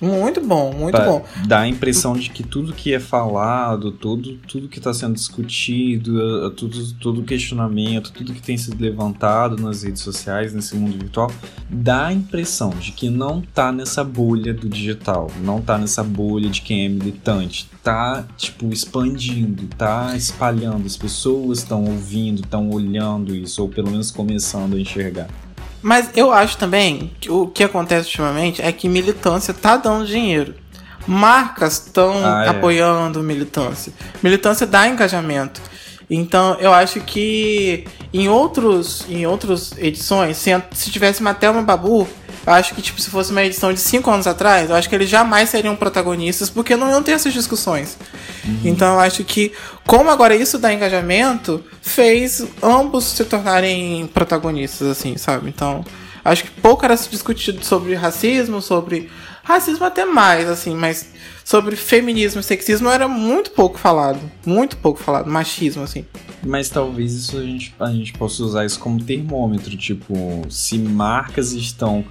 Muito 0.00 0.40
bom, 0.40 0.72
muito 0.72 0.94
Pra 0.94 1.04
bom. 1.04 1.24
Dá 1.46 1.60
a 1.60 1.68
impressão 1.68 2.14
de 2.14 2.30
que 2.30 2.42
tudo 2.42 2.72
que 2.72 2.92
é 2.92 3.00
falado, 3.00 3.90
tudo, 3.92 4.38
tudo 4.46 4.68
que 4.68 4.78
está 4.78 4.92
sendo 4.92 5.14
discutido, 5.14 6.20
eh, 6.20 6.50
tudo, 6.56 6.92
todo 6.94 7.22
questionamento, 7.22 8.12
tudo 8.12 8.32
que 8.32 8.42
tem 8.42 8.56
sido 8.56 8.80
levantado 8.80 9.56
nas 9.56 9.82
redes 9.82 10.02
sociais, 10.02 10.52
nesse 10.52 10.76
mundo 10.76 10.98
virtual, 10.98 11.30
dá 11.70 12.06
a 12.06 12.12
impressão 12.12 12.70
de 12.70 12.92
que 12.92 13.08
não 13.08 13.40
tá 13.40 13.72
nessa 13.72 14.04
bolha 14.04 14.52
do 14.52 14.68
digital, 14.68 15.30
não 15.42 15.60
tá 15.60 15.78
nessa 15.78 16.02
bolha 16.02 16.48
de 16.48 16.60
quem 16.60 16.84
é 16.84 16.88
militante, 16.88 17.68
tá, 17.82 18.26
tipo, 18.36 18.72
expandindo, 18.72 19.66
tá 19.76 20.16
espalhando, 20.16 20.86
as 20.86 20.96
pessoas 20.96 21.58
estão 21.58 21.84
ouvindo, 21.84 22.42
estão 22.42 22.70
olhando 22.70 23.34
isso, 23.34 23.62
ou 23.62 23.68
pelo 23.68 23.90
menos 23.90 24.10
começando 24.10 24.74
a 24.74 24.80
enxergar. 24.80 25.28
Mas 25.86 26.08
eu 26.16 26.32
acho 26.32 26.56
também 26.56 27.12
que 27.20 27.30
o 27.30 27.46
que 27.46 27.62
acontece 27.62 28.06
ultimamente 28.08 28.62
é 28.62 28.72
que 28.72 28.88
militância 28.88 29.52
tá 29.52 29.76
dando 29.76 30.06
dinheiro. 30.06 30.54
Marcas 31.06 31.74
estão 31.74 32.14
Ah, 32.24 32.46
é. 32.46 32.48
apoiando 32.48 33.22
militância. 33.22 33.92
Militância 34.22 34.66
dá 34.66 34.88
engajamento. 34.88 35.60
Então 36.08 36.56
eu 36.58 36.72
acho 36.72 37.00
que 37.00 37.86
em 38.14 38.30
outros 38.30 39.04
em 39.10 39.26
outras 39.26 39.72
edições, 39.76 40.38
se, 40.38 40.50
se 40.72 40.90
tivesse 40.90 41.20
uma 41.20 41.34
Thelma 41.34 41.60
Babu, 41.60 42.08
eu 42.46 42.52
acho 42.52 42.74
que 42.74 42.82
tipo, 42.82 43.00
se 43.00 43.10
fosse 43.10 43.30
uma 43.30 43.42
edição 43.42 43.72
de 43.72 43.80
5 43.80 44.10
anos 44.10 44.26
atrás, 44.26 44.70
eu 44.70 44.76
acho 44.76 44.88
que 44.88 44.94
eles 44.94 45.08
jamais 45.08 45.48
seriam 45.48 45.74
protagonistas 45.76 46.50
porque 46.50 46.76
não 46.76 46.90
iam 46.90 47.02
ter 47.02 47.12
essas 47.12 47.32
discussões. 47.32 47.96
Então 48.64 48.94
eu 48.94 49.00
acho 49.00 49.24
que, 49.24 49.52
como 49.86 50.10
agora 50.10 50.36
isso 50.36 50.58
dá 50.58 50.72
engajamento, 50.72 51.64
fez 51.80 52.46
ambos 52.62 53.04
se 53.04 53.24
tornarem 53.24 54.06
protagonistas, 54.08 54.88
assim, 54.88 55.16
sabe? 55.16 55.48
Então, 55.48 55.84
acho 56.24 56.44
que 56.44 56.50
pouco 56.50 56.84
era 56.84 56.96
se 56.96 57.08
discutido 57.08 57.64
sobre 57.64 57.94
racismo, 57.94 58.60
sobre. 58.60 59.10
Racismo 59.42 59.84
até 59.84 60.06
mais, 60.06 60.48
assim, 60.48 60.74
mas 60.74 61.10
sobre 61.44 61.76
feminismo 61.76 62.40
e 62.40 62.42
sexismo 62.42 62.88
era 62.88 63.06
muito 63.06 63.50
pouco 63.50 63.78
falado. 63.78 64.18
Muito 64.46 64.78
pouco 64.78 64.98
falado. 64.98 65.30
Machismo, 65.30 65.82
assim. 65.82 66.06
Mas 66.42 66.70
talvez 66.70 67.12
isso 67.12 67.36
a 67.36 67.42
gente, 67.42 67.74
a 67.78 67.90
gente 67.90 68.14
possa 68.14 68.42
usar 68.42 68.64
isso 68.64 68.78
como 68.80 69.02
termômetro, 69.02 69.76
tipo, 69.76 70.46
se 70.48 70.78
marcas 70.78 71.52
estão 71.52 72.06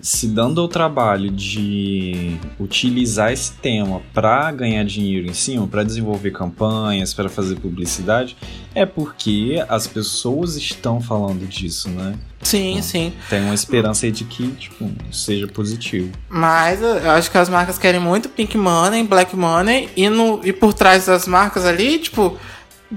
se 0.00 0.28
dando 0.28 0.60
ao 0.60 0.68
trabalho 0.68 1.30
de 1.30 2.36
utilizar 2.58 3.32
esse 3.32 3.52
tema 3.52 4.02
para 4.12 4.50
ganhar 4.52 4.84
dinheiro 4.84 5.26
em 5.26 5.34
cima, 5.34 5.66
para 5.66 5.82
desenvolver 5.82 6.30
campanhas, 6.30 7.14
para 7.14 7.28
fazer 7.28 7.56
publicidade, 7.56 8.36
é 8.74 8.84
porque 8.84 9.64
as 9.68 9.86
pessoas 9.86 10.56
estão 10.56 11.00
falando 11.00 11.46
disso, 11.46 11.88
né? 11.88 12.14
Sim, 12.42 12.80
sim. 12.80 13.12
Tem 13.28 13.42
uma 13.42 13.54
esperança 13.54 14.06
aí 14.06 14.12
de 14.12 14.24
que, 14.24 14.48
tipo, 14.52 14.88
seja 15.10 15.48
positivo. 15.48 16.12
Mas 16.28 16.80
eu 16.80 17.10
acho 17.10 17.28
que 17.30 17.38
as 17.38 17.48
marcas 17.48 17.76
querem 17.76 18.00
muito 18.00 18.28
Pink 18.28 18.56
Money, 18.56 19.02
Black 19.02 19.34
Money, 19.34 19.88
e, 19.96 20.08
no, 20.08 20.40
e 20.44 20.52
por 20.52 20.72
trás 20.72 21.06
das 21.06 21.26
marcas 21.26 21.64
ali, 21.64 21.98
tipo, 21.98 22.38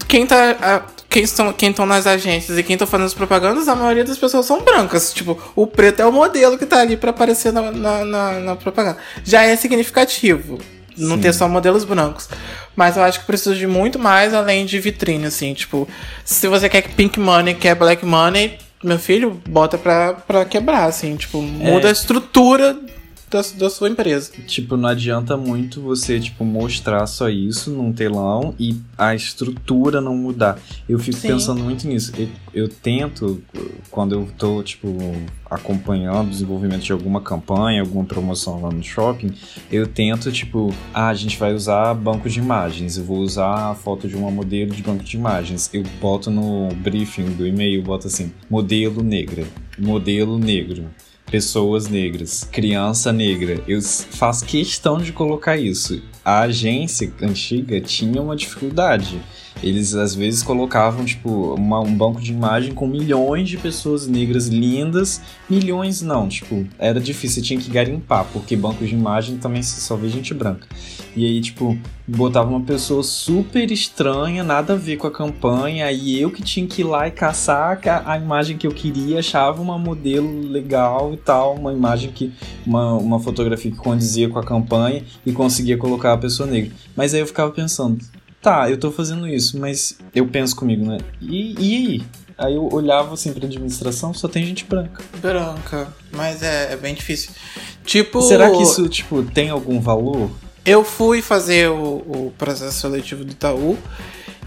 quem 0.08 0.26
tá. 0.26 0.52
a- 0.62 1.00
quem 1.10 1.24
estão 1.24 1.52
quem 1.52 1.74
nas 1.88 2.06
agências 2.06 2.56
e 2.56 2.62
quem 2.62 2.76
estão 2.76 2.88
fazendo 2.88 3.08
as 3.08 3.16
propagandas, 3.16 3.68
a 3.68 3.74
maioria 3.76 4.04
das 4.04 4.18
pessoas 4.18 4.46
são 4.46 4.62
brancas. 4.62 5.12
Tipo, 5.12 5.42
o 5.56 5.66
preto 5.66 6.02
é 6.02 6.06
o 6.06 6.12
modelo 6.12 6.56
que 6.56 6.68
tá 6.68 6.82
ali 6.82 6.96
pra 6.96 7.10
aparecer 7.10 7.52
na, 7.52 7.72
na, 7.72 8.06
na- 8.06 8.40
na 8.40 8.56
propaganda. 8.56 8.98
Já 9.24 9.42
é 9.44 9.56
significativo 9.56 10.60
não 10.96 11.16
Sim. 11.16 11.22
ter 11.22 11.34
só 11.34 11.48
modelos 11.50 11.84
brancos. 11.84 12.30
Mas 12.76 12.96
eu 12.96 13.02
acho 13.04 13.22
que 13.22 13.26
precisa 13.26 13.56
de 13.56 13.66
muito 13.66 13.98
mais 13.98 14.34
além 14.36 14.66
de 14.68 14.80
vitrine, 14.80 15.26
assim. 15.26 15.54
Tipo, 15.56 15.88
se 16.24 16.48
você 16.48 16.70
quer 16.70 16.84
Pink 16.90 17.20
Money, 17.20 17.56
quer 17.56 17.74
Black 17.74 18.06
Money, 18.06 18.60
meu 18.84 19.00
filho, 19.00 19.42
bota 19.50 19.78
pra, 19.80 20.14
pra 20.14 20.46
quebrar, 20.46 20.86
assim. 20.86 21.16
Tipo, 21.16 21.42
muda 21.42 21.88
a 21.88 21.92
estrutura 21.92 22.78
da, 23.30 23.42
da 23.58 23.70
sua 23.70 23.90
empresa. 23.90 24.32
Tipo, 24.46 24.76
não 24.76 24.90
adianta 24.90 25.38
muito 25.38 25.82
você, 25.82 26.20
tipo, 26.20 26.44
mostrar 26.44 27.06
só 27.06 27.30
isso 27.30 27.70
num 27.72 27.94
telão 27.94 28.56
e 28.60 28.78
a 28.98 29.14
estrutura 29.14 30.02
não 30.02 30.16
mudar. 30.16 30.60
Eu 30.88 30.98
fico 31.00 31.18
Sim. 31.18 31.30
pensando 31.30 31.64
muito 31.64 31.88
nisso. 31.88 32.12
Eu, 32.18 32.30
eu 32.54 32.68
tento, 32.68 33.42
quando 33.92 34.14
eu 34.16 34.28
tô, 34.38 34.64
tipo, 34.64 34.88
acompanhando 35.50 36.28
o 36.28 36.30
desenvolvimento 36.30 36.84
de 36.84 36.92
alguma 36.92 37.22
campanha, 37.22 37.82
alguma 37.82 38.06
promoção 38.06 38.62
lá 38.62 38.72
no 38.72 38.84
shopping, 38.84 39.34
eu 39.72 39.88
tento, 39.88 40.32
tipo, 40.32 40.74
ah, 40.94 41.10
a 41.10 41.14
gente 41.14 41.38
vai 41.38 41.54
usar 41.54 41.94
banco 41.94 42.30
de 42.30 42.40
imagens, 42.40 42.98
eu 42.98 43.04
vou 43.04 43.20
usar 43.20 43.72
a 43.72 43.76
foto 43.76 44.08
de 44.08 44.16
uma 44.16 44.32
modelo 44.32 44.72
de 44.72 44.82
banco 44.82 45.04
de 45.04 45.16
imagens. 45.16 45.70
Eu 45.74 45.84
boto 46.02 46.32
no 46.32 46.70
briefing 46.76 47.32
do 47.32 47.46
e-mail, 47.46 47.84
boto 47.84 48.08
assim, 48.08 48.32
modelo 48.50 49.04
negra, 49.04 49.46
modelo 49.78 50.38
negro 50.38 50.86
pessoas 51.30 51.88
negras, 51.88 52.44
criança 52.52 53.12
negra. 53.14 53.62
Eu 53.68 53.82
faço 53.82 54.46
questão 54.46 54.98
de 54.98 55.12
colocar 55.12 55.58
isso. 55.58 56.02
A 56.24 56.42
agência 56.42 57.12
antiga 57.22 57.80
tinha 57.82 58.22
uma 58.22 58.36
dificuldade. 58.36 59.20
Eles 59.62 59.94
às 59.94 60.16
vezes 60.16 60.42
colocavam 60.42 61.04
tipo 61.04 61.54
uma- 61.54 61.82
um 61.82 61.94
banco 61.94 62.22
de 62.22 62.32
imagem 62.32 62.74
com 62.74 62.88
milhões 62.88 63.50
de 63.50 63.58
pessoas 63.58 64.08
negras 64.08 64.48
lindas, 64.48 65.22
milhões 65.50 66.02
não, 66.02 66.30
tipo, 66.30 66.66
era 66.78 66.98
difícil, 67.00 67.44
tinha 67.44 67.60
que 67.60 67.70
garimpar, 67.70 68.26
porque 68.32 68.56
banco 68.56 68.86
de 68.86 68.94
imagem 68.94 69.38
também 69.38 69.62
só 69.62 69.98
vê 69.98 70.08
gente 70.08 70.34
branca. 70.34 70.66
E 71.14 71.26
aí, 71.26 71.42
tipo, 71.42 71.78
botava 72.08 72.50
uma 72.50 72.62
pessoa 72.62 73.04
super 73.04 73.70
estranha, 73.70 74.44
nada 74.46 74.74
a 74.74 74.78
ver 74.78 74.96
com 74.96 75.08
a 75.08 75.12
campanha, 75.12 75.88
aí 75.88 76.18
eu 76.22 76.32
que 76.32 76.42
tinha 76.42 76.66
que 76.66 76.82
ir 76.82 76.86
lá 76.86 77.08
e 77.08 77.12
caçar 77.12 77.82
a, 77.86 78.14
a 78.14 78.18
imagem 78.18 78.58
que 78.58 78.66
eu 78.66 78.72
queria, 78.72 79.20
achava 79.20 79.62
uma 79.62 79.78
modelo 79.78 80.42
legal 80.48 81.14
e 81.14 81.18
tal, 81.24 81.56
uma 81.56 81.74
imagem 81.74 82.12
que. 82.12 82.32
Uma, 82.66 82.94
uma 82.94 83.20
fotografia 83.20 83.72
que 83.72 83.78
condizia 83.78 84.30
com 84.30 84.40
a 84.40 84.44
campanha 84.44 85.04
e 85.26 85.32
conseguia 85.32 85.78
colocar 85.78 86.14
a 86.14 86.18
pessoa 86.18 86.50
negra. 86.50 86.72
Mas 86.96 87.14
aí 87.14 87.20
eu 87.20 87.28
ficava 87.28 87.52
pensando, 87.52 88.00
tá, 88.42 88.70
eu 88.70 88.78
tô 88.78 88.92
fazendo 88.92 89.28
isso, 89.28 89.60
mas 89.60 89.98
eu 90.14 90.28
penso 90.28 90.56
comigo, 90.56 90.86
né? 90.86 90.98
E, 91.22 91.56
e 91.60 91.76
aí? 91.76 92.04
Aí 92.38 92.56
eu 92.56 92.70
olhava 92.72 93.14
assim 93.14 93.34
pra 93.34 93.46
administração, 93.46 94.14
só 94.14 94.28
tem 94.28 94.46
gente 94.46 94.64
branca. 94.64 95.04
Branca. 95.22 95.94
Mas 96.12 96.42
é, 96.42 96.72
é 96.72 96.78
bem 96.78 96.96
difícil. 96.96 97.32
Tipo. 97.84 98.22
Será 98.22 98.50
que 98.50 98.64
isso, 98.64 98.88
tipo, 98.88 99.24
tem 99.24 99.50
algum 99.50 99.82
valor? 99.82 100.32
Eu 100.66 100.84
fui 100.84 101.22
fazer 101.22 101.70
o, 101.70 101.98
o 101.98 102.34
processo 102.38 102.80
seletivo 102.80 103.26
do 103.26 103.32
Itaú 103.32 103.78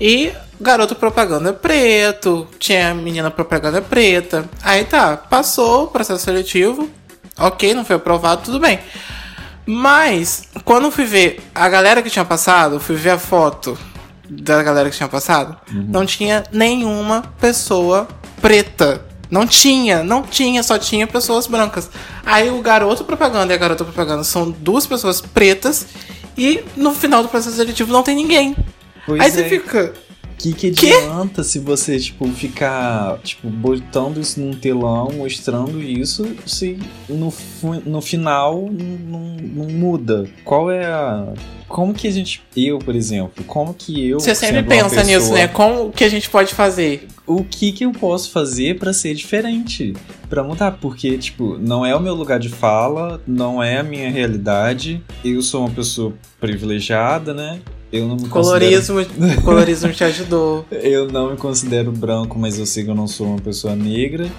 e 0.00 0.32
garoto 0.60 0.94
propaganda 0.94 1.52
preto, 1.52 2.46
tinha 2.58 2.94
menina 2.94 3.30
propaganda 3.30 3.80
preta. 3.82 4.48
Aí 4.62 4.84
tá, 4.84 5.16
passou 5.16 5.84
o 5.84 5.88
processo 5.88 6.24
seletivo, 6.24 6.88
ok, 7.38 7.74
não 7.74 7.84
foi 7.84 7.96
aprovado, 7.96 8.42
tudo 8.44 8.60
bem. 8.60 8.78
Mas, 9.66 10.48
quando 10.64 10.90
fui 10.90 11.04
ver 11.04 11.40
a 11.54 11.68
galera 11.68 12.02
que 12.02 12.10
tinha 12.10 12.24
passado, 12.24 12.80
fui 12.80 12.96
ver 12.96 13.10
a 13.10 13.18
foto 13.18 13.78
da 14.28 14.62
galera 14.62 14.90
que 14.90 14.96
tinha 14.96 15.08
passado, 15.08 15.56
não 15.70 16.06
tinha 16.06 16.44
nenhuma 16.52 17.22
pessoa 17.40 18.08
preta. 18.40 19.04
Não 19.30 19.46
tinha, 19.46 20.04
não 20.04 20.22
tinha, 20.22 20.62
só 20.62 20.76
tinha 20.76 21.06
pessoas 21.06 21.46
brancas. 21.46 21.88
Aí 22.24 22.50
o 22.50 22.60
garoto 22.60 23.02
propaganda 23.02 23.54
e 23.54 23.56
a 23.56 23.58
garota 23.58 23.82
propaganda 23.82 24.22
são 24.24 24.50
duas 24.50 24.86
pessoas 24.86 25.22
pretas 25.22 25.86
e 26.36 26.62
no 26.76 26.92
final 26.92 27.22
do 27.22 27.30
processo 27.30 27.56
seletivo 27.56 27.90
não 27.90 28.02
tem 28.02 28.14
ninguém. 28.14 28.54
Pois 29.06 29.20
Aí 29.20 29.28
é. 29.28 29.30
você 29.30 29.44
fica. 29.48 29.92
Que 30.38 30.52
que 30.52 30.68
adianta 30.68 31.44
se 31.44 31.60
você, 31.60 32.00
tipo, 32.00 32.26
ficar, 32.32 33.18
tipo, 33.18 33.48
botando 33.48 34.18
isso 34.18 34.40
num 34.40 34.52
telão, 34.52 35.08
mostrando 35.12 35.80
isso, 35.80 36.26
se 36.44 36.80
no, 37.08 37.32
no 37.86 38.00
final 38.00 38.68
não, 38.72 39.36
não 39.36 39.66
muda? 39.66 40.28
Qual 40.44 40.68
é 40.68 40.84
a... 40.84 41.32
Como 41.68 41.94
que 41.94 42.08
a 42.08 42.10
gente... 42.10 42.42
Eu, 42.56 42.80
por 42.80 42.96
exemplo, 42.96 43.44
como 43.44 43.72
que 43.72 44.08
eu... 44.08 44.18
Você 44.18 44.34
sempre 44.34 44.64
pensa 44.64 45.04
nisso, 45.04 45.20
pessoa, 45.20 45.38
né? 45.38 45.46
Como 45.46 45.92
que 45.92 46.02
a 46.02 46.08
gente 46.08 46.28
pode 46.28 46.52
fazer? 46.54 47.06
O 47.24 47.44
que 47.44 47.70
que 47.70 47.84
eu 47.84 47.92
posso 47.92 48.32
fazer 48.32 48.80
pra 48.80 48.92
ser 48.92 49.14
diferente? 49.14 49.94
Pra 50.28 50.42
mudar? 50.42 50.72
Porque, 50.72 51.16
tipo, 51.18 51.56
não 51.56 51.86
é 51.86 51.94
o 51.94 52.00
meu 52.00 52.14
lugar 52.14 52.40
de 52.40 52.48
fala, 52.48 53.22
não 53.26 53.62
é 53.62 53.78
a 53.78 53.82
minha 53.84 54.10
realidade. 54.10 55.00
Eu 55.24 55.40
sou 55.40 55.60
uma 55.60 55.70
pessoa 55.70 56.12
privilegiada, 56.40 57.32
né? 57.32 57.60
Eu 57.92 58.08
não 58.08 58.16
me 58.16 58.28
considero 58.28 58.86
Colorismo, 58.86 59.00
o 59.00 59.42
colorismo 59.42 59.92
te 59.92 60.02
ajudou. 60.02 60.64
eu 60.72 61.08
não 61.08 61.32
me 61.32 61.36
considero 61.36 61.92
branco, 61.92 62.38
mas 62.38 62.58
eu 62.58 62.64
sei 62.64 62.84
que 62.84 62.90
eu 62.90 62.94
não 62.94 63.06
sou 63.06 63.26
uma 63.26 63.38
pessoa 63.38 63.76
negra. 63.76 64.30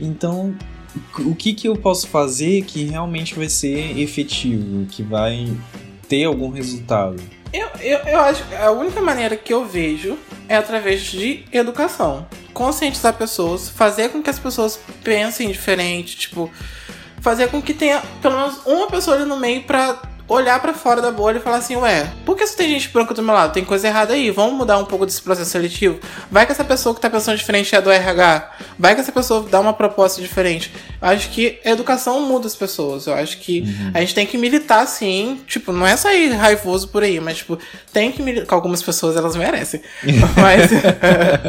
Então, 0.00 0.54
o 1.18 1.34
que, 1.34 1.52
que 1.52 1.66
eu 1.68 1.74
posso 1.74 2.06
fazer 2.06 2.62
que 2.62 2.84
realmente 2.84 3.34
vai 3.34 3.48
ser 3.48 3.98
efetivo, 3.98 4.86
que 4.86 5.02
vai 5.02 5.52
ter 6.08 6.24
algum 6.24 6.48
resultado? 6.50 7.20
Eu, 7.52 7.66
eu, 7.80 7.98
eu 7.98 8.20
acho 8.20 8.46
que 8.46 8.54
a 8.54 8.70
única 8.70 9.00
maneira 9.00 9.36
que 9.36 9.52
eu 9.52 9.66
vejo 9.66 10.16
é 10.48 10.56
através 10.56 11.02
de 11.02 11.44
educação. 11.52 12.26
Conscientizar 12.52 13.14
pessoas, 13.14 13.68
fazer 13.68 14.10
com 14.10 14.22
que 14.22 14.30
as 14.30 14.38
pessoas 14.38 14.78
pensem 15.02 15.48
diferente, 15.48 16.16
tipo, 16.16 16.50
fazer 17.20 17.48
com 17.48 17.60
que 17.60 17.74
tenha 17.74 18.00
pelo 18.22 18.38
menos 18.38 18.60
uma 18.64 18.86
pessoa 18.86 19.16
ali 19.16 19.24
no 19.24 19.36
meio 19.36 19.62
pra 19.64 20.00
olhar 20.28 20.60
pra 20.60 20.74
fora 20.74 21.00
da 21.00 21.10
bolha 21.10 21.38
e 21.38 21.40
falar 21.40 21.58
assim, 21.58 21.76
ué, 21.76 22.10
por 22.24 22.36
que 22.36 22.46
só 22.46 22.56
tem 22.56 22.68
gente 22.70 22.88
branca 22.88 23.14
do 23.14 23.22
meu 23.22 23.34
lado? 23.34 23.52
Tem 23.52 23.64
coisa 23.64 23.86
errada 23.86 24.14
aí, 24.14 24.30
vamos 24.30 24.54
mudar 24.54 24.78
um 24.78 24.84
pouco 24.84 25.06
desse 25.06 25.22
processo 25.22 25.50
seletivo? 25.50 26.00
Vai 26.30 26.44
que 26.44 26.52
essa 26.52 26.64
pessoa 26.64 26.94
que 26.94 27.00
tá 27.00 27.08
pensando 27.08 27.36
diferente 27.36 27.74
é 27.74 27.80
do 27.80 27.90
RH, 27.90 28.50
vai 28.78 28.94
que 28.94 29.00
essa 29.00 29.12
pessoa 29.12 29.46
dá 29.48 29.60
uma 29.60 29.72
proposta 29.72 30.20
diferente. 30.20 30.72
Eu 31.00 31.08
acho 31.08 31.30
que 31.30 31.60
a 31.64 31.70
educação 31.70 32.20
muda 32.20 32.46
as 32.46 32.56
pessoas, 32.56 33.06
eu 33.06 33.14
acho 33.14 33.38
que 33.38 33.64
a 33.94 34.00
gente 34.00 34.14
tem 34.14 34.26
que 34.26 34.36
militar 34.36 34.86
sim, 34.86 35.40
tipo, 35.46 35.72
não 35.72 35.86
é 35.86 35.96
sair 35.96 36.32
raivoso 36.32 36.88
por 36.88 37.02
aí, 37.02 37.20
mas 37.20 37.38
tipo, 37.38 37.58
tem 37.92 38.10
que 38.10 38.20
militar, 38.20 38.52
algumas 38.54 38.82
pessoas 38.82 39.16
elas 39.16 39.36
merecem, 39.36 39.80
mas, 40.36 40.70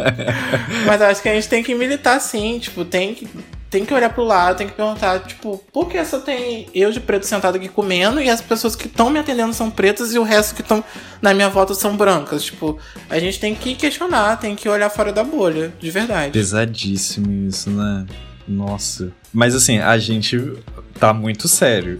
mas 0.85 1.01
eu 1.01 1.07
acho 1.07 1.21
que 1.21 1.29
a 1.29 1.33
gente 1.33 1.47
tem 1.47 1.63
que 1.63 1.73
militar 1.73 2.19
sim, 2.19 2.59
tipo, 2.59 2.85
tem 2.85 3.15
que 3.15 3.27
tem 3.69 3.85
que 3.85 3.93
olhar 3.93 4.09
pro 4.09 4.23
lado, 4.23 4.57
tem 4.57 4.67
que 4.67 4.73
perguntar, 4.73 5.19
tipo, 5.19 5.61
por 5.73 5.89
que 5.89 6.03
só 6.05 6.19
tem 6.19 6.67
eu 6.73 6.91
de 6.91 6.99
preto 6.99 7.25
sentado 7.25 7.55
aqui 7.55 7.67
comendo 7.67 8.21
e 8.21 8.29
as 8.29 8.41
pessoas 8.41 8.75
que 8.75 8.87
estão 8.87 9.09
me 9.09 9.19
atendendo 9.19 9.53
são 9.53 9.69
pretas 9.69 10.13
e 10.13 10.19
o 10.19 10.23
resto 10.23 10.55
que 10.55 10.61
estão 10.61 10.83
na 11.21 11.33
minha 11.33 11.49
volta 11.49 11.73
são 11.73 11.95
brancas? 11.97 12.43
Tipo, 12.43 12.77
a 13.09 13.19
gente 13.19 13.39
tem 13.39 13.53
que 13.53 13.75
questionar, 13.75 14.37
tem 14.37 14.55
que 14.55 14.69
olhar 14.69 14.89
fora 14.89 15.11
da 15.11 15.23
bolha, 15.23 15.73
de 15.79 15.91
verdade. 15.91 16.31
Pesadíssimo 16.31 17.31
isso, 17.47 17.69
né? 17.69 18.05
Nossa. 18.47 19.11
Mas 19.33 19.53
assim, 19.53 19.79
a 19.79 19.97
gente 19.97 20.53
tá 20.97 21.13
muito 21.13 21.47
sério. 21.47 21.99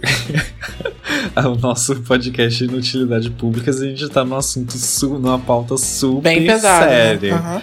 o 1.36 1.54
nosso 1.56 1.96
podcast 1.96 2.66
de 2.66 2.74
utilidade 2.74 3.30
pública, 3.30 3.70
a 3.70 3.74
gente 3.74 4.08
tá 4.08 4.24
num 4.24 4.36
assunto, 4.36 4.72
su 4.78 5.18
numa 5.18 5.38
pauta 5.38 5.76
super 5.76 6.22
Bem 6.22 6.46
pesado. 6.46 6.86
né? 6.86 6.90
séria. 6.90 7.62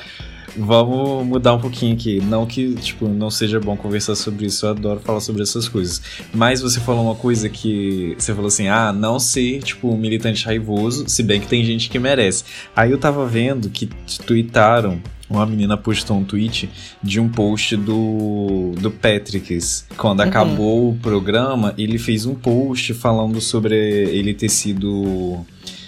Vamos 0.58 1.26
mudar 1.26 1.54
um 1.54 1.60
pouquinho 1.60 1.94
aqui. 1.94 2.22
Não 2.22 2.46
que, 2.46 2.74
tipo, 2.76 3.08
não 3.08 3.30
seja 3.30 3.60
bom 3.60 3.76
conversar 3.76 4.16
sobre 4.16 4.46
isso, 4.46 4.66
eu 4.66 4.72
adoro 4.72 5.00
falar 5.00 5.20
sobre 5.20 5.42
essas 5.44 5.68
coisas. 5.68 6.02
Mas 6.34 6.62
você 6.62 6.80
falou 6.80 7.04
uma 7.06 7.16
coisa 7.16 7.50
que. 7.50 8.16
Você 8.18 8.34
falou 8.34 8.48
assim, 8.48 8.68
ah, 8.68 8.94
não 8.94 9.20
ser, 9.20 9.62
tipo, 9.62 9.90
um 9.90 9.98
militante 9.98 10.46
raivoso, 10.46 11.06
se 11.08 11.22
bem 11.24 11.40
que 11.42 11.48
tem 11.48 11.64
gente 11.64 11.90
que 11.90 12.00
merece. 12.00 12.44
Aí 12.76 12.92
eu 12.92 12.98
tava 12.98 13.26
vendo 13.26 13.70
que 13.70 13.90
tweetaram. 14.26 15.02
Uma 15.28 15.44
menina 15.44 15.76
postou 15.76 16.18
um 16.18 16.24
tweet 16.24 16.70
de 17.02 17.20
um 17.20 17.28
post 17.28 17.76
do, 17.76 18.74
do 18.80 18.92
Patricks. 18.92 19.88
Quando 19.98 20.20
Uhum. 20.20 20.28
acabou 20.28 20.90
o 20.92 20.96
programa, 20.98 21.74
ele 21.80 21.98
fez 21.98 22.28
um 22.28 22.36
post 22.36 22.94
falando 22.94 23.42
sobre 23.42 23.76
ele 23.76 24.36
ter 24.36 24.50
sido 24.50 25.44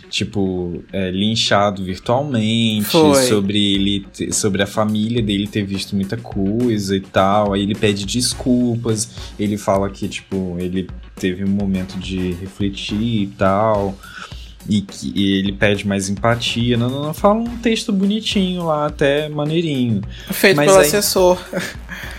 tipo, 0.10 0.84
é, 0.92 1.12
linchado 1.12 1.84
virtualmente, 1.84 2.86
Foi. 2.86 3.24
sobre 3.24 3.76
ele, 3.76 4.06
te- 4.14 4.34
sobre 4.34 4.64
a 4.64 4.68
família 4.68 5.22
dele 5.22 5.48
ter 5.48 5.64
visto 5.64 5.96
muita 5.96 6.18
coisa 6.18 6.96
e 6.96 7.02
tal. 7.02 7.54
Aí 7.54 7.62
ele 7.64 7.76
pede 7.76 8.06
desculpas, 8.06 9.10
ele 9.40 9.58
fala 9.58 9.90
que, 9.90 10.08
tipo, 10.08 10.56
ele 10.60 10.90
teve 11.16 11.44
um 11.44 11.50
momento 11.50 11.98
de 12.00 12.32
refletir 12.34 13.24
e 13.24 13.28
tal. 13.38 13.98
E 14.70 14.82
que 14.82 15.14
e 15.16 15.40
ele 15.40 15.54
pede 15.54 15.88
mais 15.88 16.10
empatia. 16.10 16.76
Não, 16.78 16.90
não, 16.90 17.04
não. 17.06 17.14
Fala 17.14 17.36
um 17.40 17.58
texto 17.60 17.94
bonitinho 17.94 18.66
lá, 18.66 18.88
até 18.88 19.30
maneirinho. 19.30 20.02
Feito 20.32 20.58
Mas 20.58 20.66
pelo 20.68 20.80
aí- 20.80 20.88
assessor. 20.88 21.38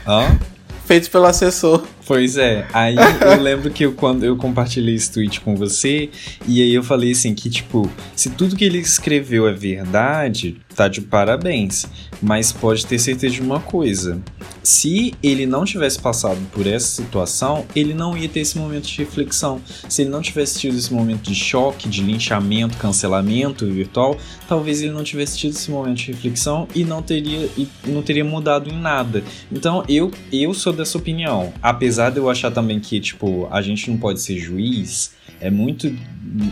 Hã? 0.07 0.39
Feito 0.87 1.11
pelo 1.11 1.27
assessor. 1.27 1.85
Pois 2.09 2.39
é, 2.39 2.67
aí 2.73 2.97
eu 3.21 3.39
lembro 3.39 3.71
que 3.71 3.85
eu, 3.85 3.93
quando 3.93 4.25
eu 4.25 4.35
compartilhei 4.35 4.95
esse 4.95 5.13
tweet 5.13 5.43
com 5.43 5.55
você, 5.55 6.09
e 6.47 6.63
aí 6.63 6.73
eu 6.73 6.83
falei 6.83 7.13
assim 7.13 7.35
que, 7.35 7.51
tipo, 7.51 7.87
se 8.17 8.31
tudo 8.31 8.57
que 8.57 8.65
ele 8.65 8.79
escreveu 8.79 9.47
é 9.47 9.53
verdade, 9.53 10.57
tá 10.79 10.87
de 10.87 11.01
parabéns. 11.01 11.87
Mas 12.23 12.53
pode 12.53 12.87
ter 12.87 12.99
certeza 12.99 13.35
de 13.35 13.43
uma 13.43 13.61
coisa. 13.61 14.21
Se 14.63 15.15
ele 15.23 15.47
não 15.47 15.65
tivesse 15.65 16.01
passado 16.01 16.39
por 16.53 16.67
essa 16.67 16.87
situação, 16.87 17.65
ele 17.75 17.95
não 17.95 18.17
ia 18.17 18.29
ter 18.29 18.41
esse 18.41 18.57
momento 18.59 18.87
de 18.87 18.99
reflexão. 18.99 19.61
Se 19.89 20.03
ele 20.03 20.11
não 20.11 20.21
tivesse 20.21 20.59
tido 20.59 20.77
esse 20.77 20.93
momento 20.93 21.23
de 21.23 21.35
choque, 21.35 21.89
de 21.89 22.03
linchamento, 22.03 22.77
cancelamento 22.77 23.67
virtual, 23.67 24.17
talvez 24.49 24.83
ele 24.83 24.93
não 24.93 25.05
tivesse 25.05 25.39
tido 25.39 25.53
esse 25.53 25.71
momento 25.71 25.99
de 25.99 26.13
reflexão 26.13 26.67
e 26.75 26.85
não 26.85 27.03
teria, 27.03 27.49
e 27.57 27.69
não 27.87 28.03
teria 28.03 28.25
mudado 28.25 28.69
em 28.69 28.79
nada. 28.79 29.23
Então 29.51 29.85
eu, 29.89 30.11
eu 30.33 30.55
sou 30.55 30.73
dessa 30.73 30.99
opinião. 30.99 31.53
Apesar 31.63 31.98
apesar 31.99 32.11
de 32.11 32.19
eu 32.19 32.31
achar 32.31 32.53
também 32.53 32.79
que, 32.79 33.01
tipo, 33.01 33.49
a 33.51 33.61
gente 33.61 33.91
não 33.91 33.99
pode 33.99 34.21
ser 34.21 34.39
juiz, 34.39 35.11
é 35.41 35.51
muito, 35.51 35.93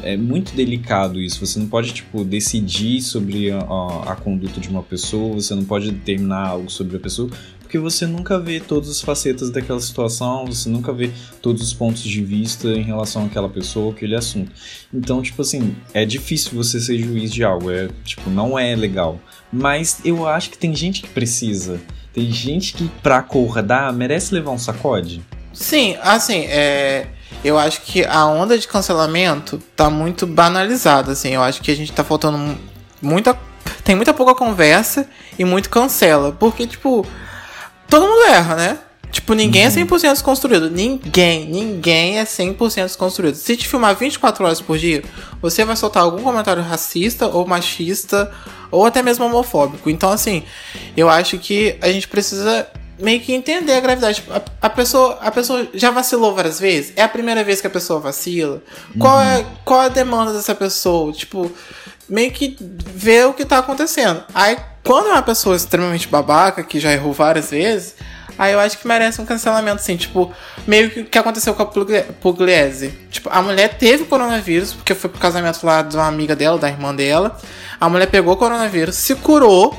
é 0.03 0.17
muito 0.17 0.55
delicado 0.57 1.21
isso. 1.21 1.45
Você 1.47 1.59
não 1.61 1.69
pode, 1.69 1.93
tipo, 1.93 2.25
decidir 2.25 3.01
sobre 3.01 3.53
a, 3.53 3.59
a, 3.59 4.13
a 4.13 4.17
conduta 4.17 4.61
de 4.61 4.69
uma 4.69 4.83
pessoa, 4.83 5.35
você 5.35 5.55
não 5.55 5.65
pode 5.65 5.93
determinar 5.93 6.49
algo 6.49 6.69
sobre 6.69 6.97
a 6.97 7.01
pessoa, 7.01 7.31
porque 7.61 7.79
você 7.79 8.07
nunca 8.07 8.41
vê 8.41 8.59
todas 8.59 8.91
as 8.91 9.01
facetas 9.01 9.51
daquela 9.51 9.79
situação, 9.79 10.47
você 10.47 10.69
nunca 10.69 10.93
vê 10.93 11.13
todos 11.41 11.63
os 11.63 11.73
pontos 11.73 12.03
de 12.03 12.25
vista 12.25 12.69
em 12.69 12.83
relação 12.83 13.27
àquela 13.27 13.49
pessoa, 13.49 13.93
aquele 13.93 14.17
assunto. 14.17 14.51
Então, 14.93 15.23
tipo 15.23 15.43
assim, 15.43 15.77
é 15.95 16.05
difícil 16.05 16.53
você 16.55 16.81
ser 16.81 16.99
juiz 16.99 17.33
de 17.33 17.45
algo, 17.45 17.71
é, 17.71 17.89
tipo, 18.05 18.29
não 18.31 18.59
é 18.59 18.75
legal. 18.75 19.21
Mas 19.53 20.01
eu 20.05 20.27
acho 20.27 20.51
que 20.51 20.59
tem 20.59 20.75
gente 20.75 21.03
que 21.03 21.09
precisa. 21.09 21.81
Tem 22.13 22.33
gente 22.33 22.73
que, 22.73 22.89
pra 23.03 23.19
acordar, 23.19 23.93
merece 23.93 24.35
levar 24.35 24.51
um 24.51 24.59
sacode. 24.59 25.23
Sim, 25.57 25.97
assim, 26.03 26.45
é. 26.49 27.07
Eu 27.43 27.59
acho 27.59 27.83
que 27.83 28.05
a 28.05 28.27
onda 28.27 28.59
de 28.59 28.67
cancelamento 28.67 29.59
tá 29.75 29.89
muito 29.89 30.27
banalizada, 30.27 31.13
assim. 31.13 31.35
Eu 31.35 31.43
acho 31.43 31.63
que 31.63 31.71
a 31.71 31.77
gente 31.77 31.93
tá 31.93 32.05
faltando 32.05 32.59
muita. 33.01 33.39
Tem 33.83 33.95
muita 33.95 34.13
pouca 34.13 34.35
conversa 34.35 35.09
e 35.39 35.45
muito 35.45 35.71
cancela. 35.71 36.33
Porque, 36.33 36.67
tipo, 36.67 37.07
todo 37.89 38.07
mundo 38.07 38.25
erra, 38.25 38.57
né? 38.57 38.79
Tipo, 39.11 39.33
ninguém 39.33 39.63
é 39.63 39.69
uhum. 39.69 39.73
é 39.73 39.85
100% 39.85 40.13
desconstruído. 40.13 40.71
Ninguém, 40.71 41.47
ninguém 41.47 42.19
é 42.19 42.25
100% 42.25 42.83
desconstruído. 42.83 43.37
Se 43.37 43.57
te 43.57 43.67
filmar 43.67 43.97
24 43.97 44.45
horas 44.45 44.61
por 44.61 44.77
dia, 44.77 45.03
você 45.41 45.65
vai 45.65 45.77
soltar 45.77 46.03
algum 46.03 46.23
comentário 46.23 46.63
racista 46.63 47.27
ou 47.27 47.47
machista 47.47 48.31
ou 48.71 48.85
até 48.85 49.03
mesmo 49.03 49.25
homofóbico. 49.25 49.89
Então, 49.89 50.11
assim, 50.11 50.43
eu 50.97 51.09
acho 51.09 51.39
que 51.39 51.77
a 51.81 51.89
gente 51.91 52.09
precisa 52.09 52.67
meio 52.99 53.21
que 53.21 53.33
entender 53.33 53.75
a 53.75 53.81
gravidade. 53.81 54.23
A, 54.31 54.67
a, 54.67 54.71
pessoa, 54.71 55.19
a 55.21 55.31
pessoa 55.31 55.69
já 55.75 55.91
vacilou 55.91 56.35
várias 56.35 56.59
vezes? 56.59 56.93
É 56.97 57.03
a 57.03 57.09
primeira 57.09 57.45
vez 57.45 57.61
que 57.61 57.67
a 57.67 57.71
pessoa 57.71 58.01
vacila? 58.01 58.63
Uhum. 58.95 59.01
Qual, 59.01 59.21
é, 59.21 59.47
qual 59.65 59.83
é 59.83 59.87
a 59.87 59.89
demanda 59.89 60.33
dessa 60.33 60.55
pessoa? 60.55 61.13
Tipo, 61.13 61.51
meio 62.09 62.31
que 62.31 62.57
ver 62.61 63.27
o 63.27 63.35
que 63.35 63.45
tá 63.45 63.59
acontecendo. 63.59 64.23
Aí, 64.35 64.57
quando 64.83 65.09
é 65.09 65.13
uma 65.13 65.23
pessoa 65.23 65.57
extremamente 65.57 66.09
babaca, 66.09 66.63
que 66.63 66.79
já 66.79 66.93
errou 66.93 67.13
várias 67.13 67.51
vezes, 67.51 67.95
aí 68.39 68.53
eu 68.53 68.61
acho 68.61 68.79
que 68.79 68.87
merece 68.87 69.21
um 69.21 69.27
cancelamento, 69.27 69.81
assim, 69.81 69.97
tipo, 69.97 70.33
meio 70.67 70.91
que 70.91 71.01
o 71.01 71.05
que 71.05 71.19
aconteceu 71.19 71.55
com 71.55 71.63
a 71.63 71.67
Pugliese. 71.67 72.89
Tipo, 73.11 73.29
a 73.31 73.43
mulher 73.43 73.77
teve 73.77 74.05
coronavírus, 74.05 74.73
porque 74.73 74.95
foi 74.95 75.11
pro 75.11 75.19
casamento 75.19 75.65
lá 75.65 75.83
de 75.83 75.97
uma 75.97 76.07
amiga 76.07 76.37
dela, 76.37 76.59
da 76.59 76.69
irmã 76.69 76.95
dela. 76.95 77.39
A 77.81 77.89
mulher 77.89 78.07
pegou 78.07 78.37
coronavírus, 78.37 78.97
se 78.97 79.15
curou, 79.17 79.77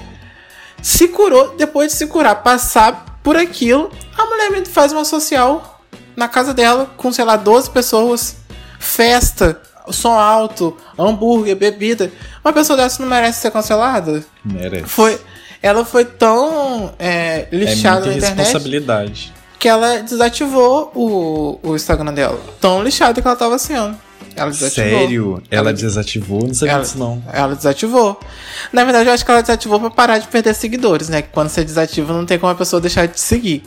se 0.81 1.07
curou, 1.07 1.55
depois 1.57 1.91
de 1.91 1.97
se 1.97 2.07
curar, 2.07 2.35
passar 2.43 3.19
por 3.23 3.35
aquilo, 3.35 3.91
a 4.17 4.25
mulher 4.25 4.65
faz 4.67 4.91
uma 4.91 5.03
social 5.03 5.81
na 6.15 6.27
casa 6.27 6.53
dela, 6.53 6.89
com, 6.97 7.11
sei 7.11 7.25
lá, 7.25 7.35
12 7.35 7.69
pessoas, 7.69 8.37
festa, 8.79 9.61
som 9.91 10.13
alto, 10.13 10.75
hambúrguer, 10.97 11.55
bebida. 11.55 12.11
Uma 12.43 12.53
pessoa 12.53 12.77
dessa 12.77 13.01
não 13.01 13.09
merece 13.09 13.41
ser 13.41 13.51
cancelada? 13.51 14.23
Merece. 14.43 14.85
Foi, 14.85 15.19
ela 15.61 15.85
foi 15.85 16.05
tão 16.05 16.93
é, 16.97 17.47
lixada 17.51 18.07
é 18.07 18.09
na 18.09 18.15
internet. 18.17 18.37
responsabilidade. 18.37 19.33
Que 19.59 19.67
ela 19.67 19.97
desativou 20.01 20.91
o, 20.95 21.59
o 21.63 21.75
Instagram 21.75 22.13
dela. 22.13 22.39
Tão 22.59 22.83
lixada 22.83 23.21
que 23.21 23.27
ela 23.27 23.37
tava 23.37 23.57
sendo. 23.57 23.97
Ela 24.37 24.51
desativou. 24.51 24.99
Sério? 24.99 25.43
Ela, 25.49 25.69
ela 25.69 25.73
desativou? 25.73 26.47
Não 26.47 26.53
sabia 26.53 26.73
ela, 26.73 26.83
disso, 26.83 26.97
não. 26.97 27.23
Ela 27.33 27.55
desativou. 27.55 28.19
Na 28.71 28.83
verdade, 28.83 29.09
eu 29.09 29.13
acho 29.13 29.25
que 29.25 29.31
ela 29.31 29.41
desativou 29.41 29.79
pra 29.79 29.89
parar 29.89 30.19
de 30.19 30.27
perder 30.27 30.53
seguidores, 30.53 31.09
né? 31.09 31.23
Que 31.23 31.29
quando 31.29 31.49
você 31.49 31.63
desativa, 31.63 32.13
não 32.13 32.25
tem 32.25 32.37
como 32.37 32.51
a 32.51 32.55
pessoa 32.55 32.79
deixar 32.79 33.07
de 33.07 33.13
te 33.15 33.21
seguir. 33.21 33.63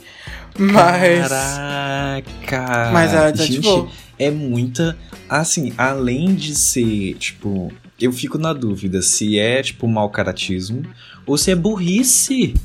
Mas. 0.57 1.27
Caraca! 1.27 2.91
Mas 2.93 3.13
ela 3.13 3.31
desativou. 3.31 3.81
Gente, 3.81 3.93
é 4.17 4.31
muita. 4.31 4.97
Assim, 5.29 5.73
além 5.77 6.33
de 6.33 6.55
ser, 6.55 7.15
tipo. 7.15 7.71
Eu 7.99 8.11
fico 8.11 8.39
na 8.39 8.51
dúvida 8.51 9.01
se 9.01 9.37
é, 9.37 9.61
tipo, 9.61 9.87
mau 9.87 10.09
caratismo 10.09 10.83
ou 11.25 11.37
se 11.37 11.51
é 11.51 11.55
burrice. 11.55 12.55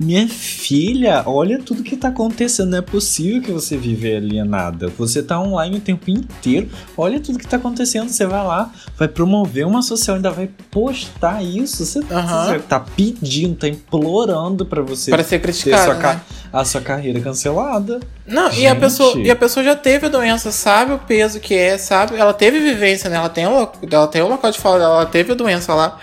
Minha 0.00 0.26
filha, 0.26 1.22
olha 1.26 1.58
tudo 1.58 1.82
que 1.82 1.94
tá 1.94 2.08
acontecendo. 2.08 2.70
Não 2.70 2.78
é 2.78 2.80
possível 2.80 3.42
que 3.42 3.52
você 3.52 3.76
vive 3.76 4.16
alienada. 4.16 4.88
Você 4.96 5.22
tá 5.22 5.38
online 5.38 5.76
o 5.76 5.80
tempo 5.80 6.10
inteiro. 6.10 6.70
Olha 6.96 7.20
tudo 7.20 7.38
que 7.38 7.46
tá 7.46 7.58
acontecendo. 7.58 8.08
Você 8.08 8.24
vai 8.24 8.42
lá, 8.42 8.72
vai 8.96 9.08
promover 9.08 9.66
uma 9.66 9.82
social, 9.82 10.16
ainda 10.16 10.30
vai 10.30 10.48
postar 10.70 11.44
isso. 11.44 11.84
Você, 11.84 11.98
uhum. 11.98 12.04
você 12.06 12.58
tá 12.60 12.80
pedindo, 12.80 13.56
tá 13.56 13.68
implorando 13.68 14.64
para 14.64 14.80
você 14.80 15.10
para 15.10 15.22
ser 15.22 15.38
criticado, 15.38 15.84
sua 15.84 15.94
né? 15.94 16.20
a 16.50 16.64
sua 16.64 16.80
carreira 16.80 17.20
cancelada. 17.20 18.00
Não, 18.26 18.50
e 18.54 18.66
a 18.66 18.74
pessoa, 18.74 19.18
e 19.18 19.30
a 19.30 19.36
pessoa 19.36 19.62
já 19.62 19.76
teve 19.76 20.06
a 20.06 20.08
doença, 20.08 20.50
sabe 20.50 20.94
o 20.94 20.98
peso 20.98 21.40
que 21.40 21.54
é, 21.54 21.76
sabe? 21.76 22.16
Ela 22.16 22.32
teve 22.32 22.58
vivência, 22.58 23.10
né? 23.10 23.16
Ela 23.16 23.28
tem 23.28 23.46
o, 23.46 23.68
ela 23.90 24.08
tem 24.08 24.22
o 24.22 24.28
local 24.28 24.50
de 24.50 24.58
fala, 24.58 24.82
ela 24.82 25.04
teve 25.04 25.32
a 25.32 25.34
doença 25.34 25.74
lá. 25.74 25.98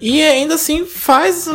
E 0.00 0.22
ainda 0.22 0.54
assim 0.54 0.86
faz, 0.86 1.48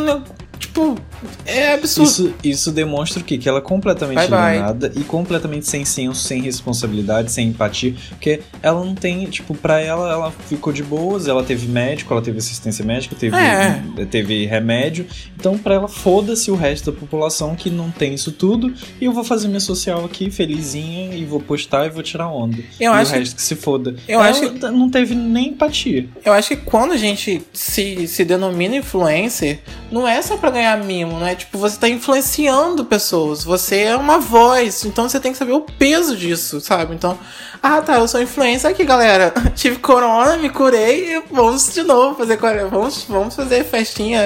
tipo, 0.60 0.98
é 1.46 1.74
absurdo. 1.74 2.10
Isso, 2.10 2.34
isso 2.44 2.72
demonstra 2.72 3.22
o 3.22 3.24
quê? 3.24 3.38
Que 3.38 3.48
ela 3.48 3.60
é 3.60 3.62
completamente 3.62 4.20
alienada 4.20 4.92
e 4.96 5.04
completamente 5.04 5.68
sem 5.68 5.86
senso, 5.86 6.22
sem 6.22 6.42
responsabilidade, 6.42 7.32
sem 7.32 7.50
empatia. 7.50 7.96
Porque 8.10 8.42
ela 8.62 8.84
não 8.84 8.96
tem, 8.96 9.26
tipo, 9.26 9.56
pra 9.56 9.80
ela, 9.80 10.12
ela 10.12 10.32
ficou 10.32 10.72
de 10.72 10.84
boas, 10.84 11.28
ela 11.28 11.44
teve 11.44 11.68
médico, 11.68 12.14
ela 12.14 12.22
teve 12.22 12.38
assistência 12.38 12.84
médica, 12.86 13.16
teve, 13.16 13.36
é. 13.36 13.82
teve 14.10 14.46
remédio. 14.46 15.06
Então, 15.38 15.58
pra 15.58 15.76
ela, 15.76 15.88
foda-se 15.88 16.52
o 16.52 16.56
resto 16.56 16.92
da 16.92 16.98
população 16.98 17.56
que 17.56 17.70
não 17.70 17.92
tem 17.92 18.14
isso 18.14 18.32
tudo. 18.32 18.74
E 19.00 19.06
eu 19.06 19.12
vou 19.12 19.24
fazer 19.24 19.48
minha 19.48 19.60
social 19.60 20.06
aqui, 20.06 20.30
felizinha, 20.30 21.16
e 21.16 21.26
vou 21.26 21.40
postar 21.40 21.86
e 21.86 21.90
vou 21.90 22.04
tirar 22.04 22.28
onda. 22.28 22.58
Eu 22.80 22.92
e 22.92 22.96
acho 22.96 23.12
o 23.14 23.16
resto 23.18 23.36
que 23.36 23.42
se 23.42 23.56
foda. 23.56 23.96
Eu 24.08 24.20
ela 24.20 24.30
acho 24.30 24.50
que 24.52 24.60
não 24.68 24.90
teve 24.90 25.16
nem 25.16 25.50
empatia. 25.50 26.08
Eu 26.24 26.34
acho 26.34 26.50
que 26.50 26.58
quando 26.58 26.94
a 26.94 26.98
gente 26.98 27.42
se, 27.54 28.08
se 28.08 28.26
denomina 28.26 28.76
influencer, 28.78 29.60
não 29.92 30.08
é 30.08 30.22
só 30.22 30.38
pra 30.38 30.50
ganhar 30.50 30.78
mimo 30.84 31.15
não 31.20 31.28
é? 31.28 31.36
Tipo, 31.36 31.58
você 31.58 31.78
tá 31.80 31.90
influenciando 31.90 32.86
pessoas, 32.86 33.44
você 33.44 33.84
é 33.84 33.96
uma 33.96 34.20
voz, 34.20 34.86
então 34.86 35.08
você 35.08 35.20
tem 35.20 35.32
que 35.32 35.38
saber 35.38 35.54
o 35.54 35.62
peso 35.62 36.16
disso, 36.16 36.62
sabe? 36.62 36.94
Então, 36.94 37.18
ah, 37.66 37.82
tá, 37.82 37.96
eu 37.96 38.08
sou 38.08 38.22
influencer 38.22 38.70
aqui, 38.70 38.86
galera. 38.86 39.34
Tive 39.56 39.78
corona, 39.78 40.38
me 40.38 40.52
curei 40.52 41.16
e 41.16 41.24
vamos 41.32 41.74
de 41.74 41.82
novo 41.82 42.16
fazer 42.16 42.38
vamos, 42.70 43.06
vamos 43.10 43.36
fazer 43.36 43.64
festinha. 43.64 44.22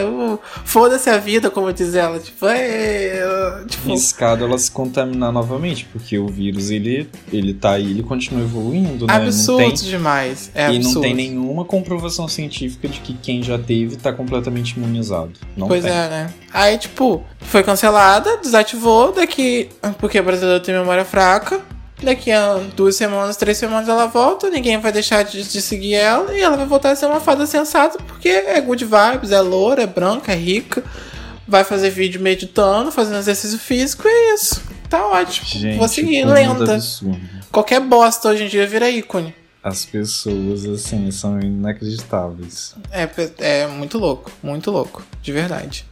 Foda-se 0.65 1.09
a 1.09 1.17
vida, 1.17 1.49
como 1.49 1.71
diz 1.71 1.95
ela. 1.95 2.19
Tipo, 2.19 2.47
é. 2.47 3.63
Tipo... 3.65 3.91
Riscado 3.91 4.43
ela 4.43 4.57
se 4.57 4.69
contaminar 4.69 5.31
novamente, 5.31 5.85
porque 5.85 6.19
o 6.19 6.27
vírus 6.27 6.69
ele, 6.69 7.09
ele 7.31 7.53
tá 7.53 7.71
aí, 7.71 7.91
ele 7.91 8.03
continua 8.03 8.43
evoluindo, 8.43 9.07
né? 9.07 9.13
Absurdo 9.13 9.79
tem... 9.79 9.89
demais. 9.89 10.51
É 10.53 10.71
e 10.71 10.75
absurdo. 10.75 10.95
não 10.95 11.01
tem 11.01 11.13
nenhuma 11.13 11.63
comprovação 11.63 12.27
científica 12.27 12.89
de 12.89 12.99
que 12.99 13.13
quem 13.13 13.41
já 13.41 13.57
teve 13.57 13.95
tá 13.95 14.11
completamente 14.11 14.71
imunizado. 14.71 15.31
Não 15.55 15.67
pois 15.67 15.85
tem. 15.85 15.93
é, 15.93 16.09
né? 16.09 16.33
Aí, 16.53 16.77
tipo, 16.77 17.23
foi 17.39 17.63
cancelada, 17.63 18.35
desativou, 18.37 19.13
daqui. 19.13 19.69
Porque 19.97 20.17
a 20.17 20.23
brasileira 20.23 20.59
tem 20.59 20.75
memória 20.75 21.05
fraca. 21.05 21.61
Daqui 22.01 22.31
a 22.31 22.55
duas 22.75 22.95
semanas, 22.95 23.35
três 23.35 23.57
semanas 23.57 23.89
ela 23.89 24.07
volta, 24.07 24.49
ninguém 24.49 24.79
vai 24.79 24.91
deixar 24.91 25.23
de, 25.23 25.43
de, 25.43 25.61
seguir 25.61 25.95
ela 25.95 26.33
e 26.33 26.39
ela 26.39 26.55
vai 26.55 26.65
voltar 26.65 26.91
a 26.91 26.95
ser 26.95 27.07
uma 27.07 27.19
fada 27.19 27.45
sensata 27.45 27.97
porque 28.07 28.29
é 28.29 28.59
good 28.61 28.85
vibes, 28.85 29.31
é 29.31 29.41
loura, 29.41 29.83
é 29.83 29.87
branca, 29.87 30.31
é 30.31 30.35
rica, 30.35 30.81
vai 31.45 31.63
fazer 31.65 31.89
vídeo 31.89 32.21
meditando, 32.21 32.91
fazendo 32.91 33.17
exercício 33.17 33.59
físico 33.59 34.07
e 34.07 34.09
é 34.09 34.33
isso. 34.33 34.61
Tá 34.89 35.05
ótimo. 35.05 35.45
Gente, 35.47 35.77
Vou 35.77 35.87
seguir, 35.87 36.25
lenta. 36.25 36.79
Qualquer 37.51 37.81
bosta 37.81 38.29
hoje 38.29 38.45
em 38.45 38.47
dia 38.47 38.65
vira 38.65 38.89
ícone. 38.89 39.35
As 39.61 39.83
pessoas, 39.85 40.65
assim, 40.65 41.11
são 41.11 41.39
inacreditáveis. 41.39 42.75
É, 42.89 43.09
é 43.39 43.67
muito 43.67 43.97
louco, 43.97 44.31
muito 44.41 44.71
louco, 44.71 45.03
de 45.21 45.31
verdade. 45.33 45.85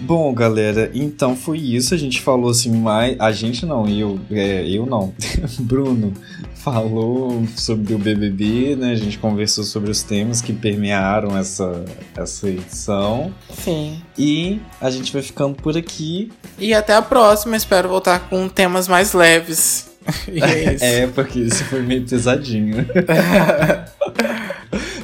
Bom, 0.00 0.32
galera, 0.32 0.90
então 0.94 1.36
foi 1.36 1.58
isso. 1.58 1.94
A 1.94 1.96
gente 1.96 2.20
falou 2.20 2.50
assim 2.50 2.70
mais. 2.70 3.18
A 3.18 3.32
gente 3.32 3.64
não, 3.66 3.88
eu, 3.88 4.18
é, 4.30 4.66
eu 4.68 4.86
não. 4.86 5.12
Bruno 5.60 6.12
falou 6.54 7.46
sobre 7.56 7.94
o 7.94 7.98
BBB, 7.98 8.76
né? 8.76 8.92
A 8.92 8.94
gente 8.94 9.18
conversou 9.18 9.64
sobre 9.64 9.90
os 9.90 10.02
temas 10.02 10.40
que 10.40 10.52
permearam 10.52 11.36
essa, 11.36 11.84
essa 12.16 12.48
edição. 12.48 13.32
Sim. 13.50 14.00
E 14.18 14.60
a 14.80 14.90
gente 14.90 15.12
vai 15.12 15.22
ficando 15.22 15.56
por 15.56 15.76
aqui. 15.76 16.30
E 16.58 16.74
até 16.74 16.94
a 16.94 17.02
próxima. 17.02 17.56
Espero 17.56 17.88
voltar 17.88 18.28
com 18.28 18.48
temas 18.48 18.88
mais 18.88 19.12
leves. 19.12 19.90
é, 20.28 21.02
é, 21.02 21.06
porque 21.08 21.40
isso 21.40 21.64
foi 21.64 21.82
meio 21.82 22.06
pesadinho. 22.06 22.86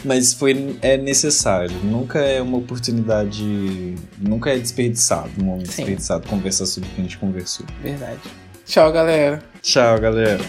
Mas 0.07 0.33
foi 0.33 0.79
é 0.83 0.97
necessário. 0.97 1.77
Nunca 1.83 2.21
é 2.21 2.41
uma 2.41 2.59
oportunidade. 2.59 3.97
Nunca 4.17 4.51
é 4.51 4.57
desperdiçado. 4.57 5.31
Um 5.41 5.47
momento 5.47 5.73
Sim. 5.73 5.83
desperdiçado 5.83 6.29
conversar 6.29 6.65
sobre 6.65 6.89
o 6.89 6.93
que 6.93 7.01
a 7.01 7.05
gente 7.05 7.19
conversou. 7.19 7.67
Verdade. 7.83 8.21
Tchau, 8.65 8.93
galera. 8.93 9.43
Tchau, 9.61 10.01
galera. 10.01 10.45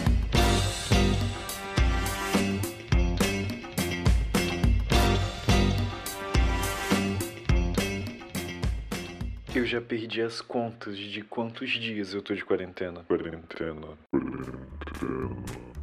Eu 9.52 9.66
já 9.66 9.80
perdi 9.80 10.22
as 10.22 10.40
contas 10.40 10.96
de 10.96 11.22
quantos 11.22 11.68
dias 11.70 12.14
eu 12.14 12.22
tô 12.22 12.32
de 12.32 12.44
quarentena. 12.44 13.00
Quarentena. 13.08 13.88
Quarentena. 14.12 15.77